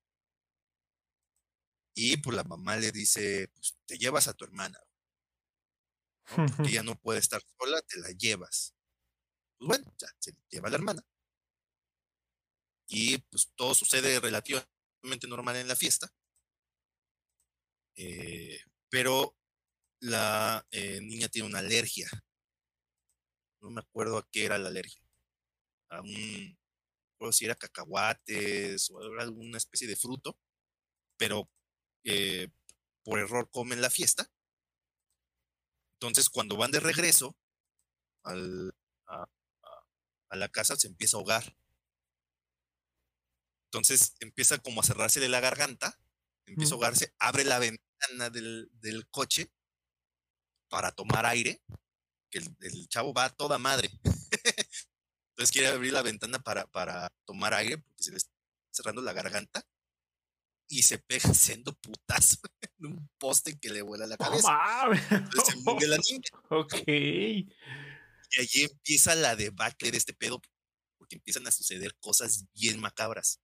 [2.01, 4.79] Y pues la mamá le dice, pues te llevas a tu hermana.
[6.33, 8.73] Porque ella no puede estar sola, te la llevas.
[9.57, 11.05] Pues bueno, ya se lleva a la hermana.
[12.87, 16.09] Y pues todo sucede relativamente normal en la fiesta.
[17.97, 19.35] Eh, pero
[19.99, 22.09] la eh, niña tiene una alergia.
[23.59, 25.03] No me acuerdo a qué era la alergia.
[25.89, 26.57] A un,
[27.19, 30.39] no si era cacahuates o alguna especie de fruto,
[31.17, 31.49] pero
[32.03, 32.49] eh,
[33.03, 34.29] por error comen la fiesta.
[35.93, 37.35] Entonces, cuando van de regreso
[38.23, 38.35] a,
[40.31, 41.55] la casa, se empieza a ahogar.
[43.65, 45.99] Entonces empieza como a cerrarse de la garganta,
[46.45, 49.51] empieza a ahogarse, abre la ventana del, coche
[50.69, 51.61] para tomar aire,
[52.31, 53.89] que el, chavo va a toda madre.
[55.31, 58.19] Entonces quiere abrir la ventana para, para tomar aire, porque se le
[58.71, 59.65] cerrando la garganta
[60.69, 62.37] y se pega haciendo putazo
[62.79, 64.57] en un poste que le vuela la cabeza.
[65.11, 66.29] Entonces se mueve la niña.
[66.51, 66.87] Ok.
[66.87, 70.39] Y allí empieza la debacle de este pedo,
[70.97, 73.41] porque empiezan a suceder cosas bien macabras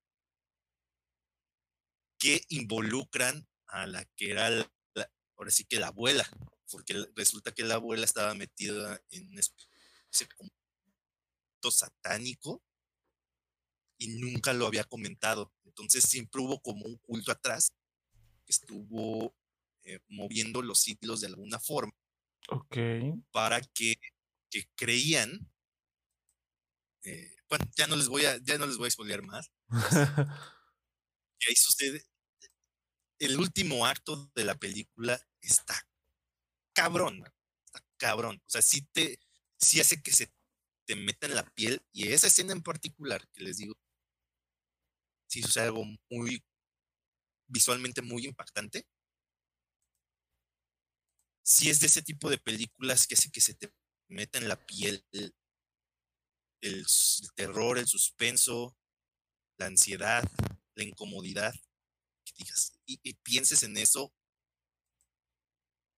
[2.20, 6.28] que involucran a la que era, la, ahora sí que la abuela,
[6.70, 10.28] porque resulta que la abuela estaba metida en un especie
[11.72, 12.64] satánico
[13.98, 15.54] y nunca lo había comentado.
[15.64, 17.72] Entonces siempre hubo como un culto atrás
[18.46, 19.36] que estuvo
[19.84, 21.94] eh, moviendo los hilos de alguna forma.
[22.50, 22.78] Ok.
[23.32, 23.96] Para que,
[24.50, 25.52] que creían.
[27.04, 29.52] Eh, bueno, ya no les voy a, ya no les voy a expoliar más.
[31.40, 32.04] y ahí sucede.
[33.20, 35.88] El último acto de la película está
[36.74, 37.24] cabrón,
[37.66, 38.42] está cabrón.
[38.46, 39.20] O sea, sí te,
[39.58, 40.32] sí hace que se
[40.86, 43.76] te meta en la piel y esa escena en particular que les digo,
[45.36, 46.42] sí sucede algo muy
[47.48, 48.88] visualmente muy impactante.
[51.44, 53.72] Si es de ese tipo de películas que hace que se te
[54.08, 55.36] meta en la piel el,
[56.62, 56.86] el
[57.36, 58.78] terror, el suspenso,
[59.58, 60.24] la ansiedad,
[60.76, 61.54] la incomodidad,
[62.24, 64.14] que digas y, pienses en eso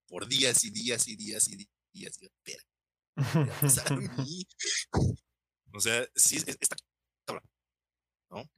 [0.07, 1.67] por días y días y días y días.
[1.93, 2.63] Y, espera,
[5.73, 6.75] o sea, sí, está
[8.29, 8.49] ¿no?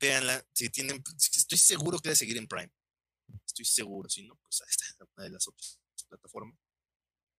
[0.00, 2.72] Véanla, si tienen, estoy seguro que debe seguir en Prime.
[3.46, 6.58] Estoy seguro, si no, pues ahí está una de las otras plataformas.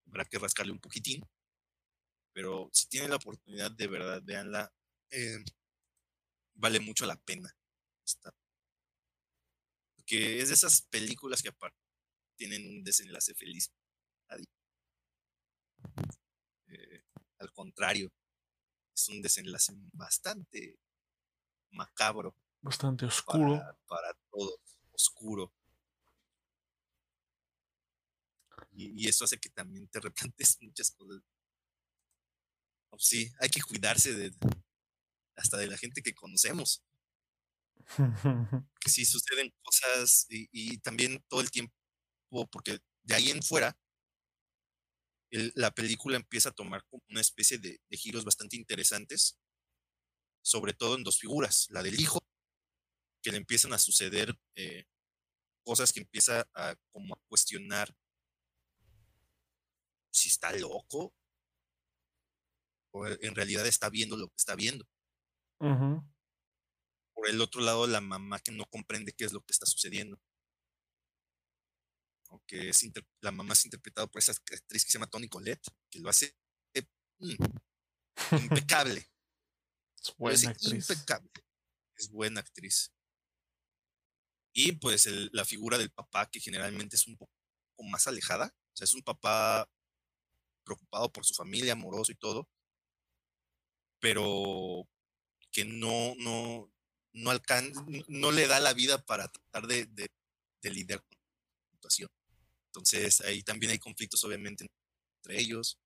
[0.06, 1.22] Habrá que rascarle un poquitín.
[2.32, 4.72] Pero si tienen la oportunidad, de verdad, véanla.
[5.10, 5.42] Eh,
[6.54, 7.54] vale mucho la pena.
[8.04, 8.32] Está.
[9.96, 11.78] Porque es de esas películas que aparte
[12.36, 13.72] tienen un desenlace feliz.
[16.68, 17.04] Eh,
[17.38, 18.12] al contrario,
[18.94, 20.78] es un desenlace bastante
[21.70, 22.34] macabro.
[22.62, 23.60] Bastante oscuro.
[23.86, 24.60] Para, todos,
[24.92, 25.52] oscuro.
[28.72, 31.22] Y, eso hace que también te replantes muchas cosas.
[32.98, 34.32] sí, hay que cuidarse de
[35.36, 36.82] hasta de la gente que conocemos.
[38.80, 41.74] que sí suceden cosas y, y, también todo el tiempo,
[42.50, 43.76] porque de ahí en fuera
[45.30, 49.38] la película empieza a tomar como una especie de, giros bastante interesantes,
[50.42, 52.20] sobre todo en dos figuras, la del hijo,
[53.22, 54.84] que le empiezan a suceder eh,
[55.64, 57.94] cosas que empieza a como a cuestionar
[60.10, 61.14] si está loco
[62.92, 64.84] o en realidad está viendo lo que está viendo.
[65.58, 70.18] Por el otro lado, la mamá que no comprende qué es lo que está sucediendo
[72.46, 72.90] que es
[73.20, 76.36] la mamá es interpretada por esa actriz que se llama Toni Collette, que lo hace
[77.18, 77.34] mm,
[78.42, 79.06] impecable.
[80.02, 80.72] Es buena actriz.
[80.72, 81.30] Impecable.
[81.94, 82.90] Es buena actriz.
[84.52, 87.32] Y pues la figura del papá, que generalmente es un poco
[87.84, 89.68] más alejada, o sea, es un papá
[90.64, 92.48] preocupado por su familia, amoroso y todo,
[94.00, 94.88] pero
[95.50, 96.72] que no, no,
[97.12, 102.08] no alcanza, no le da la vida para tratar de, de, lidiar con la situación.
[102.66, 104.66] Entonces ahí también hay conflictos obviamente
[105.22, 105.78] entre ellos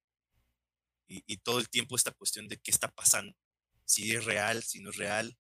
[1.07, 3.37] y, todo el tiempo esta cuestión de qué está pasando,
[3.85, 5.37] si es real, si no es real.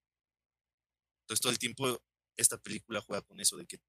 [1.22, 2.02] Entonces todo el tiempo
[2.36, 3.80] esta película juega con eso de que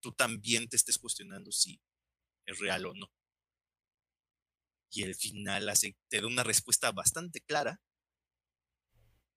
[0.00, 1.80] tú también te estés cuestionando si
[2.44, 3.10] es real o no.
[4.90, 7.80] Y el final hace, te da una respuesta bastante clara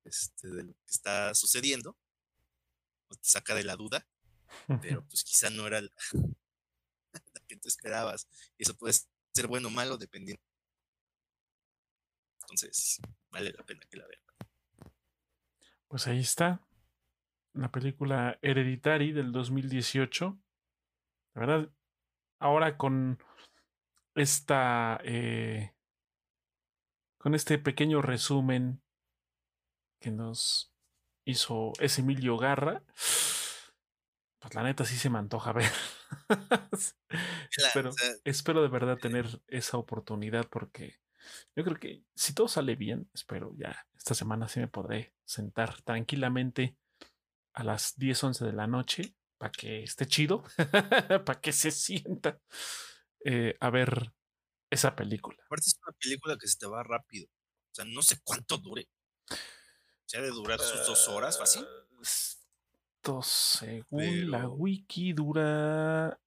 [0.04, 1.98] este, de lo que está sucediendo,
[3.10, 4.08] o te saca de la duda,
[4.82, 5.82] pero pues quizá no era
[7.48, 8.28] que tú esperabas.
[8.58, 8.94] Y eso puede
[9.34, 10.44] ser bueno o malo dependiendo.
[12.42, 13.00] Entonces,
[13.30, 14.22] vale la pena que la vean.
[15.88, 16.67] Pues ahí está.
[17.58, 20.38] La película Hereditary del 2018.
[21.34, 21.70] La verdad,
[22.40, 23.18] ahora con
[24.16, 25.00] esta.
[25.04, 25.74] Eh,
[27.18, 28.82] con este pequeño resumen
[30.00, 30.72] que nos
[31.26, 32.84] hizo ese Emilio Garra
[34.40, 35.72] pues la neta sí se me antoja ver.
[37.58, 37.92] espero,
[38.24, 41.00] espero de verdad tener esa oportunidad porque
[41.56, 45.82] yo creo que si todo sale bien, espero ya esta semana sí me podré sentar
[45.82, 46.78] tranquilamente
[47.58, 50.44] a las 10, 11 de la noche para que esté chido,
[51.26, 52.40] para que se sienta
[53.26, 54.14] eh, a ver
[54.70, 55.38] esa película.
[55.46, 57.26] Aparte es una película que se te va rápido.
[57.28, 58.88] O sea, no sé cuánto dure.
[60.06, 61.66] Se ha de durar sus dos horas, fácil.
[61.68, 66.20] Ah, según la wiki, dura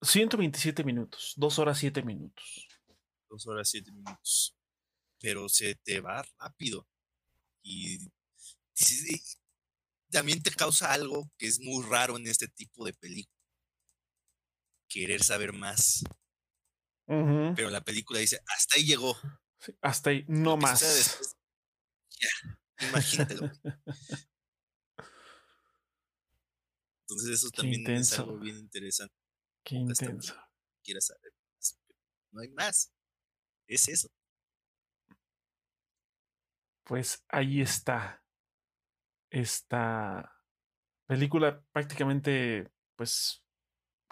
[0.00, 2.68] 127 minutos, 2 horas 7 minutos.
[3.30, 4.54] 2 horas 7 minutos.
[5.18, 6.86] Pero se te va rápido.
[7.62, 7.98] Y,
[10.10, 13.36] también te causa algo que es muy raro en este tipo de películas.
[14.88, 16.02] Querer saber más.
[17.06, 19.16] Pero la película dice, hasta ahí llegó.
[19.80, 21.36] hasta ahí, no más.
[22.20, 22.28] ya,
[22.88, 23.50] imagínatelo.
[27.08, 29.14] Entonces eso también es algo bien interesante.
[29.64, 30.34] Qué intenso.
[30.82, 31.78] Quieras saber más.
[32.30, 32.92] No hay más.
[33.66, 34.08] Es eso.
[36.84, 38.22] Pues ahí está.
[39.30, 40.32] Esta
[41.06, 43.42] película prácticamente, pues,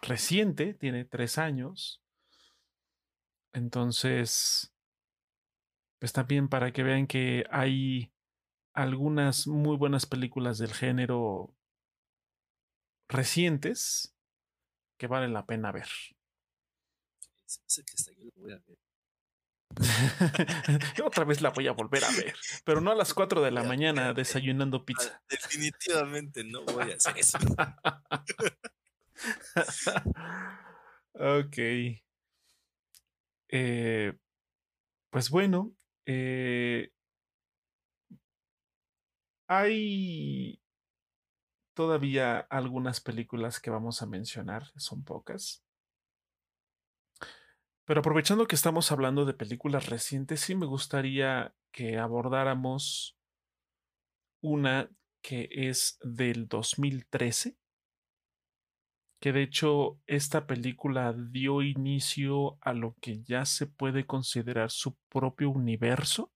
[0.02, 2.02] reciente, tiene tres años.
[3.52, 4.72] Entonces,
[5.98, 8.12] pues también para que vean que hay
[8.74, 11.54] algunas muy buenas películas del género
[13.08, 14.14] recientes
[14.98, 15.88] que valen la pena ver.
[21.04, 22.34] Otra vez la voy a volver a ver,
[22.64, 25.22] pero no a las 4 de la mañana desayunando pizza.
[25.28, 27.38] Definitivamente no voy a hacer eso.
[31.14, 31.58] ok.
[33.48, 34.12] Eh,
[35.10, 35.72] pues bueno,
[36.06, 36.90] eh,
[39.48, 40.60] hay
[41.74, 45.65] todavía algunas películas que vamos a mencionar, son pocas.
[47.86, 53.16] Pero aprovechando que estamos hablando de películas recientes, sí me gustaría que abordáramos
[54.42, 54.90] una
[55.22, 57.56] que es del 2013,
[59.20, 64.96] que de hecho esta película dio inicio a lo que ya se puede considerar su
[65.08, 66.32] propio universo.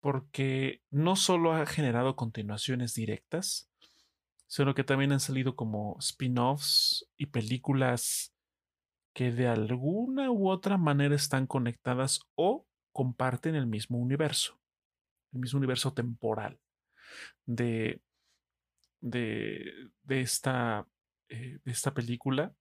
[0.00, 3.70] Porque no solo ha generado continuaciones directas,
[4.48, 8.34] sino que también han salido como spin-offs y películas
[9.12, 14.60] que de alguna u otra manera están conectadas o comparten el mismo universo,
[15.32, 16.60] el mismo universo temporal
[17.44, 18.00] de,
[19.00, 20.86] de, esta,
[21.28, 22.54] eh, de esta película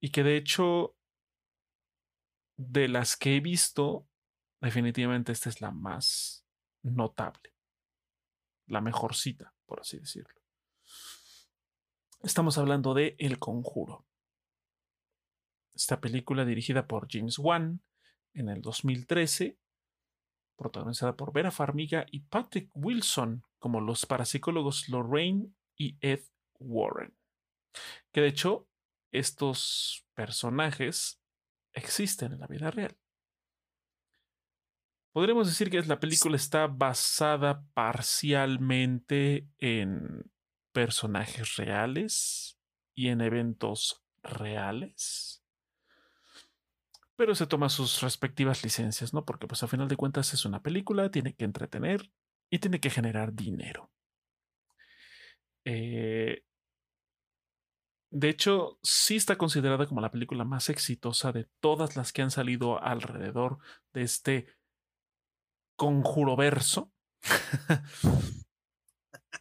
[0.00, 0.94] y que de hecho
[2.56, 4.06] de las que he visto
[4.60, 6.46] Definitivamente esta es la más
[6.82, 7.54] notable,
[8.66, 10.34] la mejor cita, por así decirlo.
[12.22, 14.05] Estamos hablando de El Conjuro.
[15.76, 17.82] Esta película dirigida por James Wan
[18.32, 19.58] en el 2013,
[20.56, 26.22] protagonizada por Vera Farmiga y Patrick Wilson como los parapsicólogos Lorraine y Ed
[26.58, 27.14] Warren.
[28.10, 28.66] Que de hecho,
[29.12, 31.20] estos personajes
[31.74, 32.96] existen en la vida real.
[35.12, 40.30] Podríamos decir que la película está basada parcialmente en
[40.72, 42.58] personajes reales
[42.94, 45.45] y en eventos reales.
[47.16, 49.24] Pero se toma sus respectivas licencias, ¿no?
[49.24, 52.10] Porque pues a final de cuentas es una película, tiene que entretener
[52.50, 53.90] y tiene que generar dinero.
[55.64, 56.42] Eh,
[58.10, 62.30] de hecho, sí está considerada como la película más exitosa de todas las que han
[62.30, 63.58] salido alrededor
[63.92, 64.46] de este
[65.76, 66.92] conjuro verso.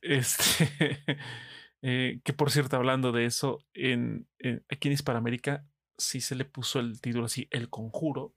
[0.02, 1.04] este,
[1.82, 4.28] eh, que por cierto, hablando de eso, en,
[4.70, 5.66] aquí en Hispanoamérica
[5.98, 8.36] sí se le puso el título así, El Conjuro,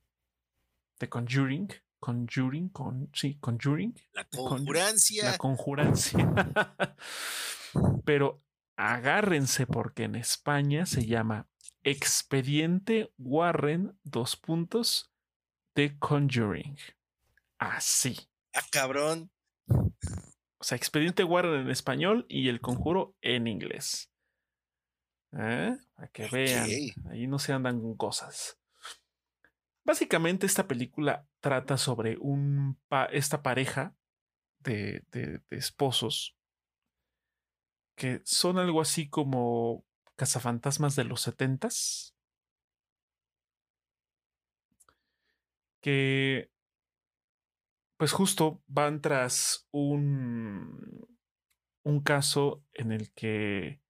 [0.99, 1.69] de Conjuring,
[2.01, 3.95] Conjuring, con, sí, Conjuring.
[4.13, 5.25] La conjurancia.
[5.25, 6.35] La conjurancia.
[8.05, 8.43] Pero
[8.77, 11.49] agárrense porque en España se llama
[11.83, 15.13] Expediente Warren, dos puntos,
[15.75, 16.77] de Conjuring
[17.59, 18.17] así.
[18.55, 19.31] Ah, cabrón.
[19.69, 24.11] O sea, Expediente Warren en español y El Conjuro en inglés.
[25.33, 25.77] ¿Eh?
[25.95, 26.69] Para que vean.
[27.11, 28.59] Ahí no se andan con cosas.
[29.85, 32.79] Básicamente, esta película trata sobre un
[33.11, 33.95] esta pareja
[34.61, 36.37] de, de, de esposos
[37.99, 39.85] que son algo así como
[40.17, 42.15] cazafantasmas de los setentas.
[45.81, 46.51] Que
[47.99, 51.19] pues justo van tras un,
[51.83, 53.81] un caso en el que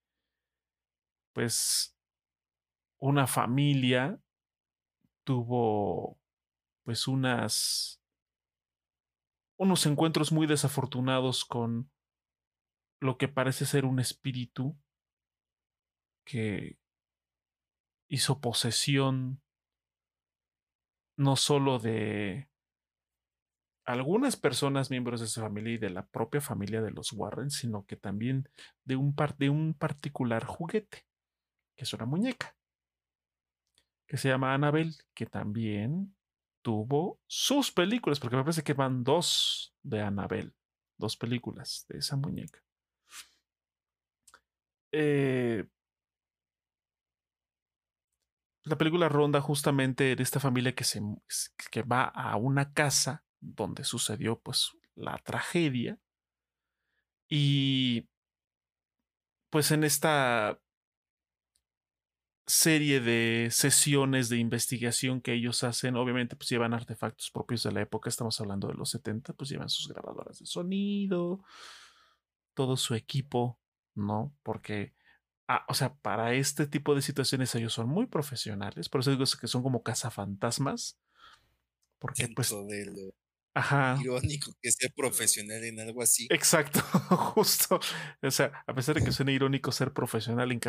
[1.39, 1.97] pues
[2.99, 4.21] una familia
[5.23, 6.19] tuvo
[6.83, 8.03] pues unas
[9.57, 11.93] unos encuentros muy desafortunados con
[13.01, 14.77] lo que parece ser un espíritu
[16.25, 16.77] que
[18.09, 19.41] hizo posesión
[21.17, 22.51] no solo de
[23.85, 27.87] algunas personas miembros de su familia y de la propia familia de los Warren, sino
[27.87, 28.49] que también
[28.85, 31.08] de un, de un particular juguete,
[31.79, 32.57] que es una muñeca,
[34.05, 36.17] que se llama Annabelle, que también
[36.61, 40.53] tuvo sus películas, porque me parece que van dos de Annabelle,
[40.97, 42.61] dos películas de esa muñeca.
[44.91, 45.69] Eh,
[48.65, 51.01] la película ronda justamente de esta familia que, se,
[51.71, 56.01] que va a una casa donde sucedió pues la tragedia
[57.29, 58.09] y
[59.51, 60.61] pues en esta
[62.49, 67.83] serie de sesiones de investigación que ellos hacen, obviamente pues llevan artefactos propios de la
[67.83, 71.45] época, estamos hablando de los 70, pues llevan sus grabadoras de sonido,
[72.55, 73.61] todo su equipo,
[73.95, 74.35] ¿no?
[74.43, 74.95] Porque,
[75.47, 79.25] ah, o sea, para este tipo de situaciones ellos son muy profesionales, por eso digo
[79.39, 80.99] que son como cazafantasmas,
[81.99, 82.55] porque pues...
[83.59, 83.97] Ajá.
[84.01, 86.29] irónico que sea profesional en algo así.
[86.31, 86.81] Exacto,
[87.35, 87.81] justo.
[88.23, 90.61] O sea, a pesar de que suene irónico ser profesional en,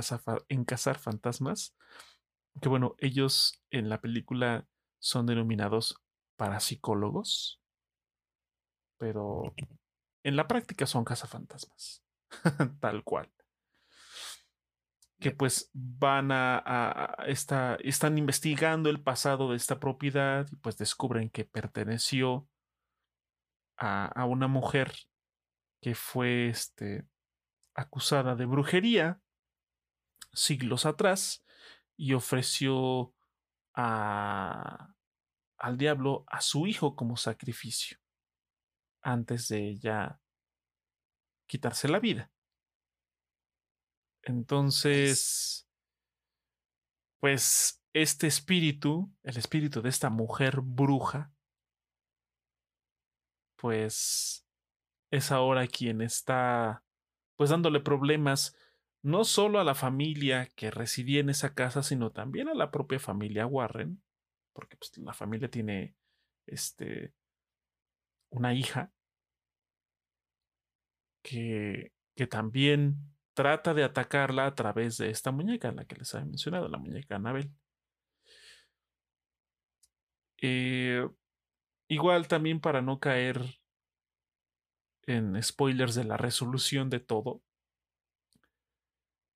[0.50, 1.76] en cazar fantasmas,
[2.60, 4.68] que bueno, ellos en la película
[5.00, 6.02] son denominados
[6.36, 7.62] parapsicólogos,
[8.98, 9.54] pero
[10.24, 12.04] en la práctica son cazafantasmas,
[12.80, 13.32] tal cual.
[15.20, 21.30] Que pues van a, a, están investigando el pasado de esta propiedad y pues descubren
[21.30, 22.48] que perteneció
[23.80, 24.94] a, una mujer
[25.82, 27.08] que fue este,
[27.74, 29.22] acusada de brujería
[30.34, 31.46] siglos atrás
[31.96, 33.14] y ofreció
[33.74, 34.94] a,
[35.58, 37.98] al diablo a su hijo como sacrificio
[39.02, 40.20] antes de ella
[41.48, 42.32] quitarse la vida.
[44.24, 45.68] Entonces,
[47.20, 51.34] pues este espíritu, el espíritu de esta mujer bruja,
[53.60, 54.46] pues
[55.12, 56.84] es ahora quien está
[57.36, 58.56] pues dándole problemas
[59.02, 63.00] no solo a la familia que residía en esa casa, sino también a la propia
[63.00, 64.04] familia Warren,
[64.54, 65.96] porque pues, la familia tiene
[66.46, 67.14] este
[68.32, 68.92] una hija
[71.24, 72.98] que, que también
[73.34, 77.16] trata de atacarla a través de esta muñeca, la que les había mencionado, la muñeca
[77.16, 77.52] Anabel.
[80.42, 81.08] Eh,
[81.92, 83.60] Igual también para no caer
[85.08, 87.42] en spoilers de la resolución de todo,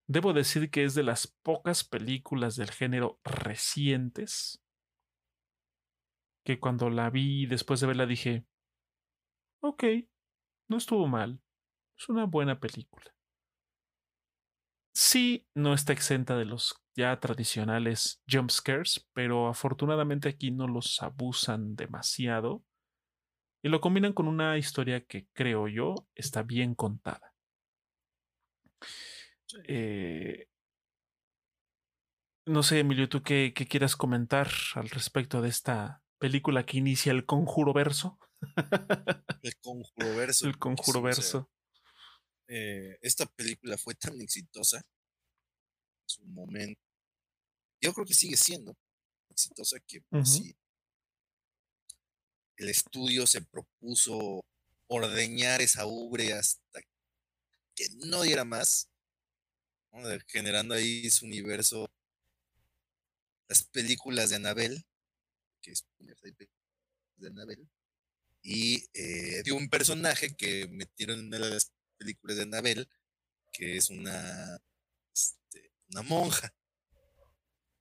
[0.07, 4.63] debo decir que es de las pocas películas del género recientes
[6.45, 8.45] que cuando la vi después de verla dije,
[9.61, 9.83] ok,
[10.67, 11.41] no estuvo mal,
[11.97, 13.15] es una buena película.
[14.93, 21.01] Sí, no está exenta de los ya tradicionales jump scares, pero afortunadamente aquí no los
[21.01, 22.63] abusan demasiado
[23.63, 27.33] y lo combinan con una historia que creo yo está bien contada.
[29.67, 30.47] Eh,
[32.45, 37.25] no sé, Emilio, ¿tú qué, quieras comentar al respecto de esta película que inicia el
[37.25, 38.19] conjuro verso?
[39.41, 40.47] El conjuro verso.
[40.47, 41.49] El conjuro verso.
[42.47, 46.81] Eh, esta película fue tan exitosa en su momento.
[47.81, 48.75] Yo creo que sigue siendo
[49.29, 50.41] exitosa que pues,
[52.57, 54.45] el estudio se propuso
[54.87, 56.81] ordeñar esa ubre hasta
[57.75, 58.89] que no diera más,
[60.27, 61.89] generando ahí su universo,
[63.47, 64.85] las películas de Anabel,
[65.61, 65.85] que es
[67.17, 67.67] de Anabel,
[68.41, 72.89] y eh, de un personaje que metieron en una de las películas de Anabel,
[73.51, 74.59] que es una,
[75.13, 76.53] este, una monja.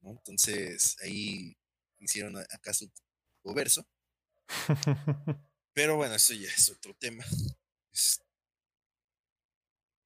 [0.02, 1.56] Entonces ahí
[1.98, 2.90] hicieron acá su
[3.54, 3.86] verso.
[5.74, 7.24] Pero bueno, eso ya es otro tema.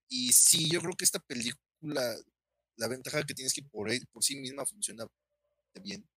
[0.09, 2.17] Y sí, yo creo que esta película,
[2.77, 5.07] la ventaja que tienes que por, por sí misma funciona
[5.83, 6.09] bien.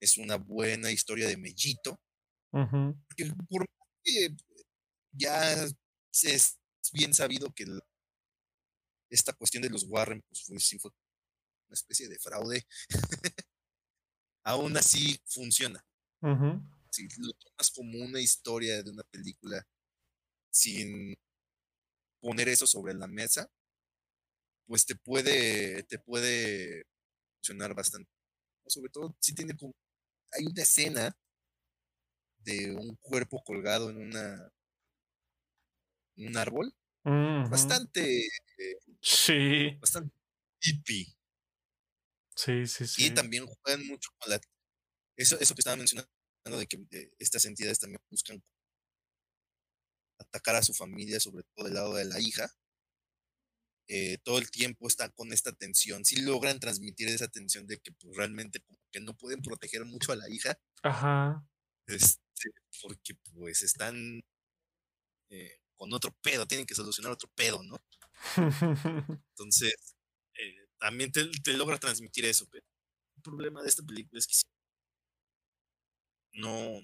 [0.00, 2.00] Es una buena historia de Mellito.
[2.50, 3.66] Porque por
[5.12, 5.68] ya
[6.82, 7.66] es bien sabido que
[9.08, 10.90] esta cuestión de los Warren, pues fue, sí fue
[11.68, 12.66] una especie de fraude.
[14.44, 15.84] Aún así funciona.
[16.90, 19.66] Si lo tomas como una historia de una película
[20.50, 21.16] sin
[22.20, 23.50] poner eso sobre la mesa,
[24.66, 26.86] pues te puede, te puede
[27.36, 28.10] funcionar bastante.
[28.66, 29.74] Sobre todo si tiene como,
[30.32, 31.16] hay una escena
[32.38, 34.52] de un cuerpo colgado en una
[36.20, 36.74] un árbol
[37.50, 38.28] bastante
[39.00, 40.14] sí bastante
[40.60, 41.06] hippie
[42.36, 44.40] sí sí sí y también juegan mucho con la
[45.16, 46.10] eso eso que estaba mencionando
[46.44, 48.42] de que eh, estas entidades también buscan
[50.20, 52.48] atacar a su familia, sobre todo del lado de la hija.
[53.88, 56.04] Eh, todo el tiempo está con esta tensión.
[56.04, 60.12] Si logran transmitir esa tensión de que pues, realmente como que no pueden proteger mucho
[60.12, 60.58] a la hija.
[60.82, 61.44] Ajá.
[61.86, 62.50] Este,
[62.82, 64.22] porque pues están
[65.30, 67.82] eh, con otro pedo, tienen que solucionar otro pedo, ¿no?
[69.30, 69.96] Entonces,
[70.34, 71.24] eh, también te,
[71.54, 72.66] logra transmitir eso, pero
[73.16, 74.34] el problema de esta película es que
[76.32, 76.82] no,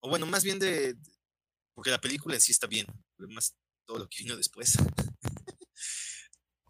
[0.00, 0.98] o bueno, más bien de,
[1.74, 2.86] porque la película en sí está bien,
[3.16, 3.56] más
[3.86, 4.76] todo lo que vino después.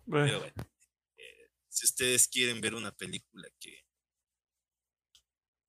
[0.06, 0.54] Pero bueno,
[1.16, 3.84] eh, si ustedes quieren ver una película que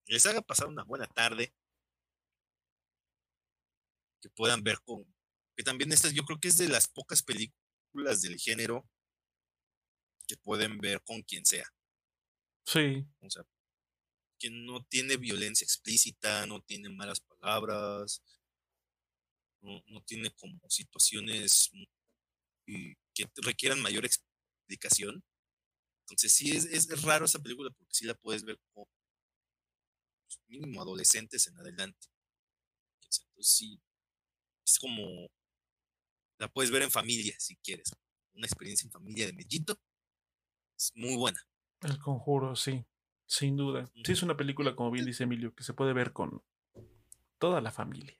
[0.05, 1.55] les haga pasar una buena tarde,
[4.25, 5.05] que puedan ver con,
[5.55, 8.89] que también esta yo creo que es de las pocas películas del género
[10.27, 11.71] que pueden ver con quien sea.
[12.65, 13.05] Sí.
[13.19, 13.43] O sea,
[14.39, 18.23] que no tiene violencia explícita, no tiene malas palabras,
[19.61, 21.69] no, no tiene como situaciones
[23.13, 25.23] que requieran mayor explicación.
[26.01, 28.87] Entonces sí es, es raro esa película porque sí la puedes ver pues,
[30.47, 32.07] mínimo adolescentes en adelante.
[33.03, 33.79] Entonces sí,
[34.65, 35.29] es como
[36.37, 37.91] la puedes ver en familia si quieres.
[38.33, 39.79] Una experiencia en familia de Mellito
[40.77, 41.39] es muy buena.
[41.81, 42.85] El conjuro, sí,
[43.25, 43.89] sin duda.
[44.03, 46.43] Sí, es una película, como bien dice Emilio, que se puede ver con
[47.37, 48.17] toda la familia.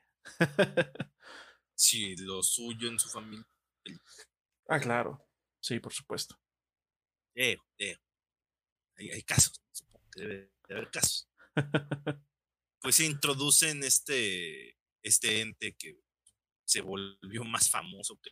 [1.76, 3.48] sí, lo suyo en su familia.
[4.68, 5.28] Ah, claro.
[5.60, 6.40] Sí, por supuesto.
[7.34, 7.98] Eh, eh.
[8.98, 11.30] Hay, hay, casos, supongo que debe de haber casos.
[12.82, 16.05] pues se introducen este, este ente que
[16.76, 18.32] se volvió más famoso que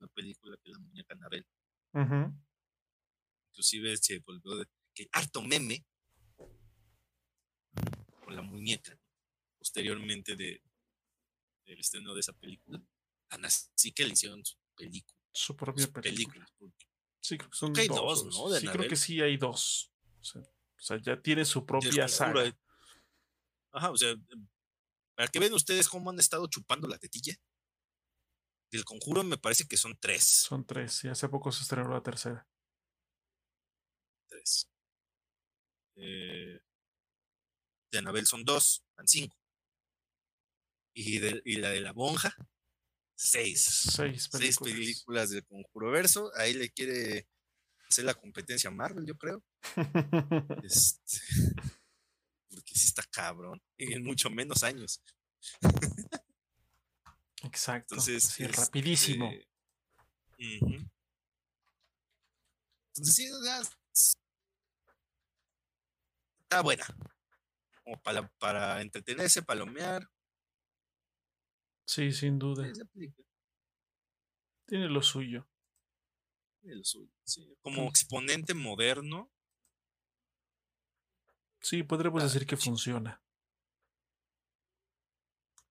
[0.00, 1.46] la película que la muñeca Anabel.
[3.52, 5.86] Inclusive se volvió de, que harto meme
[8.24, 8.98] con la muñeca
[9.56, 10.60] posteriormente de
[11.64, 12.82] del estreno de esa película.
[13.28, 15.20] Así que le hicieron su película.
[15.30, 16.44] Su propia película.
[17.20, 18.24] Sí, creo que son dos.
[18.24, 18.58] ¿no?
[18.58, 19.92] sí, creo que sí hay dos.
[20.20, 22.52] O sea, ya tiene su propia saga.
[23.70, 24.16] Ajá, o sea,
[25.18, 27.34] para que vean ustedes cómo han estado chupando la tetilla.
[28.70, 30.22] Del conjuro me parece que son tres.
[30.22, 32.46] Son tres, y hace poco se estrenó la tercera.
[34.28, 34.70] Tres.
[35.96, 36.60] Eh,
[37.90, 39.36] de Anabel son dos, van cinco.
[40.94, 42.32] Y, de, y la de la monja,
[43.16, 43.60] seis.
[43.64, 44.38] Seis películas.
[44.38, 46.30] Seis películas del conjuro verso.
[46.36, 47.26] Ahí le quiere
[47.88, 49.42] hacer la competencia a Marvel, yo creo.
[50.62, 51.02] este,
[52.58, 55.00] porque sí está cabrón, en mucho menos años.
[57.44, 57.94] Exacto.
[57.94, 59.30] Entonces, sí, rapidísimo.
[62.96, 63.30] Entonces, sí,
[66.42, 66.84] está buena.
[67.84, 70.10] Como para, para entretenerse, palomear.
[71.86, 72.70] Sí, sin duda.
[74.66, 75.48] Tiene lo suyo.
[76.60, 77.56] Tiene lo suyo, sí.
[77.62, 79.30] Como exponente moderno,
[81.68, 83.20] Sí, podremos decir que funciona.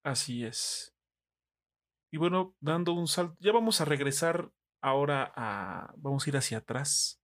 [0.04, 0.94] Así es.
[2.12, 6.58] Y bueno, dando un salto, ya vamos a regresar ahora a, vamos a ir hacia
[6.58, 7.20] atrás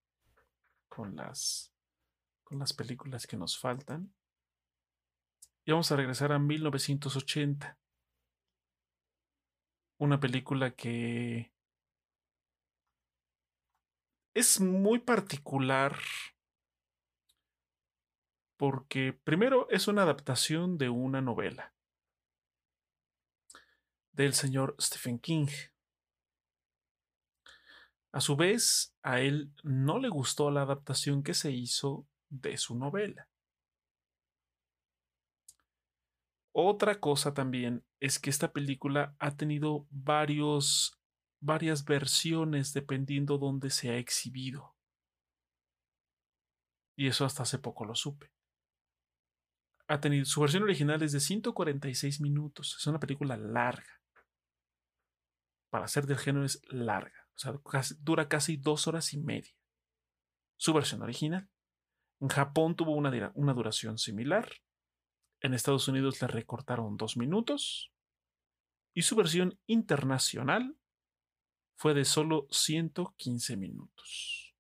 [0.89, 1.73] con las,
[2.43, 4.13] con las películas que nos faltan.
[5.65, 7.79] Y vamos a regresar a 1980.
[9.99, 11.53] Una película que
[14.35, 15.97] es muy particular
[18.57, 21.75] porque primero es una adaptación de una novela
[24.13, 25.49] del señor Stephen King.
[28.13, 32.77] A su vez, a él no le gustó la adaptación que se hizo de su
[32.77, 33.29] novela.
[36.53, 41.01] Otra cosa también es que esta película ha tenido varios,
[41.41, 44.77] varias versiones dependiendo dónde se ha exhibido.
[46.97, 48.34] Y eso hasta hace poco lo supe
[49.87, 52.77] ha tenido, su versión original es de 146 minutos.
[52.79, 54.01] Es una película larga.
[55.71, 57.29] Para ser del género es larga.
[57.35, 57.53] O sea,
[57.99, 59.55] dura casi dos horas y media.
[60.57, 61.49] Su versión original.
[62.21, 64.51] En Japón tuvo una, una duración similar.
[65.41, 67.93] En Estados Unidos le recortaron dos minutos.
[68.95, 70.79] Y su versión internacional
[71.77, 74.55] fue de solo 115 minutos.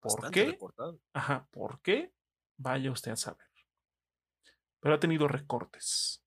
[0.00, 0.56] ¿Por qué?
[1.12, 2.14] Ajá, ¿por qué?
[2.56, 3.49] Vaya usted a saber
[4.80, 6.24] pero ha tenido recortes,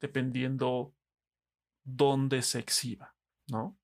[0.00, 0.94] dependiendo
[1.84, 3.14] dónde se exhiba,
[3.48, 3.78] ¿no?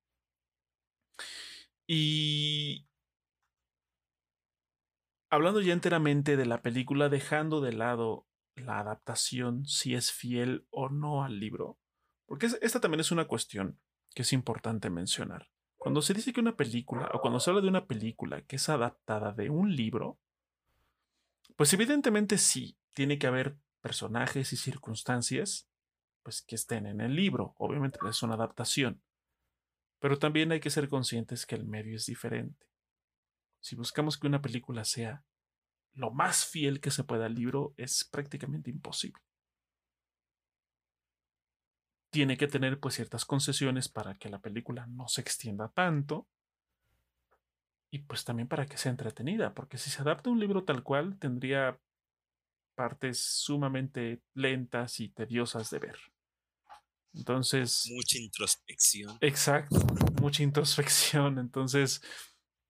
[1.87, 2.89] Y
[5.31, 10.89] hablando ya enteramente de la película, dejando de lado la adaptación, si es fiel o
[10.89, 11.79] no al libro,
[12.27, 13.79] porque esta también es una cuestión
[14.15, 15.51] que es importante mencionar.
[15.77, 18.69] Cuando se dice que una película, o cuando se habla de una película que es
[18.69, 20.19] adaptada de un libro,
[21.57, 25.69] pues evidentemente sí, tiene que haber personajes y circunstancias
[26.23, 27.55] pues que estén en el libro.
[27.59, 29.03] Obviamente es una adaptación.
[29.99, 32.67] Pero también hay que ser conscientes que el medio es diferente.
[33.61, 35.25] Si buscamos que una película sea
[35.95, 39.21] lo más fiel que se pueda al libro, es prácticamente imposible.
[42.11, 46.29] Tiene que tener pues ciertas concesiones para que la película no se extienda tanto
[47.91, 51.19] y pues también para que sea entretenida, porque si se adapta un libro tal cual,
[51.19, 51.79] tendría
[52.75, 55.99] partes sumamente lentas y tediosas de ver.
[57.15, 57.91] Entonces...
[57.91, 59.19] Mucha introspección.
[59.21, 59.79] Exacto,
[60.21, 61.39] mucha introspección.
[61.39, 62.01] Entonces,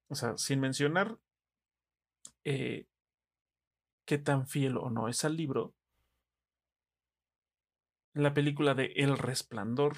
[0.08, 1.18] o sea, sin mencionar
[2.44, 2.86] eh,
[4.04, 5.74] qué tan fiel o no es al libro,
[8.14, 9.96] la película de El Resplandor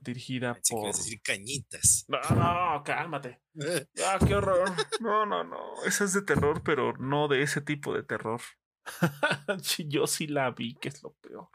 [0.00, 0.86] dirigida por.
[0.86, 2.04] decir cañitas.
[2.08, 3.42] No, no, cálmate.
[4.06, 4.70] ah, qué horror.
[5.00, 5.84] No, no, no.
[5.84, 8.40] Esa es de terror, pero no de ese tipo de terror.
[9.88, 11.48] Yo sí la vi, que es lo peor.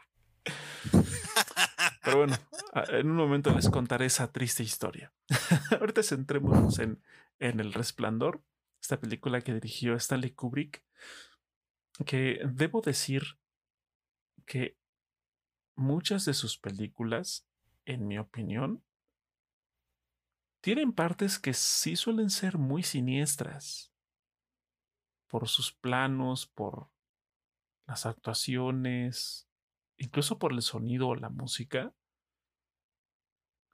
[2.04, 2.36] Pero bueno,
[2.88, 5.12] en un momento les contaré esa triste historia.
[5.80, 7.02] Ahorita centrémonos en,
[7.38, 8.42] en El Resplandor,
[8.80, 10.84] esta película que dirigió Stanley Kubrick,
[12.04, 13.22] que debo decir
[14.44, 14.76] que
[15.76, 17.46] muchas de sus películas
[17.84, 18.84] en mi opinión,
[20.60, 23.92] tienen partes que sí suelen ser muy siniestras
[25.26, 26.91] por sus planos, por
[27.86, 29.48] las actuaciones,
[29.96, 31.94] incluso por el sonido o la música.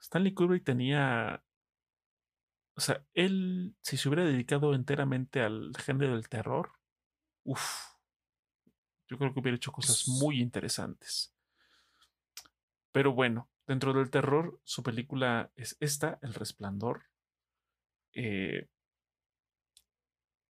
[0.01, 1.43] Stanley Kubrick tenía,
[2.75, 6.73] o sea, él si se hubiera dedicado enteramente al género del terror,
[7.45, 7.95] uff,
[9.09, 11.35] yo creo que hubiera hecho cosas muy interesantes.
[12.93, 17.03] Pero bueno, Dentro del terror, su película es esta, El Resplandor.
[18.15, 18.67] Eh,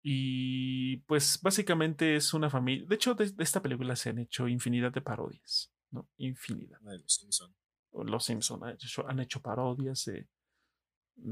[0.07, 2.85] y pues básicamente es una familia.
[2.87, 5.73] De hecho, de, esta película se han hecho infinidad de parodias.
[5.89, 6.07] ¿no?
[6.17, 6.77] Infinidad.
[6.83, 7.55] los Simpson.
[7.91, 10.27] Los Simpson han hecho, parodias de,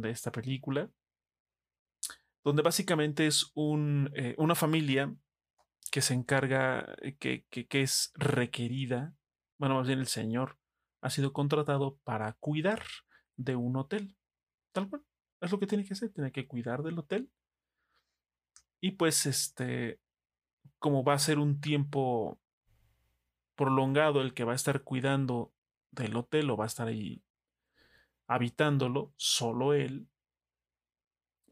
[0.09, 0.89] esta película.
[2.43, 5.15] Donde básicamente es un, eh, una familia
[5.91, 9.15] que se encarga, eh, que, que es requerida.
[9.59, 10.57] Bueno, más bien el señor
[11.01, 12.81] ha sido contratado para cuidar
[13.35, 14.17] de un hotel.
[14.71, 15.03] Tal cual.
[15.41, 16.11] Es lo que tiene que hacer.
[16.11, 17.29] Tiene que cuidar del hotel.
[18.84, 20.01] Y pues, este,
[20.77, 22.38] como va a ser un tiempo
[23.55, 25.53] prolongado el que va a estar cuidando
[25.91, 27.23] del hotel o va a estar ahí
[28.27, 30.10] habitándolo, solo él,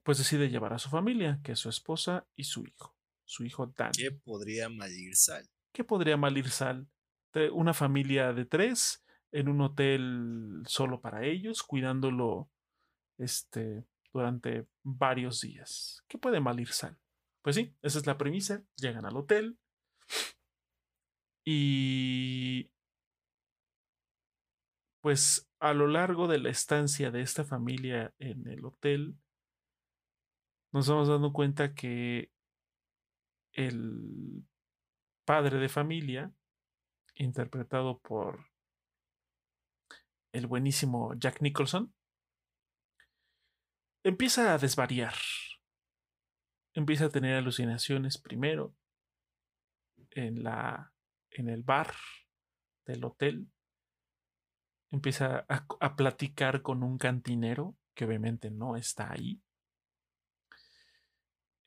[0.03, 3.65] pues decide llevar a su familia, que es su esposa y su hijo, su hijo
[3.77, 3.93] Dan.
[3.93, 5.49] ¿Qué podría malir sal?
[5.71, 6.89] ¿Qué podría malir sal?
[7.53, 12.51] Una familia de tres en un hotel solo para ellos, cuidándolo
[13.17, 16.03] este, durante varios días.
[16.09, 16.97] ¿Qué puede mal ir sal?
[17.41, 18.63] Pues sí, esa es la premisa.
[18.75, 19.57] Llegan al hotel
[21.45, 22.69] y
[25.01, 29.17] pues a lo largo de la estancia de esta familia en el hotel,
[30.71, 32.31] nos vamos dando cuenta que
[33.53, 34.45] el
[35.25, 36.33] padre de familia,
[37.15, 38.45] interpretado por
[40.33, 41.93] el buenísimo Jack Nicholson,
[44.03, 45.13] empieza a desvariar.
[46.73, 48.73] Empieza a tener alucinaciones primero
[50.11, 50.91] en la
[51.31, 51.93] en el bar
[52.85, 53.47] del hotel.
[54.91, 59.41] Empieza a, platicar con un cantinero que obviamente no está ahí.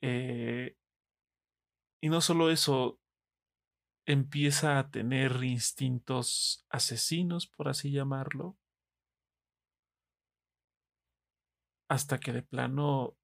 [0.01, 0.75] Eh,
[2.01, 2.99] y no solo eso,
[4.05, 8.57] empieza a tener instintos asesinos, por así llamarlo,
[11.87, 13.17] hasta que de plano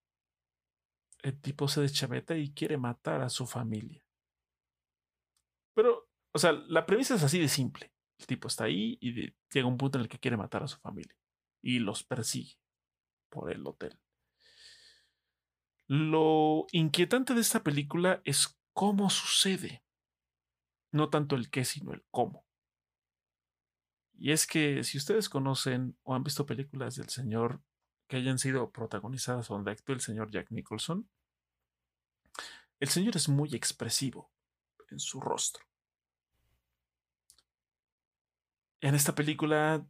[1.23, 4.03] el tipo se deschaveta y quiere matar a su familia.
[5.73, 7.93] Pero, o sea, la premisa es así de simple.
[8.19, 10.77] El tipo está ahí y llega un punto en el que quiere matar a su
[10.80, 11.15] familia
[11.61, 12.57] y los persigue
[13.30, 13.99] por el hotel.
[15.88, 19.84] Lo inquietante de esta película es cómo sucede.
[20.93, 22.45] No tanto el qué, sino el cómo.
[24.14, 27.61] Y es que si ustedes conocen o han visto películas del señor
[28.11, 31.09] que hayan sido protagonizadas donde actúa el señor Jack Nicholson,
[32.81, 34.33] el señor es muy expresivo
[34.89, 35.63] en su rostro.
[38.81, 39.88] En esta película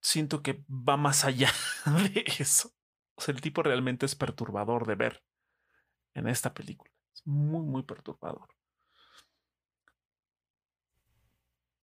[0.00, 1.52] siento que va más allá
[2.12, 2.74] de eso.
[3.14, 5.22] O sea, el tipo realmente es perturbador de ver
[6.14, 6.90] en esta película.
[7.12, 8.48] Es muy, muy perturbador.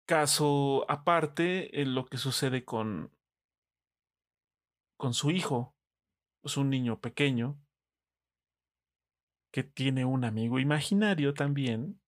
[0.06, 3.16] caso aparte en lo que sucede con,
[5.02, 5.76] con su hijo.
[6.44, 7.60] Es un niño pequeño
[9.52, 12.00] que tiene un amigo imaginario también,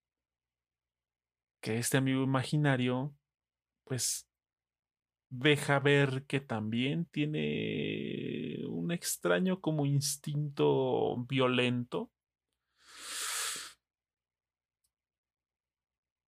[1.60, 3.12] que este amigo imaginario
[3.82, 4.30] pues
[5.28, 12.12] deja ver que también tiene un extraño como instinto violento.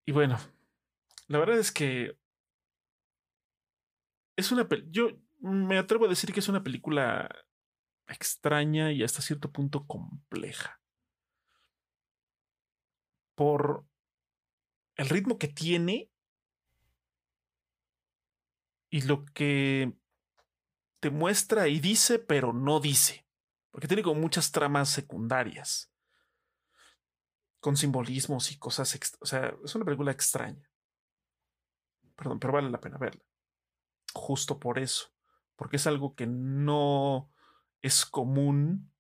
[0.05, 0.37] Y bueno,
[1.29, 2.19] la verdad es que
[4.37, 7.29] es una yo me atrevo a decir que es una película
[8.09, 10.81] extraña y hasta cierto punto compleja.
[13.35, 13.85] Por
[14.97, 16.11] el ritmo que tiene
[18.91, 19.93] y lo que
[21.01, 23.27] te muestra y dice, pero no dice.
[23.71, 25.93] Porque tiene como muchas tramas secundarias.
[27.61, 28.99] Con simbolismos y cosas.
[29.21, 30.71] O sea, es una película extraña.
[32.15, 33.23] Perdón, pero vale la pena verla.
[34.15, 35.13] Justo por eso.
[35.57, 37.31] Porque es algo que no
[37.83, 38.93] es común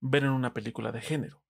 [0.00, 1.42] ver en una película de género.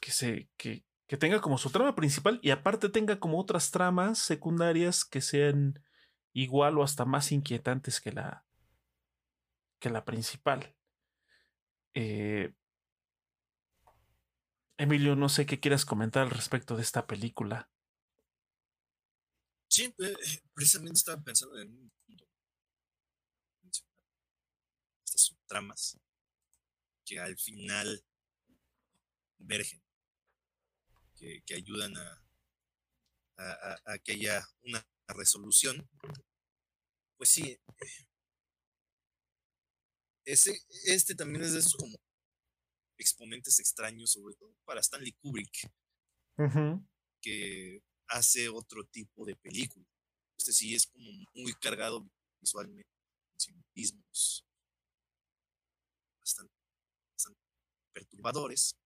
[0.00, 4.18] Que, se, que, que tenga como su trama principal y aparte tenga como otras tramas
[4.18, 5.82] secundarias que sean
[6.32, 8.44] igual o hasta más inquietantes que la,
[9.78, 10.74] que la principal.
[11.94, 12.54] Eh,
[14.78, 17.70] Emilio, no sé qué quieras comentar al respecto de esta película.
[19.68, 20.14] Sí, eh,
[20.54, 21.90] precisamente estaba pensando en
[25.52, 25.98] subtramas
[27.04, 28.04] que al final
[29.38, 29.82] vergen
[31.16, 32.24] que, ayudan a,
[33.86, 35.88] a, que haya una resolución,
[37.16, 37.60] pues sí,
[40.24, 41.96] ese, este también es de esos como
[42.98, 45.70] exponentes extraños, sobre todo para Stanley Kubrick,
[47.20, 49.86] que hace otro tipo de película.
[50.36, 52.04] Este sí es como muy cargado
[52.40, 52.90] visualmente,
[53.36, 54.44] simbolismos
[56.22, 56.62] bastante
[57.92, 58.76] perturbadores,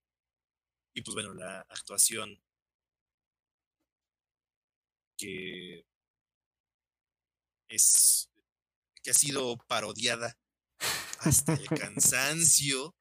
[0.95, 2.41] y pues bueno, la actuación
[5.19, 5.87] que
[7.69, 8.31] es
[9.03, 10.39] que ha sido parodiada
[11.21, 12.95] hasta el cansancio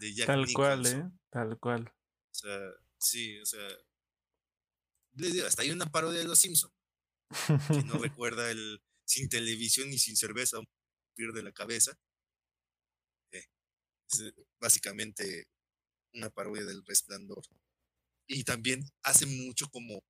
[0.00, 1.10] de Jack Tal cual, ¿eh?
[1.30, 1.88] Tal cual.
[1.88, 2.58] O sea,
[2.98, 3.68] sí, o sea,
[5.46, 6.74] hasta hay una parodia de Los Simpsons
[7.68, 10.58] que no recuerda el sin televisión ni sin cerveza
[11.14, 11.98] pierde la cabeza.
[13.32, 13.44] Eh,
[14.60, 15.48] básicamente
[16.12, 17.42] una parodia del resplandor.
[18.26, 20.04] Y también hace mucho como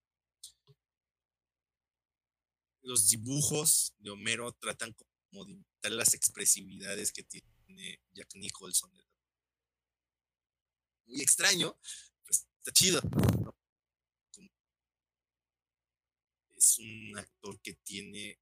[2.83, 4.95] los dibujos de Homero tratan
[5.31, 8.91] como de imitar las expresividades que tiene Jack Nicholson.
[11.07, 11.79] Muy extraño,
[12.25, 13.01] pues está chido.
[16.57, 18.39] Es un actor que tiene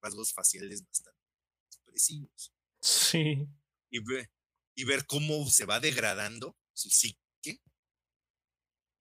[0.00, 1.18] rasgos faciales bastante
[1.66, 2.52] expresivos.
[2.80, 3.48] Sí.
[3.90, 4.00] Y,
[4.78, 7.60] y ver cómo se va degradando su psique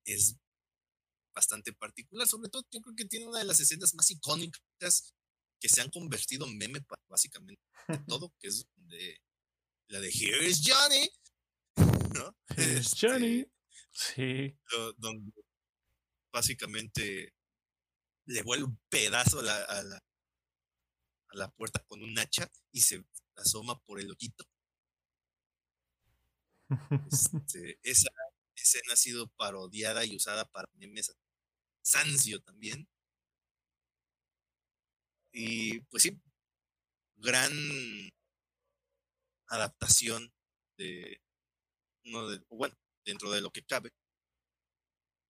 [0.05, 0.35] es
[1.35, 2.27] bastante particular.
[2.27, 5.13] Sobre todo, yo creo que tiene una de las escenas más icónicas
[5.59, 7.61] que se han convertido en meme para básicamente
[8.07, 9.21] todo, que es de
[9.89, 11.11] la de Here is Johnny.
[12.15, 12.35] ¿no?
[12.55, 13.45] Este, Johnny.
[13.91, 14.57] Sí.
[14.97, 15.31] donde
[16.33, 17.35] básicamente
[18.25, 22.81] le vuelve un pedazo a la, a la, a la puerta con un hacha y
[22.81, 23.05] se
[23.35, 24.43] asoma por el ojito
[27.11, 28.10] este, esa
[28.56, 31.15] escena ha sido parodiada y usada para memes.
[31.81, 32.88] Sancio también.
[35.31, 36.19] Y pues sí,
[37.15, 37.52] gran
[39.48, 40.34] adaptación
[40.77, 41.22] de
[42.06, 42.76] uno de, bueno,
[43.06, 43.91] dentro de lo que cabe.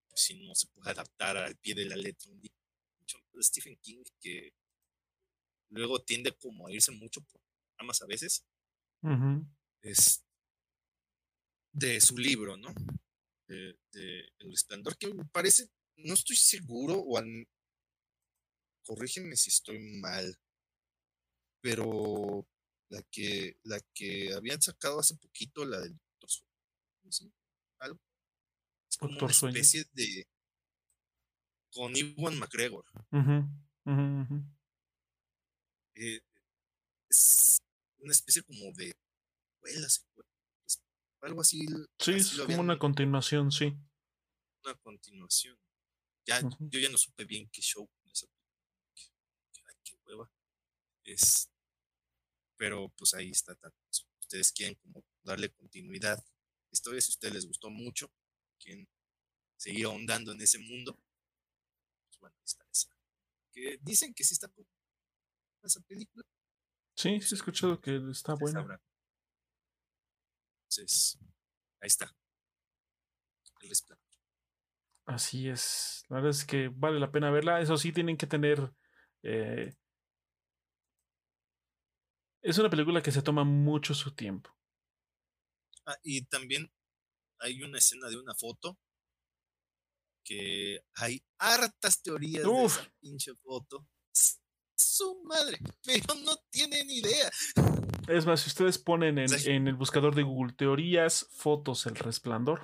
[0.10, 2.52] Pues si no se puede adaptar al pie de la letra un día.
[3.40, 4.52] Stephen King que
[5.70, 7.42] luego tiende como a irse mucho por
[7.78, 8.46] ramas a veces.
[9.82, 10.24] es,
[11.78, 12.74] de su libro, ¿no?
[13.48, 13.78] De,
[14.40, 17.48] El Resplandor, que me parece, no estoy seguro, o al,
[18.84, 20.38] corrígeme si estoy mal,
[21.62, 22.48] pero
[22.90, 26.30] la que, la que habían sacado hace poquito, la del Doctor
[27.10, 27.34] Sueño,
[27.80, 28.00] algo.
[28.90, 30.28] Es como una especie de.
[31.72, 32.86] con Iwan McGregor.
[35.96, 36.22] Eh,
[37.10, 37.62] es
[38.00, 38.96] una especie como de.
[41.22, 41.66] Algo así.
[42.00, 43.76] Sí, es como una continuación, sí.
[44.64, 45.58] Una continuación.
[46.26, 48.28] Ya, Yo ya no supe bien qué show esa
[49.84, 50.30] qué hueva.
[51.04, 51.50] Es,
[52.58, 53.58] pero pues ahí está.
[53.90, 56.24] Si ustedes quieren como darle continuidad
[56.72, 58.12] es si a ustedes les gustó mucho,
[58.60, 58.88] quieren
[59.56, 60.94] seguir ahondando en ese mundo,
[62.06, 62.90] pues bueno, está esa.
[63.52, 64.52] Que dicen que sí está
[65.64, 66.24] esa película.
[66.96, 68.82] Sí, sí he escuchado que está buena.
[70.70, 71.18] Entonces,
[71.82, 72.14] ahí está.
[73.62, 74.06] El resplandor.
[75.06, 76.04] Así es.
[76.10, 77.62] La verdad es que vale la pena verla.
[77.62, 78.74] Eso sí, tienen que tener.
[79.24, 79.74] Eh,
[82.42, 84.50] es una película que se toma mucho su tiempo.
[85.86, 86.70] Ah, y también
[87.40, 88.78] hay una escena de una foto
[90.26, 93.88] que hay hartas teorías de esa pinche foto.
[94.76, 97.32] Su madre, pero no tienen idea.
[98.08, 102.62] Es más, si ustedes ponen en, el buscador de Google teorías, fotos, el resplandor,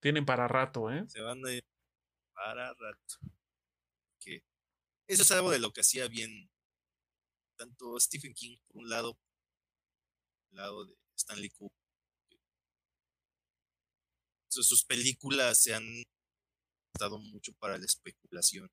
[0.00, 1.04] tienen para rato, ¿eh?
[1.08, 1.64] Se van a ir
[2.34, 3.14] para rato.
[4.18, 4.42] Que
[5.06, 6.50] eso es algo de lo que hacía bien
[7.56, 11.78] tanto Stephen King por un lado, por lado de Stanley Kubrick.
[14.48, 16.02] Sus películas se han
[16.98, 18.68] dado mucho para la especulación.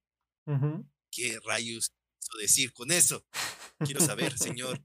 [1.11, 3.25] ¿Qué rayos quiso decir con eso?
[3.79, 4.79] Quiero saber, señor.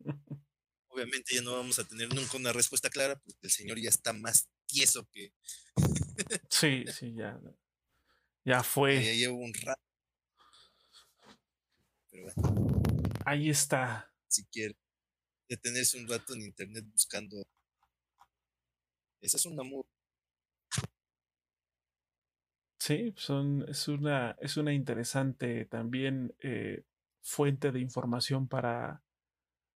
[0.89, 4.12] Obviamente ya no vamos a tener nunca una respuesta clara, porque el señor ya está
[4.12, 5.32] más tieso que.
[6.48, 7.40] sí, sí, ya.
[8.44, 9.05] Ya fue.
[9.05, 9.82] Ya llevo un rato.
[12.11, 12.82] Pero bueno.
[13.27, 14.12] Ahí está.
[14.28, 14.77] Si quiere
[15.48, 17.43] detenerse un rato en internet buscando.
[19.20, 19.82] Esa es una muy.
[22.78, 26.85] Sí, son, es, una, es una interesante también eh,
[27.24, 29.02] fuente de información para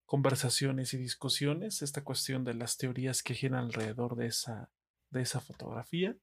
[0.04, 4.70] conversaciones y discusiones, esta cuestión de las teorías que giran alrededor de esa,
[5.10, 6.16] de esa fotografía.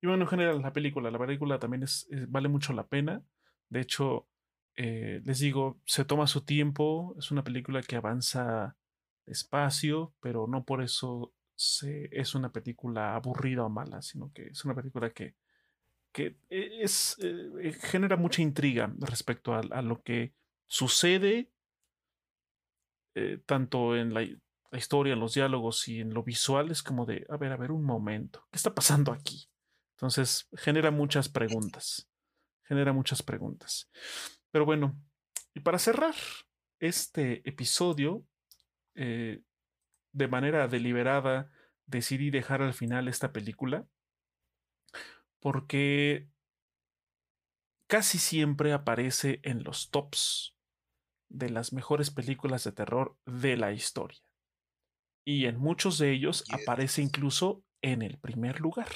[0.00, 3.22] Y bueno, en general, la película, la película también es, vale mucho la pena.
[3.70, 4.28] De hecho,
[4.76, 8.76] eh, les digo, se toma su tiempo, es una película que avanza
[9.24, 11.32] despacio, pero no por eso
[11.80, 15.34] es una película aburrida o mala, sino que es una película que,
[16.16, 20.32] que e, es, eh, genera mucha intriga respecto a, lo que
[20.66, 21.52] sucede,
[23.14, 24.22] eh, tanto en la,
[24.72, 27.70] historia, en los diálogos y en lo visual, es como de, a ver, a ver,
[27.70, 29.50] un momento, ¿qué está pasando aquí?
[29.96, 32.08] Entonces, genera muchas preguntas,
[32.64, 33.90] genera muchas preguntas.
[34.50, 34.98] Pero bueno,
[35.52, 36.14] y para cerrar
[36.80, 38.24] este episodio,
[38.94, 39.42] eh,
[40.12, 41.50] de manera deliberada
[41.84, 43.86] decidí dejar al final esta película
[45.40, 46.28] porque
[47.86, 50.56] casi siempre aparece en los tops
[51.28, 54.20] de las mejores películas de terror de la historia.
[55.24, 58.88] Y en muchos de ellos aparece incluso en el primer lugar.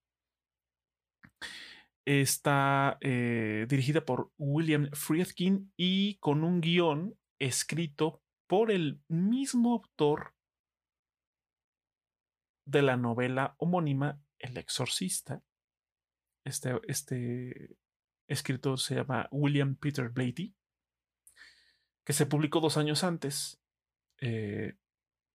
[2.19, 10.35] Está eh, dirigida por William Friedkin y con un guion escrito por el mismo autor
[12.65, 15.41] de la novela homónima El Exorcista.
[16.43, 17.77] Este, este
[18.27, 20.53] escritor se llama William Peter Blatty,
[22.05, 23.61] que se publicó dos años antes,
[24.19, 24.75] eh,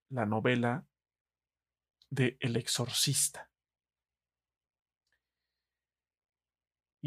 [0.09, 0.85] la novela
[2.11, 3.49] de El Exorcista.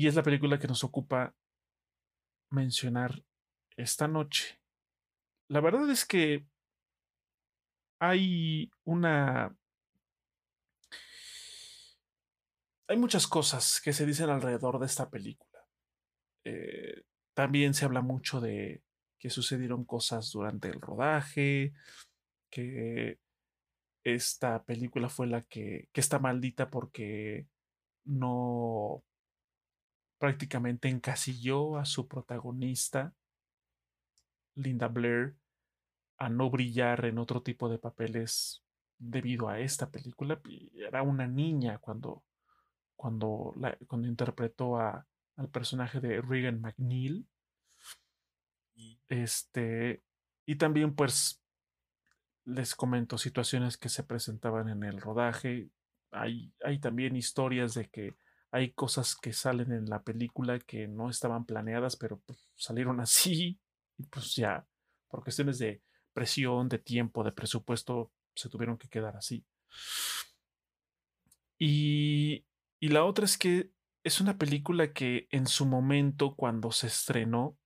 [0.01, 1.35] Y es la película que nos ocupa
[2.51, 3.23] mencionar
[3.77, 4.59] esta noche.
[5.51, 6.47] La verdad es que
[8.01, 9.55] hay una
[12.89, 15.69] hay muchas cosas que se dicen alrededor de esta película.
[16.47, 17.03] Eh,
[17.35, 18.83] también se habla mucho de
[19.19, 21.75] que sucedieron cosas durante el rodaje,
[22.51, 23.19] que
[24.03, 27.49] esta película fue la que, que está maldita porque
[28.07, 29.05] no
[30.21, 33.13] prácticamente encasilló a su protagonista,
[34.55, 35.35] Linda Blair,
[36.19, 38.63] a no brillar en otro tipo de papeles
[38.99, 40.41] debido a esta película.
[40.75, 42.23] Era una niña cuando
[43.01, 43.55] cuando,
[43.87, 45.07] cuando interpretó a,
[45.37, 47.27] al personaje de Regan McNeil.
[49.09, 50.03] Este,
[50.45, 51.43] y también pues
[52.45, 55.71] les comento situaciones que se presentaban en el rodaje.
[56.11, 58.17] Hay, hay también historias de que
[58.51, 63.61] hay cosas que salen en la película que no estaban planeadas, pero pues, salieron así.
[63.97, 64.67] Y pues ya,
[65.09, 65.83] por cuestiones de
[66.13, 69.45] presión, de tiempo, de presupuesto, se tuvieron que quedar así.
[71.59, 72.47] Y,
[72.81, 73.71] y la otra es que
[74.03, 77.59] es una película que en su momento, cuando se estrenó,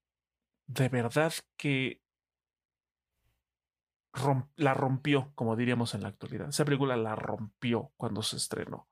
[0.67, 2.01] de verdad que
[4.55, 6.49] la rompió, como diríamos en la actualidad.
[6.49, 8.87] Esa película la rompió cuando se estrenó.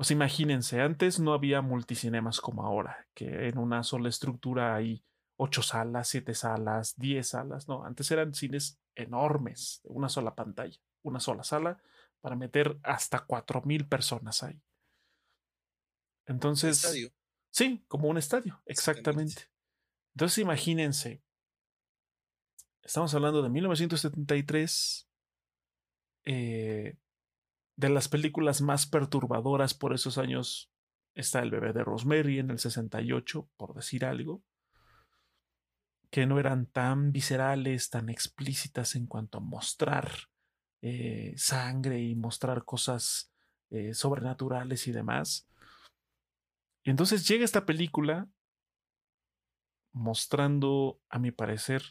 [0.00, 5.04] Sea, imagínense, antes no había multicinemas como ahora, que en una sola estructura hay
[5.36, 7.66] ocho salas, siete salas, diez salas.
[7.68, 11.82] No, antes eran cines enormes, una sola pantalla, una sola sala
[12.20, 14.60] para meter hasta cuatro mil personas ahí.
[16.26, 17.10] Entonces, estadio?
[17.50, 19.50] sí, como un estadio, exactamente.
[20.14, 21.22] Entonces, imagínense,
[22.82, 25.08] estamos hablando de 1973,
[26.24, 26.96] eh,
[27.78, 30.68] de las películas más perturbadoras por esos años
[31.14, 34.42] está El bebé de Rosemary en el 68, por decir algo
[36.10, 40.10] que no eran tan viscerales, tan explícitas en cuanto a mostrar
[40.82, 43.30] eh, sangre y mostrar cosas
[43.70, 45.46] eh, sobrenaturales y demás.
[46.82, 48.28] Entonces llega esta película
[49.92, 51.82] mostrando, a mi parecer,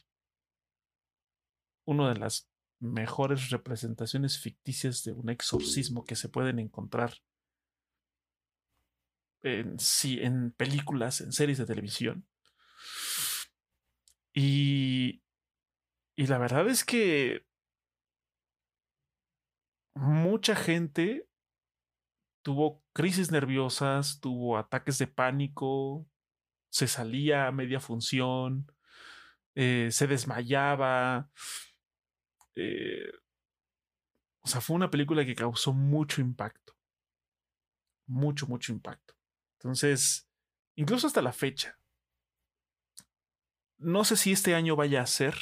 [1.86, 7.14] una de las mejores representaciones ficticias de un exorcismo que se pueden encontrar
[9.42, 12.28] en, sí, en películas, en series de televisión.
[14.34, 15.24] Y,
[16.16, 17.46] y la verdad es que
[19.96, 21.28] mucha gente
[22.44, 26.08] tuvo crisis nerviosas, tuvo ataques de pánico,
[26.70, 28.72] se salía a media función,
[29.56, 31.30] eh, se desmayaba.
[32.60, 33.12] Eh,
[34.42, 36.76] o sea, fue una película que causó mucho impacto.
[38.08, 39.14] Mucho, mucho impacto.
[39.60, 40.28] Entonces,
[40.76, 41.80] incluso hasta la fecha,
[43.78, 45.36] no sé si este año vaya a ser,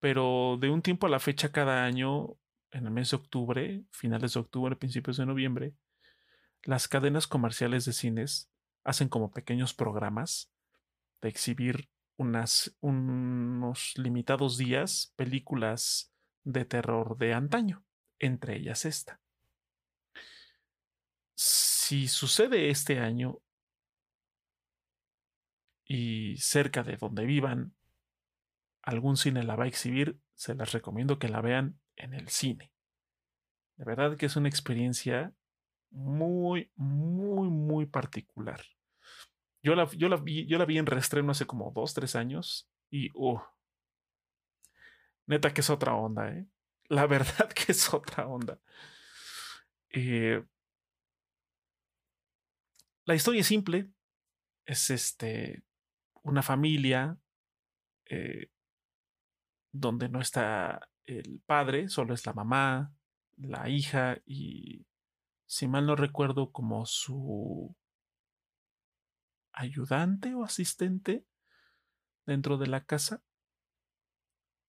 [0.00, 2.38] pero de un tiempo a la fecha cada año,
[2.70, 5.74] en el mes de octubre, finales de octubre, principios de noviembre,
[6.62, 8.50] las cadenas comerciales de cines
[8.82, 10.50] hacen como pequeños programas
[11.20, 16.12] de exhibir unas, unos limitados días películas
[16.44, 17.84] de terror de antaño,
[18.18, 19.20] entre ellas esta.
[21.34, 23.40] Si sucede este año,
[25.88, 27.74] y cerca de donde vivan
[28.82, 32.72] algún cine la va a exhibir, se las recomiendo que la vean en el cine.
[33.76, 35.34] De verdad que es una experiencia
[35.90, 38.60] muy, muy, muy particular.
[39.68, 42.70] Yo la, yo la, vi, yo la vi en reestreno hace como dos, tres años
[42.88, 43.38] y, uh,
[45.26, 46.46] neta que es otra onda, ¿eh?
[46.88, 48.58] La verdad que es otra onda.
[49.90, 50.42] Eh,
[53.04, 53.90] la historia es simple.
[54.64, 55.62] Es este
[56.22, 57.18] una familia
[58.06, 58.50] eh,
[59.70, 62.94] donde no está el padre, solo es la mamá,
[63.36, 64.86] la hija y,
[65.44, 67.76] si mal no recuerdo, como su
[69.60, 71.24] ayudante o asistente
[72.26, 73.22] dentro de la casa.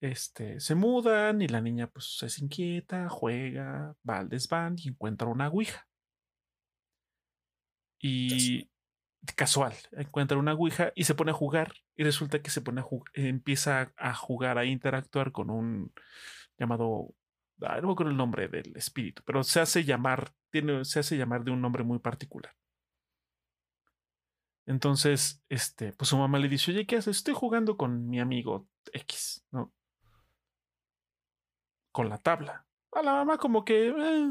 [0.01, 5.27] Este, se mudan y la niña pues se inquieta, juega, va al desván y encuentra
[5.27, 5.87] una ouija.
[8.01, 8.69] Y
[9.35, 12.85] casual, encuentra una Ouija y se pone a jugar y resulta que se pone a
[13.13, 15.91] empieza a jugar, a interactuar con un
[16.57, 17.13] llamado,
[17.61, 21.43] ah, no con el nombre del espíritu, pero se hace llamar, tiene, se hace llamar
[21.43, 22.53] de un nombre muy particular.
[24.69, 27.17] Entonces, este, pues su mamá le dice, oye, ¿qué haces?
[27.17, 29.73] Estoy jugando con mi amigo X, ¿no?
[31.91, 32.67] Con la tabla.
[32.91, 34.29] A la mamá como que eh,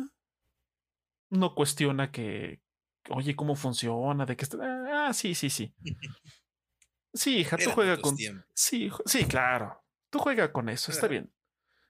[1.31, 2.63] no cuestiona que,
[3.11, 4.27] oye, ¿cómo funciona?
[4.27, 5.09] ¿De qué está?
[5.09, 5.75] Ah, sí, sí, sí.
[7.15, 8.17] Sí, hija, tú juega con.
[8.55, 9.83] Sí, sí, claro.
[10.11, 11.33] Tú juega con eso, está bien.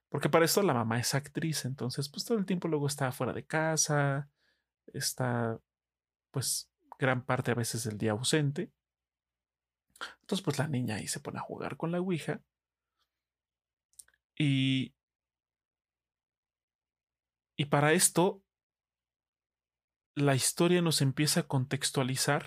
[0.09, 3.33] Porque para esto la mamá es actriz, entonces, pues todo el tiempo luego está fuera
[3.35, 4.31] de casa,
[4.87, 5.59] está,
[6.31, 8.73] pues, gran parte a veces del día ausente.
[10.21, 12.43] Entonces, pues la niña ahí se pone a jugar con la Ouija.
[14.37, 14.95] Y.
[17.57, 18.43] Y para esto,
[20.15, 22.47] la historia nos empieza a contextualizar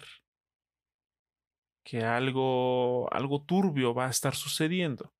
[1.83, 5.13] que algo, algo turbio va a estar sucediendo.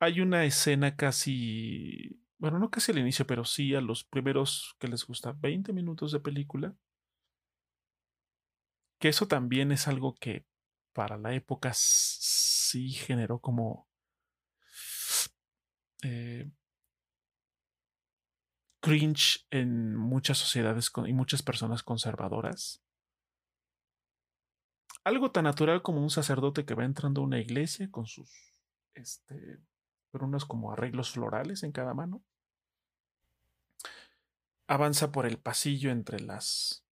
[0.00, 4.88] Hay una escena casi, bueno, no casi al inicio, pero sí a los primeros que
[4.88, 6.74] les gusta 20 minutos de película.
[9.02, 10.46] Que eso también es algo que
[10.92, 13.88] para la época sí generó como
[16.04, 16.48] eh,
[18.80, 22.80] cringe en muchas sociedades y muchas personas conservadoras.
[25.02, 28.30] Algo tan natural como un sacerdote que va entrando a una iglesia con sus,
[28.94, 29.58] este,
[30.46, 32.22] como arreglos florales en cada mano.
[34.68, 36.86] avanza por el pasillo entre las,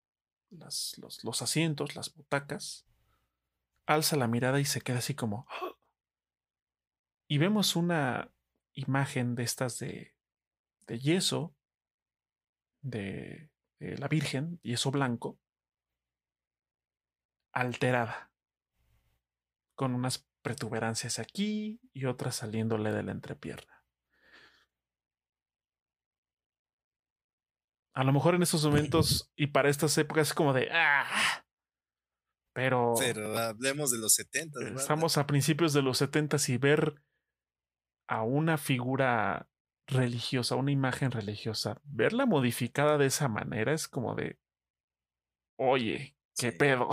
[0.51, 2.85] los, los, asientos, las butacas,
[3.85, 5.45] alza la mirada y se queda así como...
[5.49, 5.75] ¡Ah!
[7.27, 8.33] Y vemos una
[8.73, 10.15] imagen de estas de,
[10.87, 11.55] de yeso,
[12.81, 15.39] de la Virgen, yeso blanco,
[17.51, 18.31] alterada,
[19.75, 23.78] con unas protuberancias aquí y otras saliéndole de la entrepierna.
[27.99, 31.43] A lo mejor en esos momentos y para estas épocas es como de ¡ah!
[32.53, 32.93] Pero.
[32.97, 34.69] Pero hablemos de los 70.
[34.69, 37.03] Estamos a principios de los 70 y ver
[38.07, 39.49] a una figura
[39.85, 44.39] religiosa, una imagen religiosa, verla modificada de esa manera es como de.
[45.57, 46.87] Oye, qué pedo.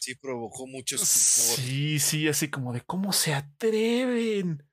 [0.00, 1.64] sí provocó mucho estupor.
[1.64, 4.68] Sí, sí, así como de cómo se atreven.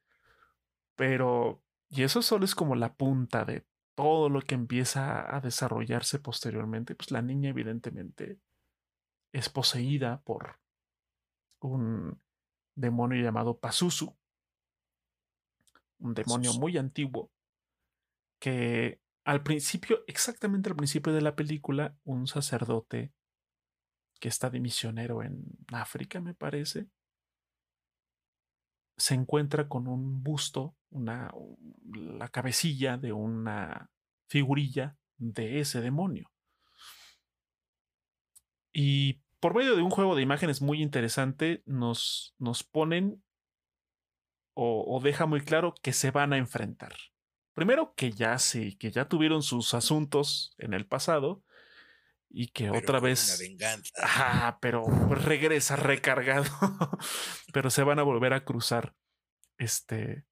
[0.95, 3.63] Pero, y eso solo es como la punta de
[3.95, 6.95] todo lo que empieza a desarrollarse posteriormente.
[6.95, 8.39] Pues la niña evidentemente
[9.33, 10.59] es poseída por
[11.61, 12.21] un
[12.75, 14.15] demonio llamado Pazuzu.
[15.99, 17.31] Un demonio muy antiguo
[18.39, 23.11] que al principio, exactamente al principio de la película, un sacerdote
[24.19, 26.87] que está de misionero en África, me parece,
[28.97, 31.33] se encuentra con un busto, una,
[31.91, 33.91] la cabecilla de una
[34.27, 36.31] figurilla de ese demonio.
[38.73, 43.23] Y por medio de un juego de imágenes muy interesante, nos, nos ponen
[44.55, 46.95] o, deja muy claro que se van a enfrentar.
[47.53, 51.43] Primero que ya sí, que ya tuvieron sus asuntos en el pasado
[52.37, 53.41] y que otra vez.
[53.97, 56.43] Ah, pero pues regresa recargado.
[57.53, 58.93] pero se van a volver a cruzar.
[59.57, 60.25] Este.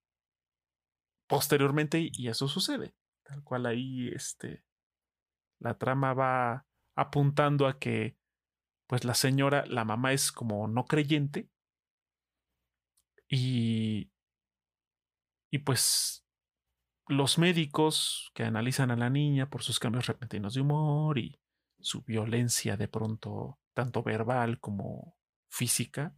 [1.30, 2.94] Posteriormente, y eso sucede.
[3.24, 4.66] Tal cual ahí, este.
[5.60, 6.66] La trama va
[6.98, 8.18] apuntando a que,
[8.86, 11.50] pues la señora, la mamá es como no creyente.
[13.30, 14.12] Y.
[15.50, 16.28] Y pues
[17.08, 21.40] los médicos que analizan a la niña por sus cambios repentinos de humor y
[21.84, 25.16] su violencia de pronto, tanto verbal como
[25.50, 26.16] física,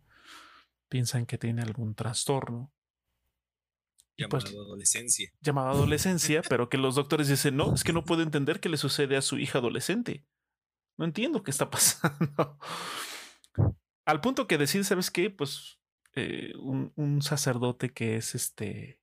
[0.88, 2.72] piensan que tiene algún trastorno.
[4.18, 5.32] Llamado pues, adolescencia.
[5.42, 8.78] Llamado adolescencia, pero que los doctores dicen, no, es que no puedo entender qué le
[8.78, 10.26] sucede a su hija adolescente.
[10.98, 12.58] No entiendo qué está pasando.
[14.06, 15.30] Al punto que decide, ¿sabes qué?
[15.30, 15.80] Pues
[16.14, 19.02] eh, un, un, sacerdote que es este.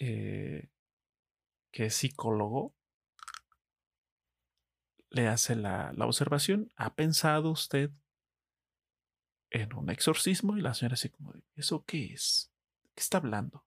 [0.00, 0.68] Eh,
[1.70, 2.74] que es psicólogo,
[5.10, 7.90] le hace la, la, observación, ¿ha pensado usted
[9.50, 10.56] en un exorcismo?
[10.56, 12.52] Y la señora así como, ¿eso qué es?
[12.94, 13.64] ¿Qué está hablando?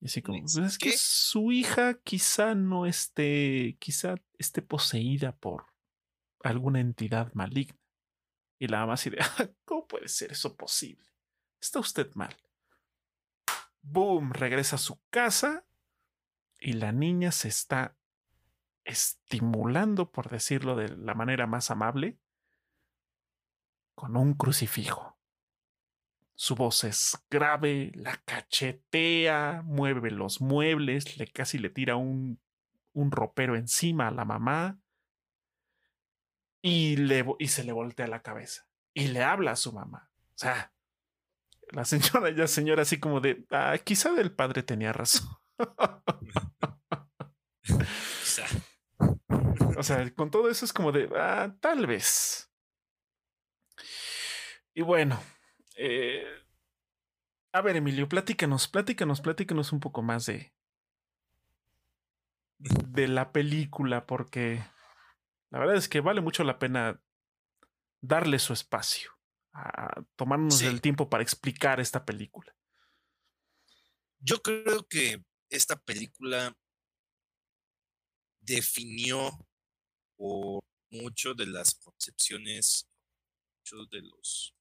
[0.00, 5.66] Y así como, pues es que su hija quizá no esté, quizá esté poseída por
[6.42, 7.78] alguna entidad maligna.
[8.58, 9.18] Y la mamá así de,
[9.64, 11.06] ¿cómo puede ser eso posible?
[11.60, 12.34] Está usted mal.
[13.82, 15.66] Boom, regresa a su casa
[16.58, 17.96] y la niña se está
[18.84, 22.18] estimulando, por decirlo de la manera más amable,
[23.94, 25.18] con un crucifijo.
[26.34, 32.40] Su voz es grave, la cachetea, mueve los muebles, le casi le tira un,
[32.94, 34.80] un ropero encima a la mamá
[36.62, 40.10] y, le, y se le voltea la cabeza y le habla a su mamá.
[40.34, 40.72] O sea,
[41.72, 45.28] la señora ya señora así como de, ah, quizá el padre tenía razón.
[49.78, 52.50] O sea, con todo eso es como de, ah, tal vez.
[54.74, 55.18] Y bueno,
[55.76, 56.24] eh,
[57.52, 60.52] a ver, Emilio, platícanos, platícanos, platícanos un poco más de,
[62.58, 64.62] de la película, porque
[65.50, 67.00] la verdad es que vale mucho la pena
[68.00, 69.10] darle su espacio,
[69.52, 72.54] a tomarnos el tiempo para explicar esta película.
[74.20, 76.54] Yo creo que esta película
[78.50, 79.30] definió
[80.16, 80.60] por
[80.90, 82.88] mucho de las concepciones,
[83.58, 84.54] muchos de los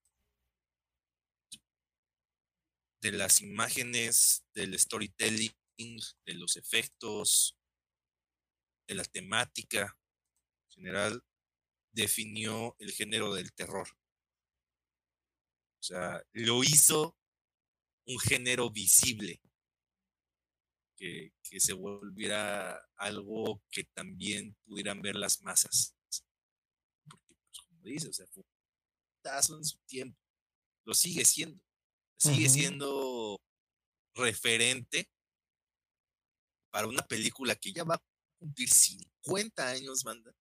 [3.01, 5.53] de las imágenes, del storytelling,
[6.25, 7.57] de los efectos,
[8.87, 9.97] de la temática
[10.65, 11.23] en general,
[11.91, 13.87] definió el género del terror.
[15.79, 17.17] O sea, lo hizo
[18.05, 19.41] un género visible
[20.99, 25.95] que, se volviera algo que también pudieran ver las masas.
[27.09, 30.19] Porque, pues, como dice, o sea, fue un en su tiempo.
[30.85, 31.63] Lo sigue siendo.
[32.17, 33.39] Sigue siendo
[34.13, 35.09] referente
[36.69, 38.03] para una película que ya va a
[38.37, 40.33] cumplir 50 años, banda.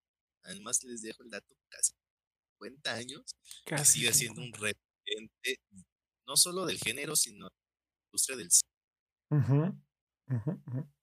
[0.43, 1.93] Además les dejo el dato, casi
[2.59, 3.23] 50 años,
[3.65, 5.61] que sigue siendo un referente
[6.27, 9.88] no solo del género, sino de la industria del cine.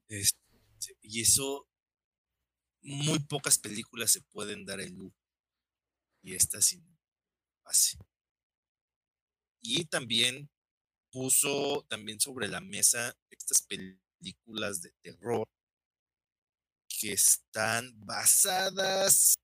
[0.07, 0.39] Este,
[1.01, 1.67] y eso,
[2.81, 5.15] muy pocas películas se pueden dar el lujo.
[6.21, 6.83] Y esta sí
[7.65, 7.97] hace.
[9.61, 10.49] Y también
[11.11, 15.47] puso también sobre la mesa estas películas de terror
[16.87, 19.35] que están basadas,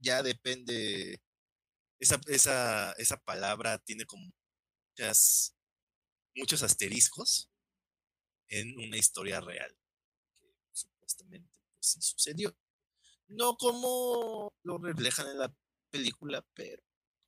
[0.00, 1.20] ya depende,
[2.00, 4.30] esa, esa, esa palabra tiene como
[4.90, 5.54] muchas,
[6.34, 7.51] muchos asteriscos
[8.52, 9.74] en una historia real,
[10.38, 12.54] que supuestamente pues, sí sucedió.
[13.28, 15.54] No como lo reflejan en la
[15.90, 16.82] película, pero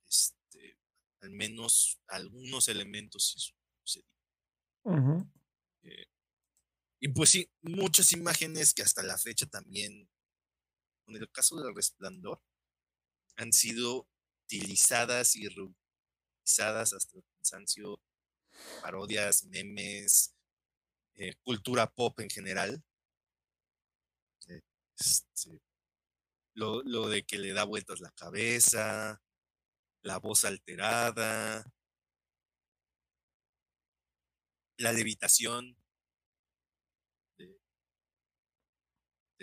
[0.07, 0.77] este,
[1.21, 3.53] al menos algunos elementos sí
[3.83, 5.33] sucedieron.
[5.81, 6.05] Eh,
[6.99, 10.07] y pues sí, muchas imágenes que hasta la fecha también,
[11.07, 12.39] en el caso del resplandor,
[13.35, 14.07] han sido
[14.43, 17.99] utilizadas y reutilizadas hasta el cansancio,
[18.83, 20.34] parodias, memes,
[21.15, 22.83] eh, cultura pop en general.
[24.97, 25.61] Este,
[26.53, 29.21] lo, lo, de que le da vueltas la cabeza,
[30.03, 31.65] la voz alterada,
[34.77, 35.75] la levitación
[37.37, 37.59] de,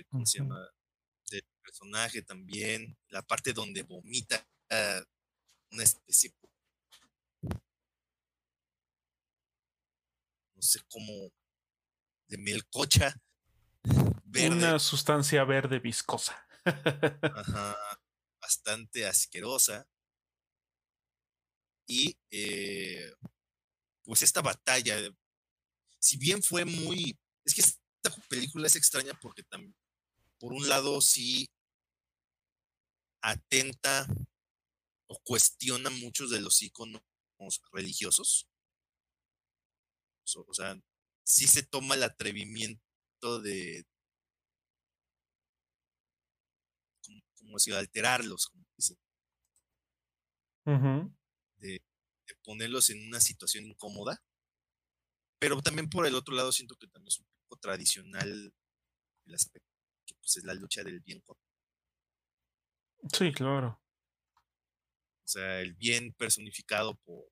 [0.09, 0.59] ¿cómo se llama?
[1.31, 4.47] del personaje también, la parte donde vomita
[5.70, 6.35] una especie
[10.55, 11.32] no sé cómo
[12.32, 13.14] de melcocha
[14.24, 14.56] verde.
[14.56, 16.34] Una sustancia verde viscosa.
[16.64, 17.76] Ajá,
[18.40, 19.86] bastante asquerosa.
[21.86, 23.12] Y eh,
[24.02, 24.96] pues esta batalla,
[25.98, 27.18] si bien fue muy...
[27.44, 29.76] Es que esta película es extraña porque también,
[30.38, 31.50] por un lado, sí
[33.20, 34.06] atenta
[35.06, 37.02] o cuestiona muchos de los iconos
[37.72, 38.48] religiosos.
[40.34, 40.80] O sea,
[41.24, 43.85] sí se toma el atrevimiento de,
[47.39, 48.97] como, si alterarlos, como dice.
[51.57, 51.82] de,
[52.44, 54.23] ponerlos en una situación incómoda.
[55.39, 58.55] Pero también por el otro lado siento que también es un poco tradicional
[59.27, 59.69] el aspecto
[60.07, 61.44] que pues, es la lucha del bien contra.
[63.12, 63.81] Sí, claro.
[65.24, 67.24] O sea, el bien personificado por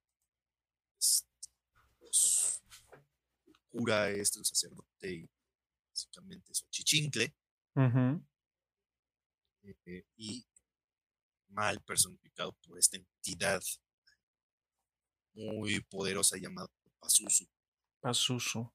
[0.97, 1.27] pues,
[2.01, 2.50] los
[3.71, 5.31] cura este, el sacerdote y
[5.89, 7.35] básicamente su chichincle.
[9.63, 10.45] Eh, y
[11.49, 13.63] mal personificado por esta entidad
[15.35, 16.69] muy poderosa llamada
[16.99, 17.47] Pazuzu.
[18.01, 18.73] Pazuzu.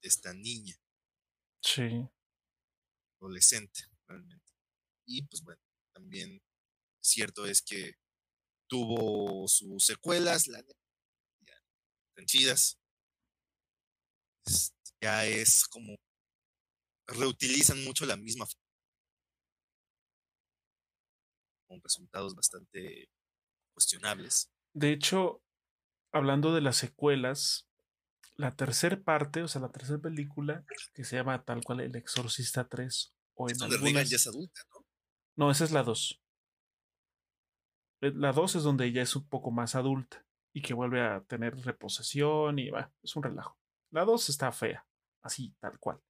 [0.00, 0.76] esta niña.
[1.62, 2.08] Sí.
[3.20, 4.52] Adolescente, realmente.
[5.06, 5.62] Y pues bueno,
[5.92, 6.42] también
[7.00, 7.94] cierto es que
[8.68, 10.62] tuvo sus secuelas, la
[12.24, 12.81] chidas.
[15.00, 15.96] Ya es como
[17.06, 18.46] reutilizan mucho la misma
[21.66, 23.08] con resultados bastante
[23.74, 24.50] cuestionables.
[24.74, 25.42] De hecho,
[26.12, 27.68] hablando de las secuelas,
[28.36, 30.64] la tercera parte, o sea, la tercera película,
[30.94, 34.10] que se llama tal cual El Exorcista 3, o en algunas...
[34.10, 34.86] ya es adulta, ¿no?
[35.34, 36.20] No, esa es la 2.
[38.02, 41.22] Eh, la 2 es donde ella es un poco más adulta y que vuelve a
[41.22, 43.58] tener reposesión y va, es un relajo.
[43.92, 44.86] La 2 está fea,
[45.22, 46.00] así, tal cual.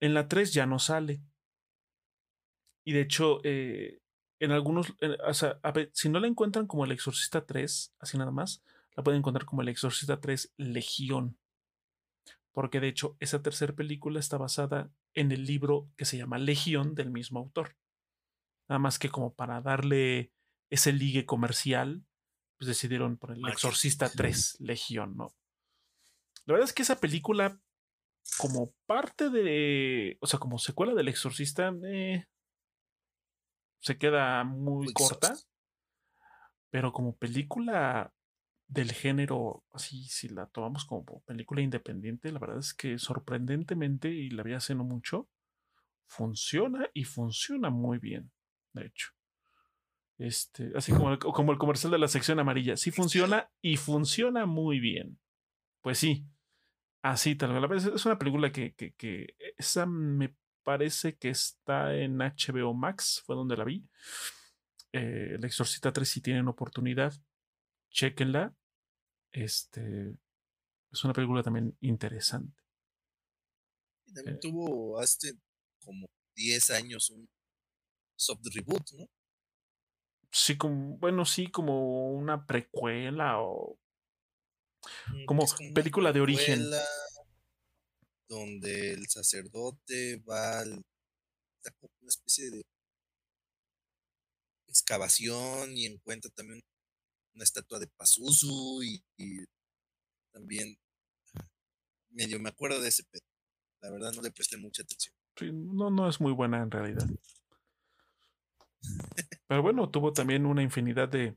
[0.00, 1.20] En la 3 ya no sale.
[2.84, 4.00] Y de hecho, eh,
[4.38, 4.94] en algunos,
[5.26, 8.62] o sea, a ver, si no la encuentran como el Exorcista 3, así nada más,
[8.96, 11.38] la pueden encontrar como el Exorcista 3 Legión.
[12.52, 16.94] Porque de hecho, esa tercera película está basada en el libro que se llama Legión
[16.94, 17.76] del mismo autor.
[18.68, 20.32] Nada más que como para darle
[20.70, 22.04] ese ligue comercial,
[22.58, 25.34] pues decidieron poner el Exorcista 3 Legión, ¿no?
[26.46, 27.58] La verdad es que esa película,
[28.38, 32.26] como parte de, o sea, como secuela del Exorcista, eh,
[33.80, 35.34] se queda muy corta.
[36.70, 38.12] Pero como película
[38.66, 44.30] del género, así si la tomamos como película independiente, la verdad es que sorprendentemente, y
[44.30, 45.28] la vi hace no mucho,
[46.06, 48.32] funciona y funciona muy bien,
[48.72, 49.10] de hecho.
[50.18, 54.46] Este, así como el, como el comercial de la sección amarilla, sí funciona y funciona
[54.46, 55.18] muy bien.
[55.82, 56.26] Pues sí,
[57.04, 57.84] así tal vez.
[57.84, 63.36] Es una película que, que, que esa me parece que está en HBO Max, fue
[63.36, 63.86] donde la vi.
[64.92, 67.12] Eh, el Exorcista 3, si tienen oportunidad,
[67.90, 68.54] chequenla.
[69.30, 70.14] Este,
[70.90, 72.56] es una película también interesante.
[74.14, 75.34] también tuvo hace
[75.84, 76.06] como
[76.36, 77.28] 10 años un
[78.16, 79.06] soft reboot, ¿no?
[80.30, 83.78] Sí, como, bueno, sí, como una precuela o
[85.26, 85.44] como,
[85.74, 86.70] película de origen.
[88.28, 92.62] Donde el sacerdote va a una especie de
[94.68, 96.60] excavación y encuentra también
[97.34, 99.02] una estatua de Pazuzu y,
[100.32, 100.76] también
[102.10, 103.22] medio me acuerdo de ese pedo.
[103.80, 105.14] La verdad no le presté mucha atención.
[105.76, 107.06] no, no es muy buena en realidad.
[109.46, 111.36] Pero bueno, tuvo también una infinidad de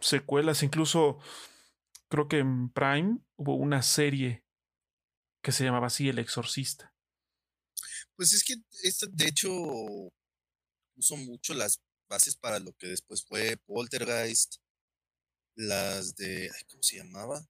[0.00, 0.62] secuelas.
[0.62, 1.18] Incluso
[2.08, 4.44] creo que en Prime hubo una serie
[5.42, 6.94] que se llamaba así El Exorcista.
[8.16, 9.50] Pues es que esta, de hecho,
[10.94, 14.56] puso mucho las bases para lo que después fue Poltergeist,
[15.54, 17.46] las de, ¿cómo se llamaba?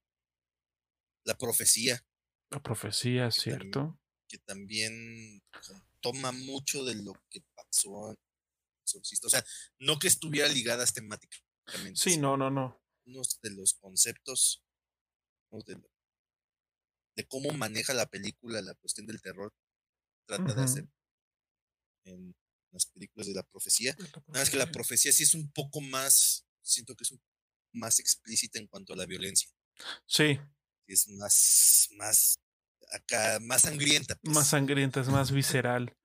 [1.24, 2.04] La profecía.
[2.50, 3.98] La profecía, cierto.
[4.28, 5.42] que también
[6.00, 8.18] toma mucho de lo que pasó en
[8.82, 9.26] Exorcista.
[9.26, 9.44] O sea,
[9.78, 11.96] no que estuviera ligadas temáticamente.
[11.96, 12.80] Sí, no, no, no.
[13.06, 14.62] Unos de los conceptos
[15.50, 15.80] de,
[17.14, 19.54] de, cómo maneja la película la cuestión del terror.
[20.26, 20.88] Trata de hacer
[22.04, 22.36] en
[22.72, 23.96] las películas de la profecía.
[23.98, 27.14] Nada más que la profecía sí es un poco más, siento que es
[27.72, 29.50] más explícita en cuanto a la violencia.
[30.06, 30.38] Sí.
[30.86, 32.38] Es más, más,
[32.92, 34.16] acá, más sangrienta.
[34.16, 34.34] Pues.
[34.34, 35.96] Más sangrienta, es más visceral.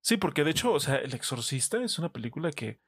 [0.00, 2.80] Sí, porque de hecho, o sea, El Exorcista es una película que,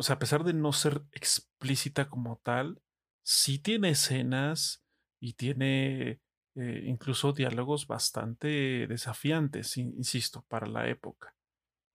[0.00, 2.80] o sea, a pesar de no ser explícita como tal,
[3.22, 4.82] sí tiene escenas
[5.20, 6.22] y tiene
[6.54, 11.36] eh, incluso diálogos bastante desafiantes, insisto, para la época.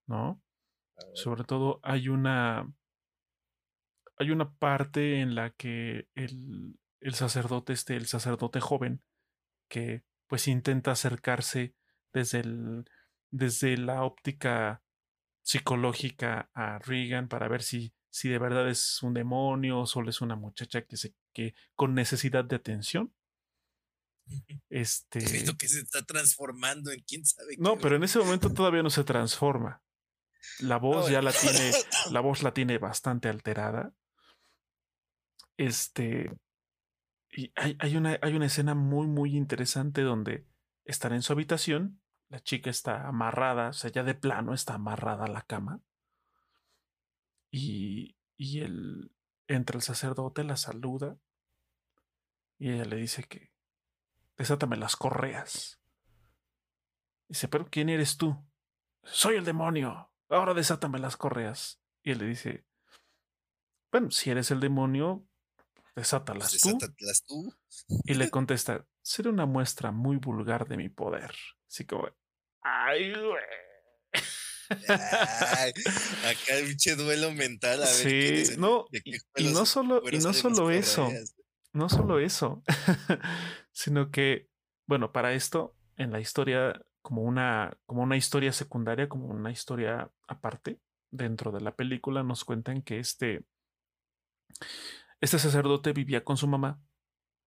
[0.06, 0.40] ¿no?
[1.16, 2.72] Sobre todo hay una
[4.18, 9.02] hay una parte en la que el, el sacerdote, este, el sacerdote joven,
[9.68, 11.74] que pues intenta acercarse
[12.14, 12.86] desde el,
[13.32, 14.84] desde la óptica
[15.42, 20.22] psicológica a Regan para ver si, si de verdad es un demonio o solo es
[20.22, 23.14] una muchacha que se que con necesidad de atención.
[24.70, 25.20] Este.
[25.20, 27.58] que se está transformando en quién sabe.
[27.58, 29.84] No, pero en ese momento todavía no se transforma.
[30.62, 31.74] La voz ya la tiene,
[32.12, 33.94] la voz la tiene bastante alterada.
[35.58, 36.32] Este,
[37.32, 40.48] y hay, hay, una, hay una escena muy, muy interesante donde
[40.86, 45.26] están en su habitación, la chica está amarrada, o sea, ya de plano está amarrada
[45.26, 45.82] a la cama.
[47.56, 49.16] Y, y él
[49.48, 51.18] entra el sacerdote, la saluda
[52.58, 53.54] y ella le dice que
[54.38, 55.80] desátame las correas.
[57.28, 58.36] Dice, pero ¿quién eres tú?
[59.04, 61.82] Soy el demonio ahora desátame las correas.
[62.04, 62.66] Y él le dice,
[63.92, 65.28] bueno, si eres el demonio,
[65.96, 66.78] desátalas tú.
[67.28, 67.54] tú.
[68.04, 71.34] Y le contesta, será una muestra muy vulgar de mi poder.
[71.68, 72.08] Así como,
[72.62, 74.24] ay, güey.
[74.70, 77.84] Acá el pinche duelo mental.
[77.84, 78.86] A ver sí, no,
[79.36, 81.10] y, no solo, y no solo eso,
[81.74, 82.64] no solo eso,
[83.72, 84.50] sino que,
[84.88, 90.10] bueno, para esto, en la historia como una, como una historia secundaria, como una historia
[90.28, 90.80] aparte
[91.12, 93.46] dentro de la película, nos cuentan que este,
[95.22, 96.80] este sacerdote vivía con su mamá.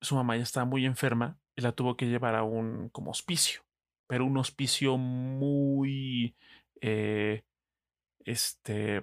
[0.00, 3.62] Su mamá ya estaba muy enferma y la tuvo que llevar a un como hospicio,
[4.08, 6.36] pero un hospicio muy
[6.80, 7.44] eh,
[8.24, 9.02] este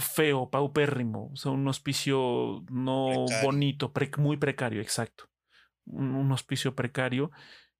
[0.00, 5.28] feo, paupérrimo, o sea, un hospicio no bonito, muy precario, exacto.
[5.86, 7.30] Un, hospicio precario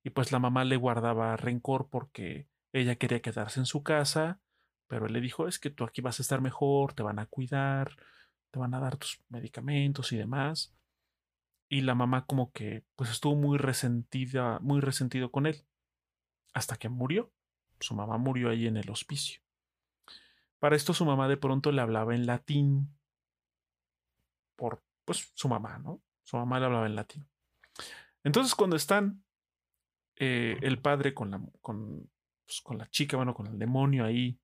[0.02, 4.40] y pues la mamá le guardaba rencor porque ella quería quedarse en su casa,
[4.88, 7.26] pero él le dijo, es que tú aquí vas a estar mejor, te van a
[7.26, 7.94] cuidar,
[8.50, 10.74] te van a dar tus medicamentos y demás.
[11.70, 15.66] Y la mamá como que pues estuvo muy resentida, muy resentido con él,
[16.52, 17.32] hasta que murió.
[17.80, 19.40] Su mamá murió ahí en el hospicio.
[20.58, 22.88] Para esto su mamá de pronto le hablaba en latín,
[24.56, 26.02] por pues su mamá, ¿no?
[26.24, 27.26] Su mamá le hablaba en latín.
[28.24, 29.22] Entonces, cuando están
[30.16, 32.10] eh, el padre con la, con,
[32.44, 34.38] pues, con la chica, bueno, con el demonio ahí,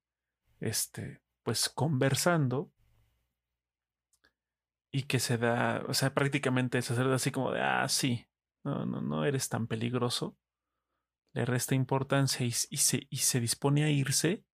[0.61, 2.71] este, pues conversando,
[4.91, 8.25] y que se da, o sea, prácticamente se hace así como de, ah, sí,
[8.63, 10.37] no, no, no eres tan peligroso,
[11.35, 14.45] le resta importancia y, se, dispone a irse,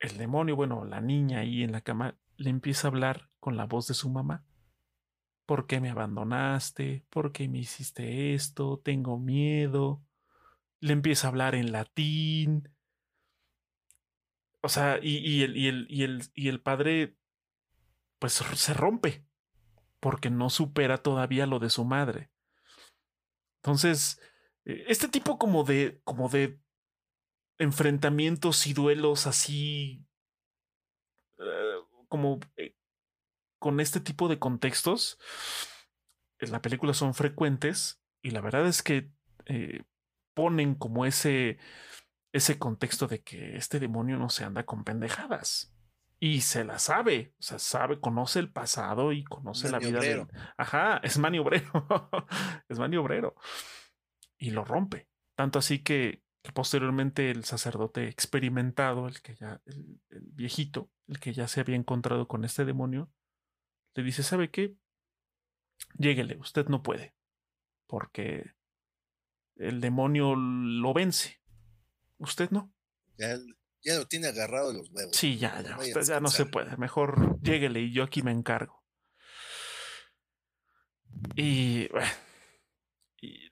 [0.00, 3.66] el demonio, bueno, la niña ahí en la cama, le empieza a hablar con la
[3.66, 4.46] voz de su mamá.
[5.44, 7.04] ¿Por qué me abandonaste?
[7.10, 8.80] ¿Por qué me hiciste esto?
[8.82, 10.02] Tengo miedo.
[10.80, 12.70] Le empieza a hablar en latín.
[14.62, 17.18] O sea, y el padre,
[18.18, 19.26] pues se rompe.
[20.00, 22.30] porque no supera todavía lo de su madre.
[23.62, 24.20] Entonces,
[24.64, 26.60] eh, este tipo como de, como de
[27.58, 30.06] enfrentamientos y duelos así,
[31.38, 31.76] eh,
[32.08, 32.74] como eh,
[33.58, 35.18] con este tipo de contextos,
[36.38, 39.10] en la película son frecuentes y la verdad es que
[40.32, 41.58] ponen como ese,
[42.32, 45.74] ese contexto de que este demonio no se anda con pendejadas.
[46.22, 50.26] Y se la sabe, o sea, sabe, conoce el pasado y conoce la vida de...
[50.58, 51.72] Ajá, es maniobrero,
[52.68, 53.34] es maniobrero.
[54.36, 55.08] Y lo rompe.
[55.34, 61.48] Tanto así que, posteriormente el sacerdote experimentado, el que ya, el, viejito, el que ya
[61.48, 63.10] se había encontrado con este demonio,
[63.94, 64.76] le dice, ¿sabe qué?
[65.96, 67.14] Lléguele, usted no puede,
[67.86, 68.52] porque
[69.56, 71.40] el demonio lo vence.
[72.18, 72.70] Usted no.
[73.82, 75.16] Ya lo tiene agarrado los huevos.
[75.16, 75.78] Sí, ya, ya.
[75.78, 76.76] Usted ya no se puede.
[76.76, 78.84] Mejor lléguele y yo aquí me encargo.
[81.34, 82.10] Y, bueno,
[83.20, 83.50] y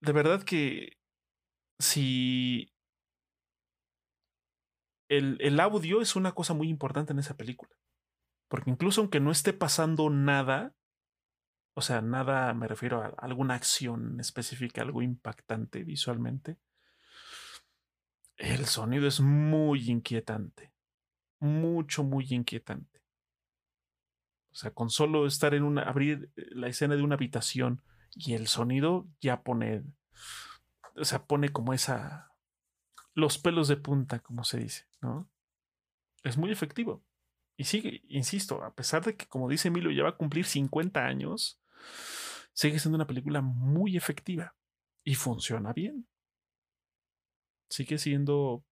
[0.00, 0.98] de verdad que
[1.78, 2.72] si
[5.08, 7.76] el, el, audio es una cosa muy importante en esa película.
[8.48, 10.74] Porque incluso aunque no esté pasando nada,
[11.74, 16.58] o sea, nada me refiero a alguna acción específica, algo impactante visualmente,
[18.36, 20.72] el sonido es muy inquietante.
[21.40, 23.02] Mucho, muy inquietante.
[24.50, 27.82] O sea, con solo estar en una, abrir eh, la escena de una habitación
[28.14, 29.84] y el sonido ya pone,
[30.94, 32.32] o sea, pone como esa,
[33.12, 35.28] los pelos de punta, como se dice, ¿no?
[36.22, 37.04] Es muy efectivo.
[37.58, 41.04] Y sigue, insisto, a pesar de que, como dice Emilio, ya va a cumplir 50
[41.04, 41.60] años,
[42.52, 44.54] sigue siendo una película muy efectiva
[45.04, 46.06] y funciona bien
[47.68, 48.64] sigue siendo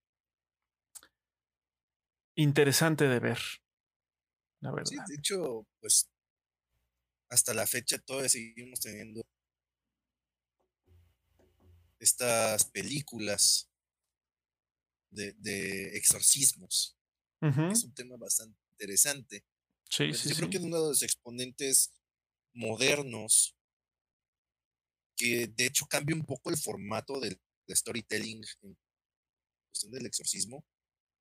[2.37, 3.39] interesante de ver.
[4.61, 4.91] La verdad.
[4.91, 6.11] Sí, de hecho, pues
[7.29, 9.27] hasta la fecha todavía seguimos teniendo
[11.99, 13.71] estas películas
[15.11, 16.97] de, exorcismos.
[17.41, 19.45] Es un tema bastante interesante.
[19.91, 21.93] Sí, pues, sí, yo creo que es uno de los exponentes
[22.55, 23.55] modernos
[25.17, 28.77] que de hecho cambia un poco el formato del storytelling en
[29.83, 30.67] del exorcismo.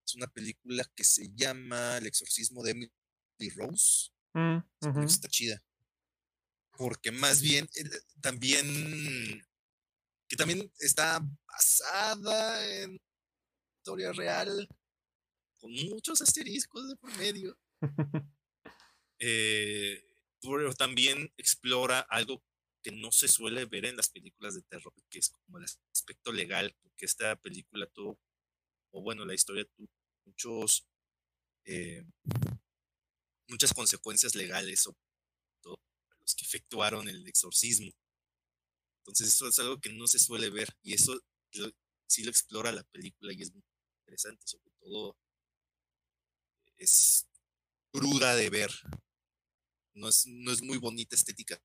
[0.06, 4.12] Es una película que se llama El exorcismo de Emily Rose.
[4.34, 5.64] Mm, está chida.
[6.72, 7.90] Porque más bien, eh,
[8.22, 9.46] también,
[10.28, 13.00] que también está basada en
[13.78, 14.68] historia real,
[15.58, 17.58] con muchos asteriscos de por medio.
[19.26, 20.04] Eh,
[20.42, 22.44] pero también explora algo
[22.84, 26.34] que no se suele ver en las películas de terror, que es como el aspecto
[26.34, 28.20] legal, porque esta película tuvo
[28.94, 29.88] o bueno, la historia tuvo
[30.26, 30.86] muchos,
[31.66, 32.04] eh,
[33.48, 34.96] muchas consecuencias legales o
[35.64, 37.92] los que efectuaron el exorcismo.
[39.00, 41.20] Entonces eso es algo que no se suele ver y eso
[42.08, 43.64] sí lo explora la película y es muy
[44.02, 45.18] interesante, sobre todo
[46.78, 47.28] es
[47.92, 48.72] cruda de ver.
[49.96, 51.62] No es, no es muy bonita estética,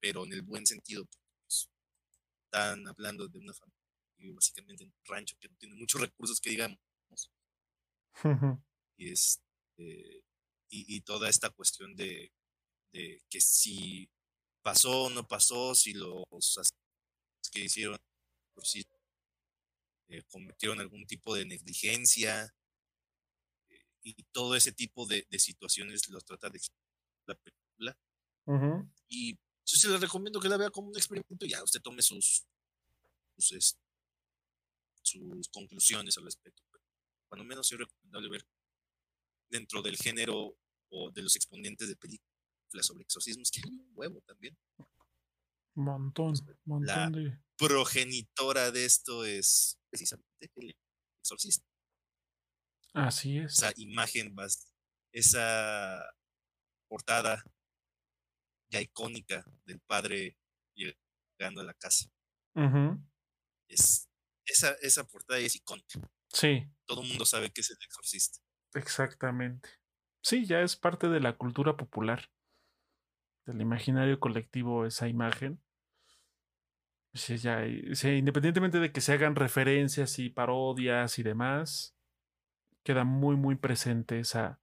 [0.00, 1.06] pero en el buen sentido.
[1.42, 1.68] Pues,
[2.44, 3.77] están hablando de una familia
[4.34, 6.78] básicamente en un rancho que no tiene muchos recursos que digamos.
[8.96, 9.40] y, es,
[9.78, 10.24] este,
[10.70, 12.32] y, toda esta cuestión de,
[12.92, 14.10] de, que si
[14.62, 16.24] pasó o no pasó, si los
[17.52, 17.98] que hicieron
[18.54, 18.84] por si
[20.08, 22.54] eh, cometieron algún tipo de negligencia
[23.70, 26.60] eh, y todo ese tipo de, de, situaciones los trata de
[27.26, 27.98] la película.
[29.08, 32.02] Y yo se les recomiendo que la vea como un experimento y ya usted tome
[32.02, 32.46] sus,
[33.36, 33.87] sus, este,
[35.08, 36.62] sus conclusiones al respecto.
[37.28, 38.46] cuando menos es recomendable ver
[39.50, 40.56] dentro del género
[40.90, 42.28] o de los exponentes de películas
[42.80, 44.56] sobre exorcismos, que hay un huevo también.
[45.74, 47.38] Montón, montón la de.
[47.56, 50.74] Progenitora de esto es precisamente el
[51.20, 51.66] exorcista.
[52.94, 53.52] Así es.
[53.52, 54.34] Esa imagen,
[55.12, 56.02] esa
[56.88, 57.44] portada
[58.70, 60.36] ya icónica del padre
[60.74, 62.10] llegando a la casa.
[63.68, 64.07] Es
[64.48, 66.00] esa, esa portada es icónica.
[66.28, 66.68] Sí.
[66.86, 68.40] Todo el mundo sabe que es el exorcista.
[68.74, 69.68] Exactamente.
[70.22, 72.30] Sí, ya es parte de la cultura popular,
[73.46, 75.62] del imaginario colectivo esa imagen.
[77.14, 81.96] Sí, ya, independientemente de que se hagan referencias y parodias y demás,
[82.84, 84.60] queda muy, muy presente esa,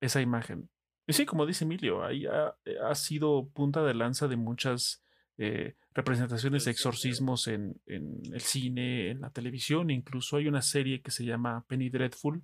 [0.00, 0.70] esa imagen.
[1.06, 2.56] Y sí, como dice Emilio, ahí ha,
[2.88, 5.02] ha sido punta de lanza de muchas
[5.38, 11.10] eh, representaciones de exorcismos en, el cine, en la televisión, incluso hay una serie que
[11.10, 12.42] se llama Penny Dreadful,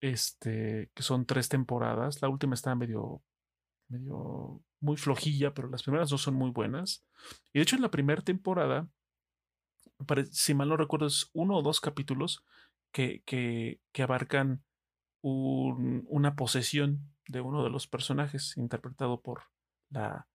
[0.00, 3.22] este, que son tres temporadas, la última está medio
[3.88, 7.04] medio muy flojilla, pero las primeras dos son muy buenas.
[7.52, 8.88] Y de hecho en la primera temporada,
[10.30, 12.44] si mal no recuerdo, es uno o dos capítulos
[12.92, 14.62] que, que, que abarcan
[15.20, 19.42] una posesión de uno de los personajes, interpretado por
[19.90, 20.27] la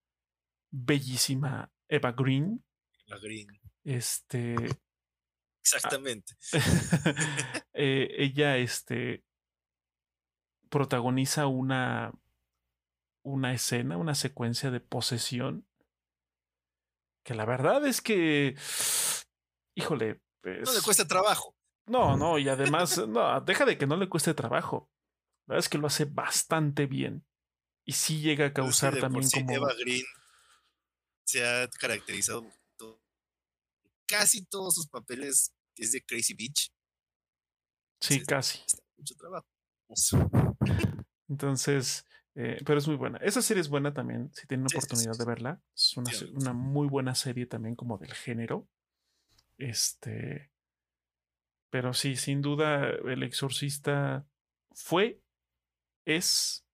[0.73, 2.63] bellísima Eva Green.
[3.07, 3.47] Eva Green.
[3.83, 4.55] Este.
[5.61, 6.33] Exactamente.
[7.75, 9.23] Eh, ella, este.
[10.69, 12.11] protagoniza una.
[13.23, 15.67] una escena, una secuencia de posesión.
[17.23, 18.55] Que la verdad es que.
[19.75, 20.21] Híjole.
[20.43, 21.55] no le cuesta trabajo.
[21.87, 24.89] No, no, y además, no, deja de que no le cueste trabajo.
[25.47, 27.25] La verdad es que lo hace bastante bien.
[27.85, 29.51] Y sí llega a causar también como.
[29.51, 30.05] Eva Green
[31.25, 32.49] se ha caracterizado
[34.05, 36.71] casi todos sus papeles es de Crazy Beach.
[37.99, 38.59] Sí, casi.
[38.97, 39.47] mucho trabajo.
[41.29, 43.17] Entonces, eh, pero es muy buena.
[43.19, 45.61] Esa serie es buena también, si tienen oportunidad de verla.
[45.75, 48.67] Es una, una, muy buena serie también como del género.
[49.57, 50.51] Este.
[51.69, 54.27] Pero sí, sin duda, El Exorcista
[54.73, 55.21] fue,
[56.05, 56.65] es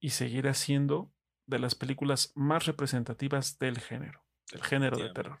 [0.00, 1.12] y seguirá siendo
[1.52, 5.38] de las películas más representativas del género, del género de terror.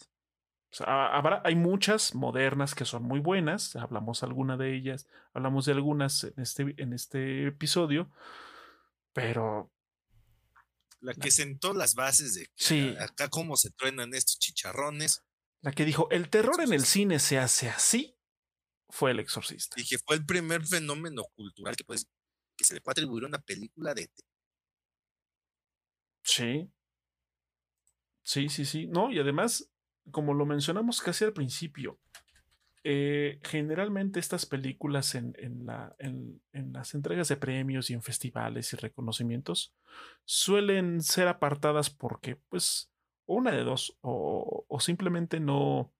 [0.86, 6.24] habrá, hay muchas modernas que son muy buenas, hablamos alguna de ellas, hablamos de algunas
[6.24, 8.10] en este, en este episodio,
[9.12, 9.72] pero...
[11.00, 12.94] La que sentó las bases de sí.
[13.00, 15.24] acá cómo se truenan estos chicharrones.
[15.60, 18.16] La que dijo, el terror en el cine se hace así,
[18.88, 19.80] fue El Exorcista.
[19.80, 22.06] Y que fue el primer fenómeno cultural que, pues,
[22.56, 24.10] que se le puede atribuir a una película de
[26.22, 26.70] Sí.
[28.22, 28.86] Sí, sí, sí.
[28.86, 29.70] No, y además,
[30.10, 31.98] como lo mencionamos casi al principio,
[32.84, 35.34] eh, generalmente estas películas en,
[35.64, 39.74] la, en, las entregas de premios y en festivales y reconocimientos
[40.24, 42.90] suelen ser apartadas porque, pues,
[43.26, 45.92] una de dos, o, o simplemente no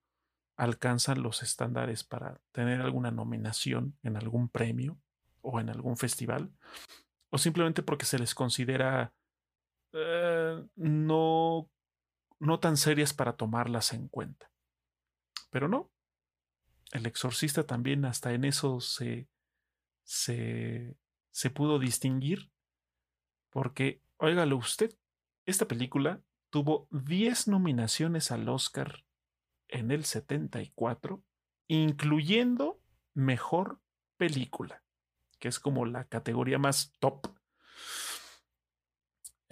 [0.57, 4.97] alcanzan los estándares para tener alguna nominación en algún premio
[5.41, 6.51] o en algún festival,
[7.29, 9.13] o simplemente porque se les considera
[9.93, 11.69] eh, no,
[12.39, 14.51] no tan serias para tomarlas en cuenta.
[15.49, 15.91] Pero no.
[16.91, 19.27] El exorcista también hasta en eso se,
[20.03, 20.95] se,
[21.31, 22.51] se pudo distinguir.
[23.49, 24.95] Porque, óigalo usted,
[25.45, 29.05] esta película tuvo 10 nominaciones al Oscar
[29.67, 31.23] en el 74,
[31.67, 32.79] incluyendo
[33.13, 33.79] Mejor
[34.17, 34.83] Película,
[35.39, 37.27] que es como la categoría más top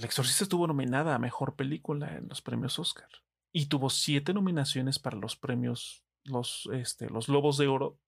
[0.01, 3.07] el Exorcista estuvo nominada a Mejor Película en los premios Oscar
[3.51, 7.99] y tuvo siete nominaciones para los premios, los, este, los Lobos de Oro,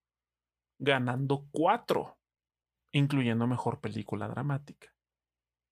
[0.79, 2.17] ganando cuatro,
[2.91, 4.87] incluyendo Mejor Película Dramática.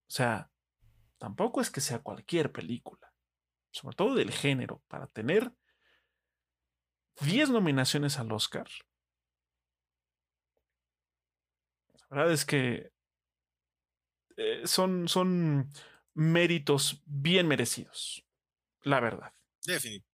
[0.08, 0.51] O sea,
[1.17, 3.11] tampoco es que sea cualquier película,
[3.72, 5.51] sobre todo del género, para tener
[7.22, 8.67] diez nominaciones al Oscar.
[12.11, 12.91] La verdad es que
[14.38, 15.67] eh, son, son
[16.14, 18.25] méritos bien merecidos,
[18.83, 19.33] la verdad.
[19.65, 20.11] Definitivamente.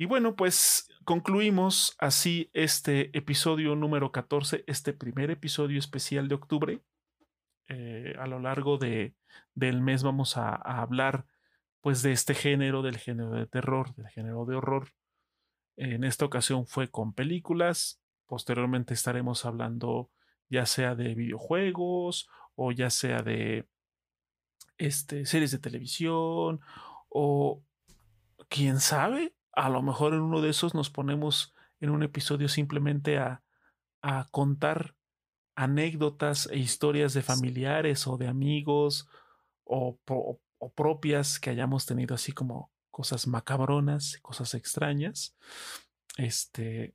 [0.00, 6.80] Y bueno, pues concluimos así este episodio número 14, este primer episodio especial de octubre.
[7.68, 9.14] Eh, a lo largo de,
[9.54, 11.26] del mes vamos a, hablar
[11.82, 14.88] pues de este género, del género de terror, del género de horror.
[15.76, 20.10] En esta ocasión fue con películas, posteriormente estaremos hablando
[20.48, 23.66] ya sea de videojuegos o ya sea de
[24.80, 26.60] este, series de televisión
[27.08, 27.62] o
[28.48, 33.18] quién sabe, a lo mejor en uno de esos nos ponemos en un episodio simplemente
[33.18, 33.42] a,
[34.00, 34.96] a contar
[35.54, 39.06] anécdotas e historias de familiares o de amigos
[39.64, 40.40] o, o,
[40.74, 45.36] propias que hayamos tenido así como cosas macabronas, cosas extrañas.
[46.16, 46.94] Este,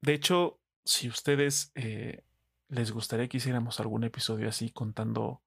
[0.00, 2.24] de hecho, si ustedes eh,
[2.68, 5.42] les gustaría que hiciéramos algún episodio así contando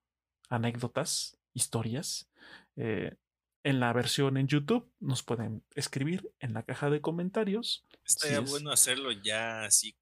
[0.50, 2.30] anécdotas, historias.
[2.76, 3.16] Eh,
[3.64, 7.86] en la versión en YouTube nos pueden escribir en la caja de comentarios.
[8.06, 9.94] Estaría bueno hacerlo ya así.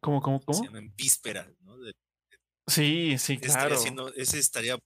[0.00, 0.76] ¿Cómo, cómo, cómo?
[0.76, 1.76] en víspera, ¿no?
[2.66, 3.76] sí, sí, claro.
[4.16, 4.76] ese estaría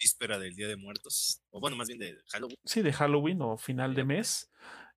[0.00, 1.42] víspera del Día de Muertos.
[1.50, 2.56] O bueno, más bien de Halloween.
[2.64, 4.50] Sí, de Halloween o final de mes.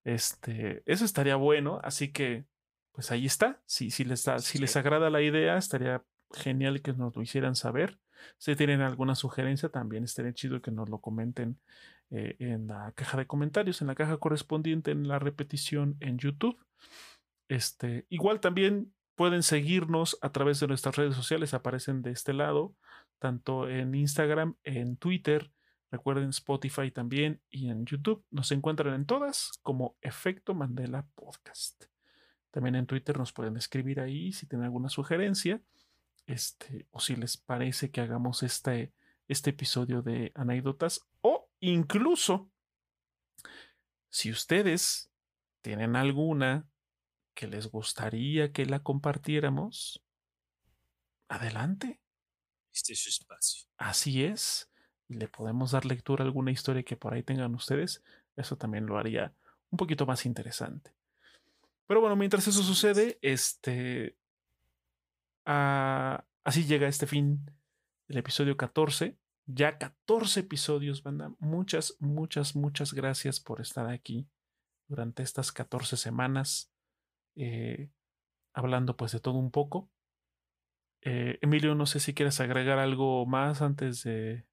[0.04, 1.82] Este, eso estaría bueno.
[1.84, 2.46] Así que,
[2.92, 3.62] pues ahí está.
[3.66, 7.56] Si, si, les, da, si les agrada la idea, estaría genial que nos lo hicieran
[7.56, 8.00] saber.
[8.38, 11.60] Si tienen alguna sugerencia, también estaría chido que nos lo comenten
[12.10, 16.58] eh, en la caja de comentarios, en la caja correspondiente, en la repetición en YouTube.
[17.48, 22.76] Este, igual también pueden seguirnos a través de nuestras redes sociales, aparecen de este lado.
[23.20, 25.50] tanto en Instagram, en Twitter,
[25.90, 28.26] recuerden Spotify también y en YouTube.
[28.32, 31.86] Nos encuentran en todas como Efecto Mandela Podcast.
[32.52, 35.62] También en Twitter nos pueden escribir ahí si tienen alguna sugerencia
[36.26, 38.94] este, o si les parece que hagamos este,
[39.28, 42.50] este episodio de anécdotas o incluso
[44.10, 45.12] si ustedes
[45.62, 46.68] tienen alguna
[47.34, 50.04] que les gustaría que la compartiéramos,
[51.28, 52.00] adelante.
[52.72, 53.68] Este es su espacio.
[53.78, 54.70] Así es.
[55.08, 58.04] Y le podemos dar lectura a alguna historia que por ahí tengan ustedes.
[58.36, 59.34] Eso también lo haría
[59.70, 60.94] un poquito más interesante.
[61.88, 64.16] Pero bueno, mientras eso sucede, este.
[65.46, 67.46] Ah, así llega este fin
[68.08, 69.18] el episodio 14.
[69.46, 71.36] Ya 14 episodios, banda.
[71.40, 74.30] Muchas, muchas, muchas gracias por estar aquí
[74.88, 76.72] durante estas 14 semanas.
[77.36, 77.90] Eh,
[78.54, 79.92] hablando pues de todo un poco.
[81.02, 84.46] Eh, Emilio, no sé si quieres agregar algo más antes de,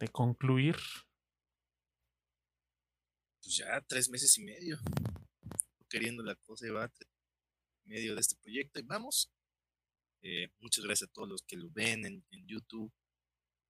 [0.00, 0.76] de concluir.
[3.42, 4.78] Pues ya tres meses y medio.
[5.88, 6.90] Queriendo la cosa y va
[7.84, 9.30] medio de este proyecto y vamos.
[10.22, 12.92] Eh, muchas gracias a todos los que lo ven en, YouTube,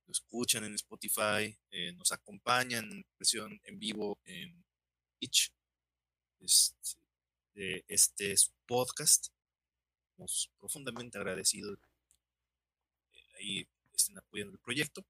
[0.07, 1.57] lo escuchan en Spotify,
[1.95, 4.65] nos acompañan en versión en vivo en
[5.19, 5.53] Twitch.
[6.41, 6.99] Este,
[7.55, 8.35] de este
[8.67, 9.29] podcast.
[10.11, 11.79] Estamos profundamente agradecidos
[13.13, 15.05] eh, ahí estén apoyando el proyecto.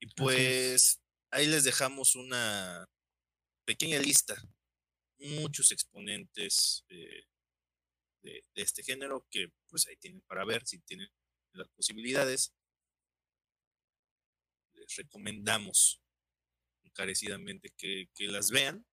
[0.00, 2.88] Y pues ahí les dejamos una
[3.64, 4.36] pequeña lista,
[5.18, 6.84] muchos exponentes
[8.26, 11.08] de, de, este género que pues ahí tienen para ver si tienen
[11.52, 12.52] las posibilidades.
[14.74, 16.02] Les recomendamos
[16.84, 18.86] encarecidamente que, que las vean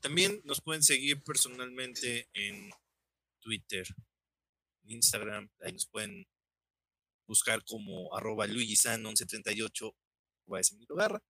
[0.00, 2.70] también nos pueden seguir personalmente en
[3.40, 3.86] Twitter,
[4.82, 6.26] en Instagram, ahí nos pueden
[7.26, 9.94] buscar como arroba luigisan1138
[10.46, 11.22] o Garra,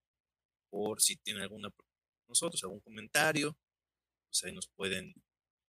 [0.69, 1.73] por si tienen alguna
[2.27, 3.57] nosotros, algún comentario,
[4.27, 5.15] pues ahí nos pueden,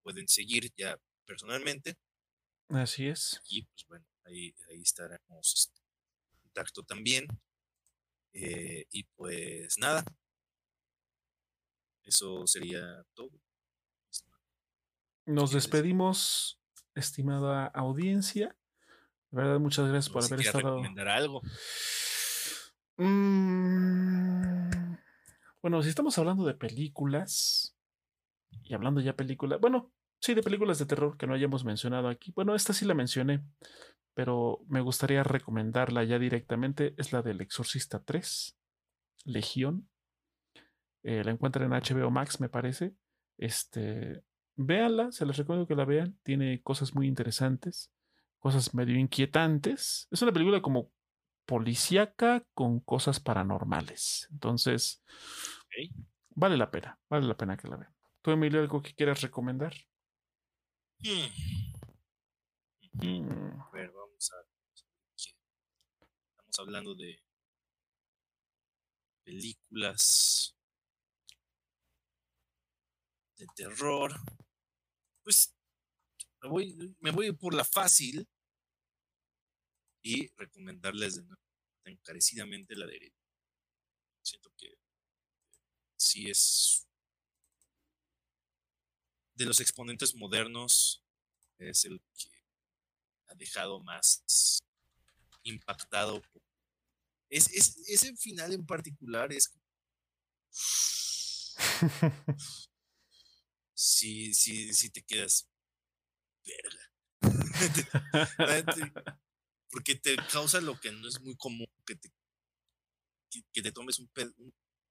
[0.01, 1.97] pueden seguir ya personalmente.
[2.69, 3.41] Así es.
[3.49, 5.81] Y pues bueno, ahí, ahí estaremos este,
[6.33, 7.27] en contacto también.
[8.33, 10.03] Eh, y pues nada,
[12.03, 13.31] eso sería todo.
[15.25, 16.59] Nos despedimos,
[16.95, 18.57] estimada audiencia.
[19.31, 20.75] De verdad, muchas gracias por haber estado.
[20.75, 21.41] recomendar algo?
[22.97, 24.95] Mm,
[25.61, 27.75] bueno, si estamos hablando de películas
[28.63, 29.93] y hablando ya películas, bueno,
[30.23, 32.31] sí, de películas de terror que no hayamos mencionado aquí.
[32.31, 33.43] Bueno, esta sí la mencioné,
[34.13, 36.95] pero me gustaría recomendarla ya directamente.
[36.97, 38.57] Es la del Exorcista 3,
[39.25, 39.89] Legión.
[41.03, 42.95] Eh, la encuentran en HBO Max, me parece.
[43.37, 44.23] Este,
[44.55, 46.17] véanla, se les recomiendo que la vean.
[46.23, 47.91] Tiene cosas muy interesantes,
[48.39, 50.07] cosas medio inquietantes.
[50.09, 50.89] Es una película como
[51.45, 54.29] policíaca con cosas paranormales.
[54.31, 55.03] Entonces,
[56.29, 57.93] vale la pena, vale la pena que la vean.
[58.21, 59.73] ¿Tú, Emilio, algo que quieras recomendar?
[61.05, 61.27] Hmm.
[63.59, 64.35] A ver, vamos a.
[66.31, 67.21] Estamos hablando de
[69.25, 70.55] películas
[73.35, 74.13] de terror,
[75.23, 75.53] pues
[76.41, 78.25] me voy, me voy por la fácil
[80.01, 81.41] y recomendarles de nuevo
[81.83, 83.13] encarecidamente la de
[84.21, 84.77] Siento que
[85.97, 86.87] sí es
[89.43, 91.03] de los exponentes modernos,
[91.57, 92.29] es el que
[93.27, 94.59] ha dejado más
[95.43, 96.21] impactado.
[97.29, 99.51] Es, es, ese final en particular es
[103.73, 105.49] si, si, si te quedas,
[106.45, 106.91] verga.
[109.69, 112.09] Porque te causa lo que no es muy común, que te,
[113.51, 114.09] que, te tomes un,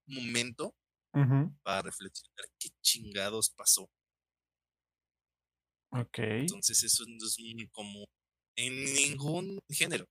[0.05, 0.75] momento
[1.63, 3.89] para reflexionar qué chingados pasó.
[5.93, 6.17] Ok.
[6.19, 8.05] Entonces eso no es muy común
[8.55, 10.07] en ningún género.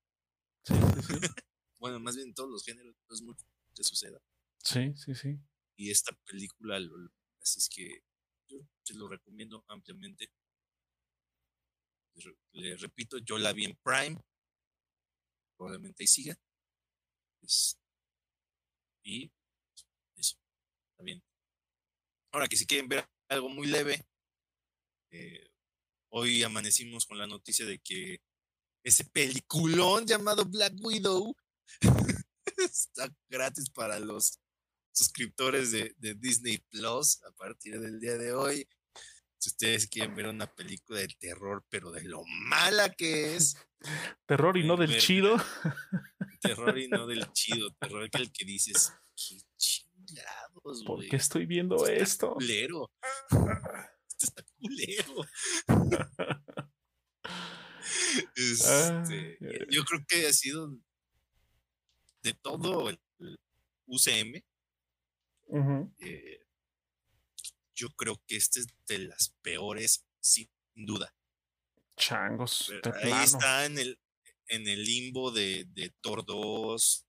[1.81, 4.21] bueno, más bien en todos los géneros no es muy común que suceda.
[4.63, 5.39] Sí, sí, sí.
[5.77, 8.05] Y esta película lo, lo hace es que
[8.85, 10.31] se lo recomiendo ampliamente.
[12.53, 14.21] Le repito, yo la vi en Prime.
[15.57, 16.39] Probablemente ahí siga.
[19.03, 19.33] y
[20.17, 20.37] eso.
[20.91, 21.23] Está bien.
[22.33, 24.05] Ahora que si quieren ver algo muy leve,
[25.11, 25.52] eh,
[26.13, 28.21] hoy amanecimos con la noticia de que
[28.85, 31.35] ese peliculón llamado Black Widow
[32.59, 34.39] está gratis para los
[34.93, 38.69] suscriptores de, Disney Plus a partir del día de hoy.
[39.39, 43.57] Si ustedes quieren ver una película de terror, pero de lo mala que es.
[44.27, 45.37] Terror y no del chido.
[46.41, 47.73] Terror y no del chido.
[47.81, 52.37] Terror que el que dices, qué chingados, ¿Por qué estoy viendo esto?
[52.41, 55.27] Esto está culero.
[58.37, 59.39] Este,
[59.71, 60.79] yo creo que ha sido
[62.23, 63.01] de todo el
[63.87, 64.43] UCM.
[65.99, 66.41] Eh,
[67.75, 71.15] yo creo que este es de las peores, sin duda.
[71.97, 72.73] Changos.
[73.03, 73.99] ahí está en el,
[74.49, 77.07] en el limbo de, de Thor 2,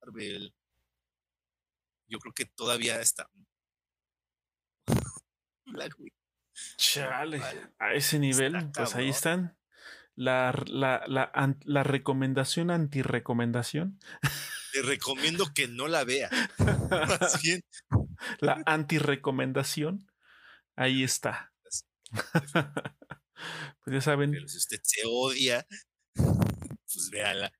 [0.00, 0.54] Marvel.
[2.08, 3.28] Yo creo que todavía está.
[6.76, 7.40] Chale,
[7.78, 9.56] a ese nivel, pues ahí están.
[10.14, 11.30] La, la, la,
[11.64, 14.00] la recomendación anti-recomendación.
[14.72, 16.30] Te recomiendo que no la vea.
[18.40, 20.06] La anti-recomendación.
[20.74, 21.52] Ahí está.
[23.84, 24.30] pues ya saben.
[24.30, 25.66] Pero si usted se odia,
[26.14, 27.52] pues véala.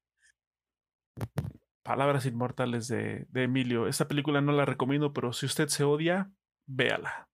[1.83, 3.87] Palabras inmortales de, de Emilio.
[3.87, 6.33] Esta película no la recomiendo, pero si usted se odia,
[6.67, 7.29] véala.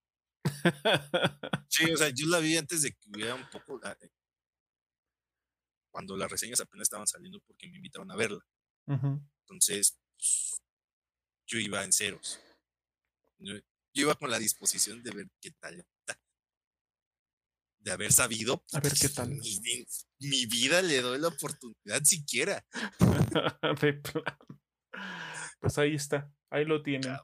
[1.69, 3.81] Sí, o sea, yo la vi antes de que hubiera un poco.
[3.83, 4.11] Eh,
[5.91, 8.45] cuando las reseñas apenas estaban saliendo porque me invitaron a verla.
[8.87, 10.61] Entonces, pues,
[11.47, 12.39] yo iba en ceros.
[13.39, 13.55] Yo,
[13.93, 15.85] iba con la disposición de ver qué tal.
[17.79, 18.63] De haber sabido.
[18.71, 19.29] A ver qué tal.
[19.29, 22.65] Mi, vida le doy la oportunidad siquiera.
[23.81, 24.37] de plan.
[25.59, 26.31] Pues ahí está.
[26.49, 27.17] Ahí lo tienen.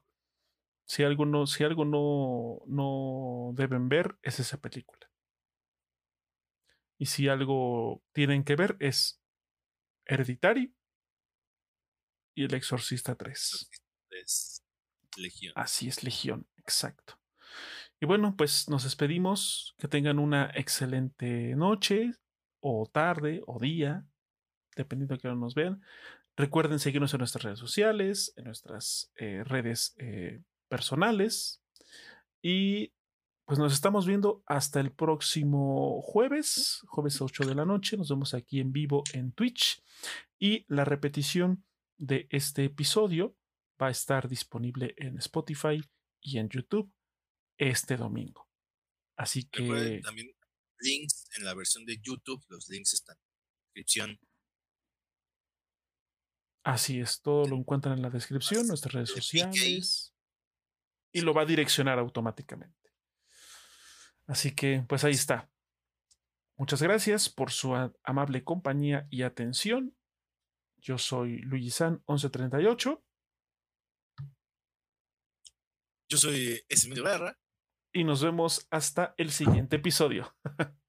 [0.89, 5.07] Si algo no, si algo no, no deben ver, es esa película.
[6.97, 9.21] Y si algo tienen que ver, es
[10.07, 10.73] Hereditary
[12.35, 13.69] y El Exorcista 3.
[14.09, 14.65] Es
[15.15, 15.53] Legión.
[15.55, 17.19] Así es, Legión, exacto.
[17.99, 19.75] Y bueno, pues nos despedimos.
[19.77, 22.13] Que tengan una excelente noche,
[22.61, 24.07] o tarde, o día,
[24.75, 25.83] dependiendo de que nos vean.
[26.35, 31.61] Recuerden seguirnos en nuestras redes sociales, en nuestras eh, redes eh, personales.
[32.41, 32.93] Y
[33.45, 37.97] pues nos estamos viendo hasta el próximo jueves, jueves 8 de la noche.
[37.97, 39.83] Nos vemos aquí en vivo en Twitch.
[40.37, 41.65] Y la repetición
[41.97, 43.35] de este episodio
[43.81, 45.81] va a estar disponible en Spotify
[46.21, 46.93] y en YouTube
[47.57, 48.47] este domingo.
[49.17, 49.99] Así que...
[50.03, 50.33] también
[50.79, 54.19] links en la versión de YouTube, los links están en la descripción.
[56.63, 60.13] Así es, todo lo encuentran en la descripción, nuestras redes sociales
[61.11, 62.91] y lo va a direccionar automáticamente.
[64.27, 65.49] Así que, pues ahí está.
[66.57, 67.73] Muchas gracias por su
[68.03, 69.95] amable compañía y atención.
[70.77, 73.03] Yo soy Luigi San 1138.
[76.09, 77.37] Yo soy Esmil Guerra.
[77.91, 80.35] Y nos vemos hasta el siguiente episodio.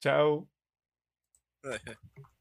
[0.00, 0.48] Chao.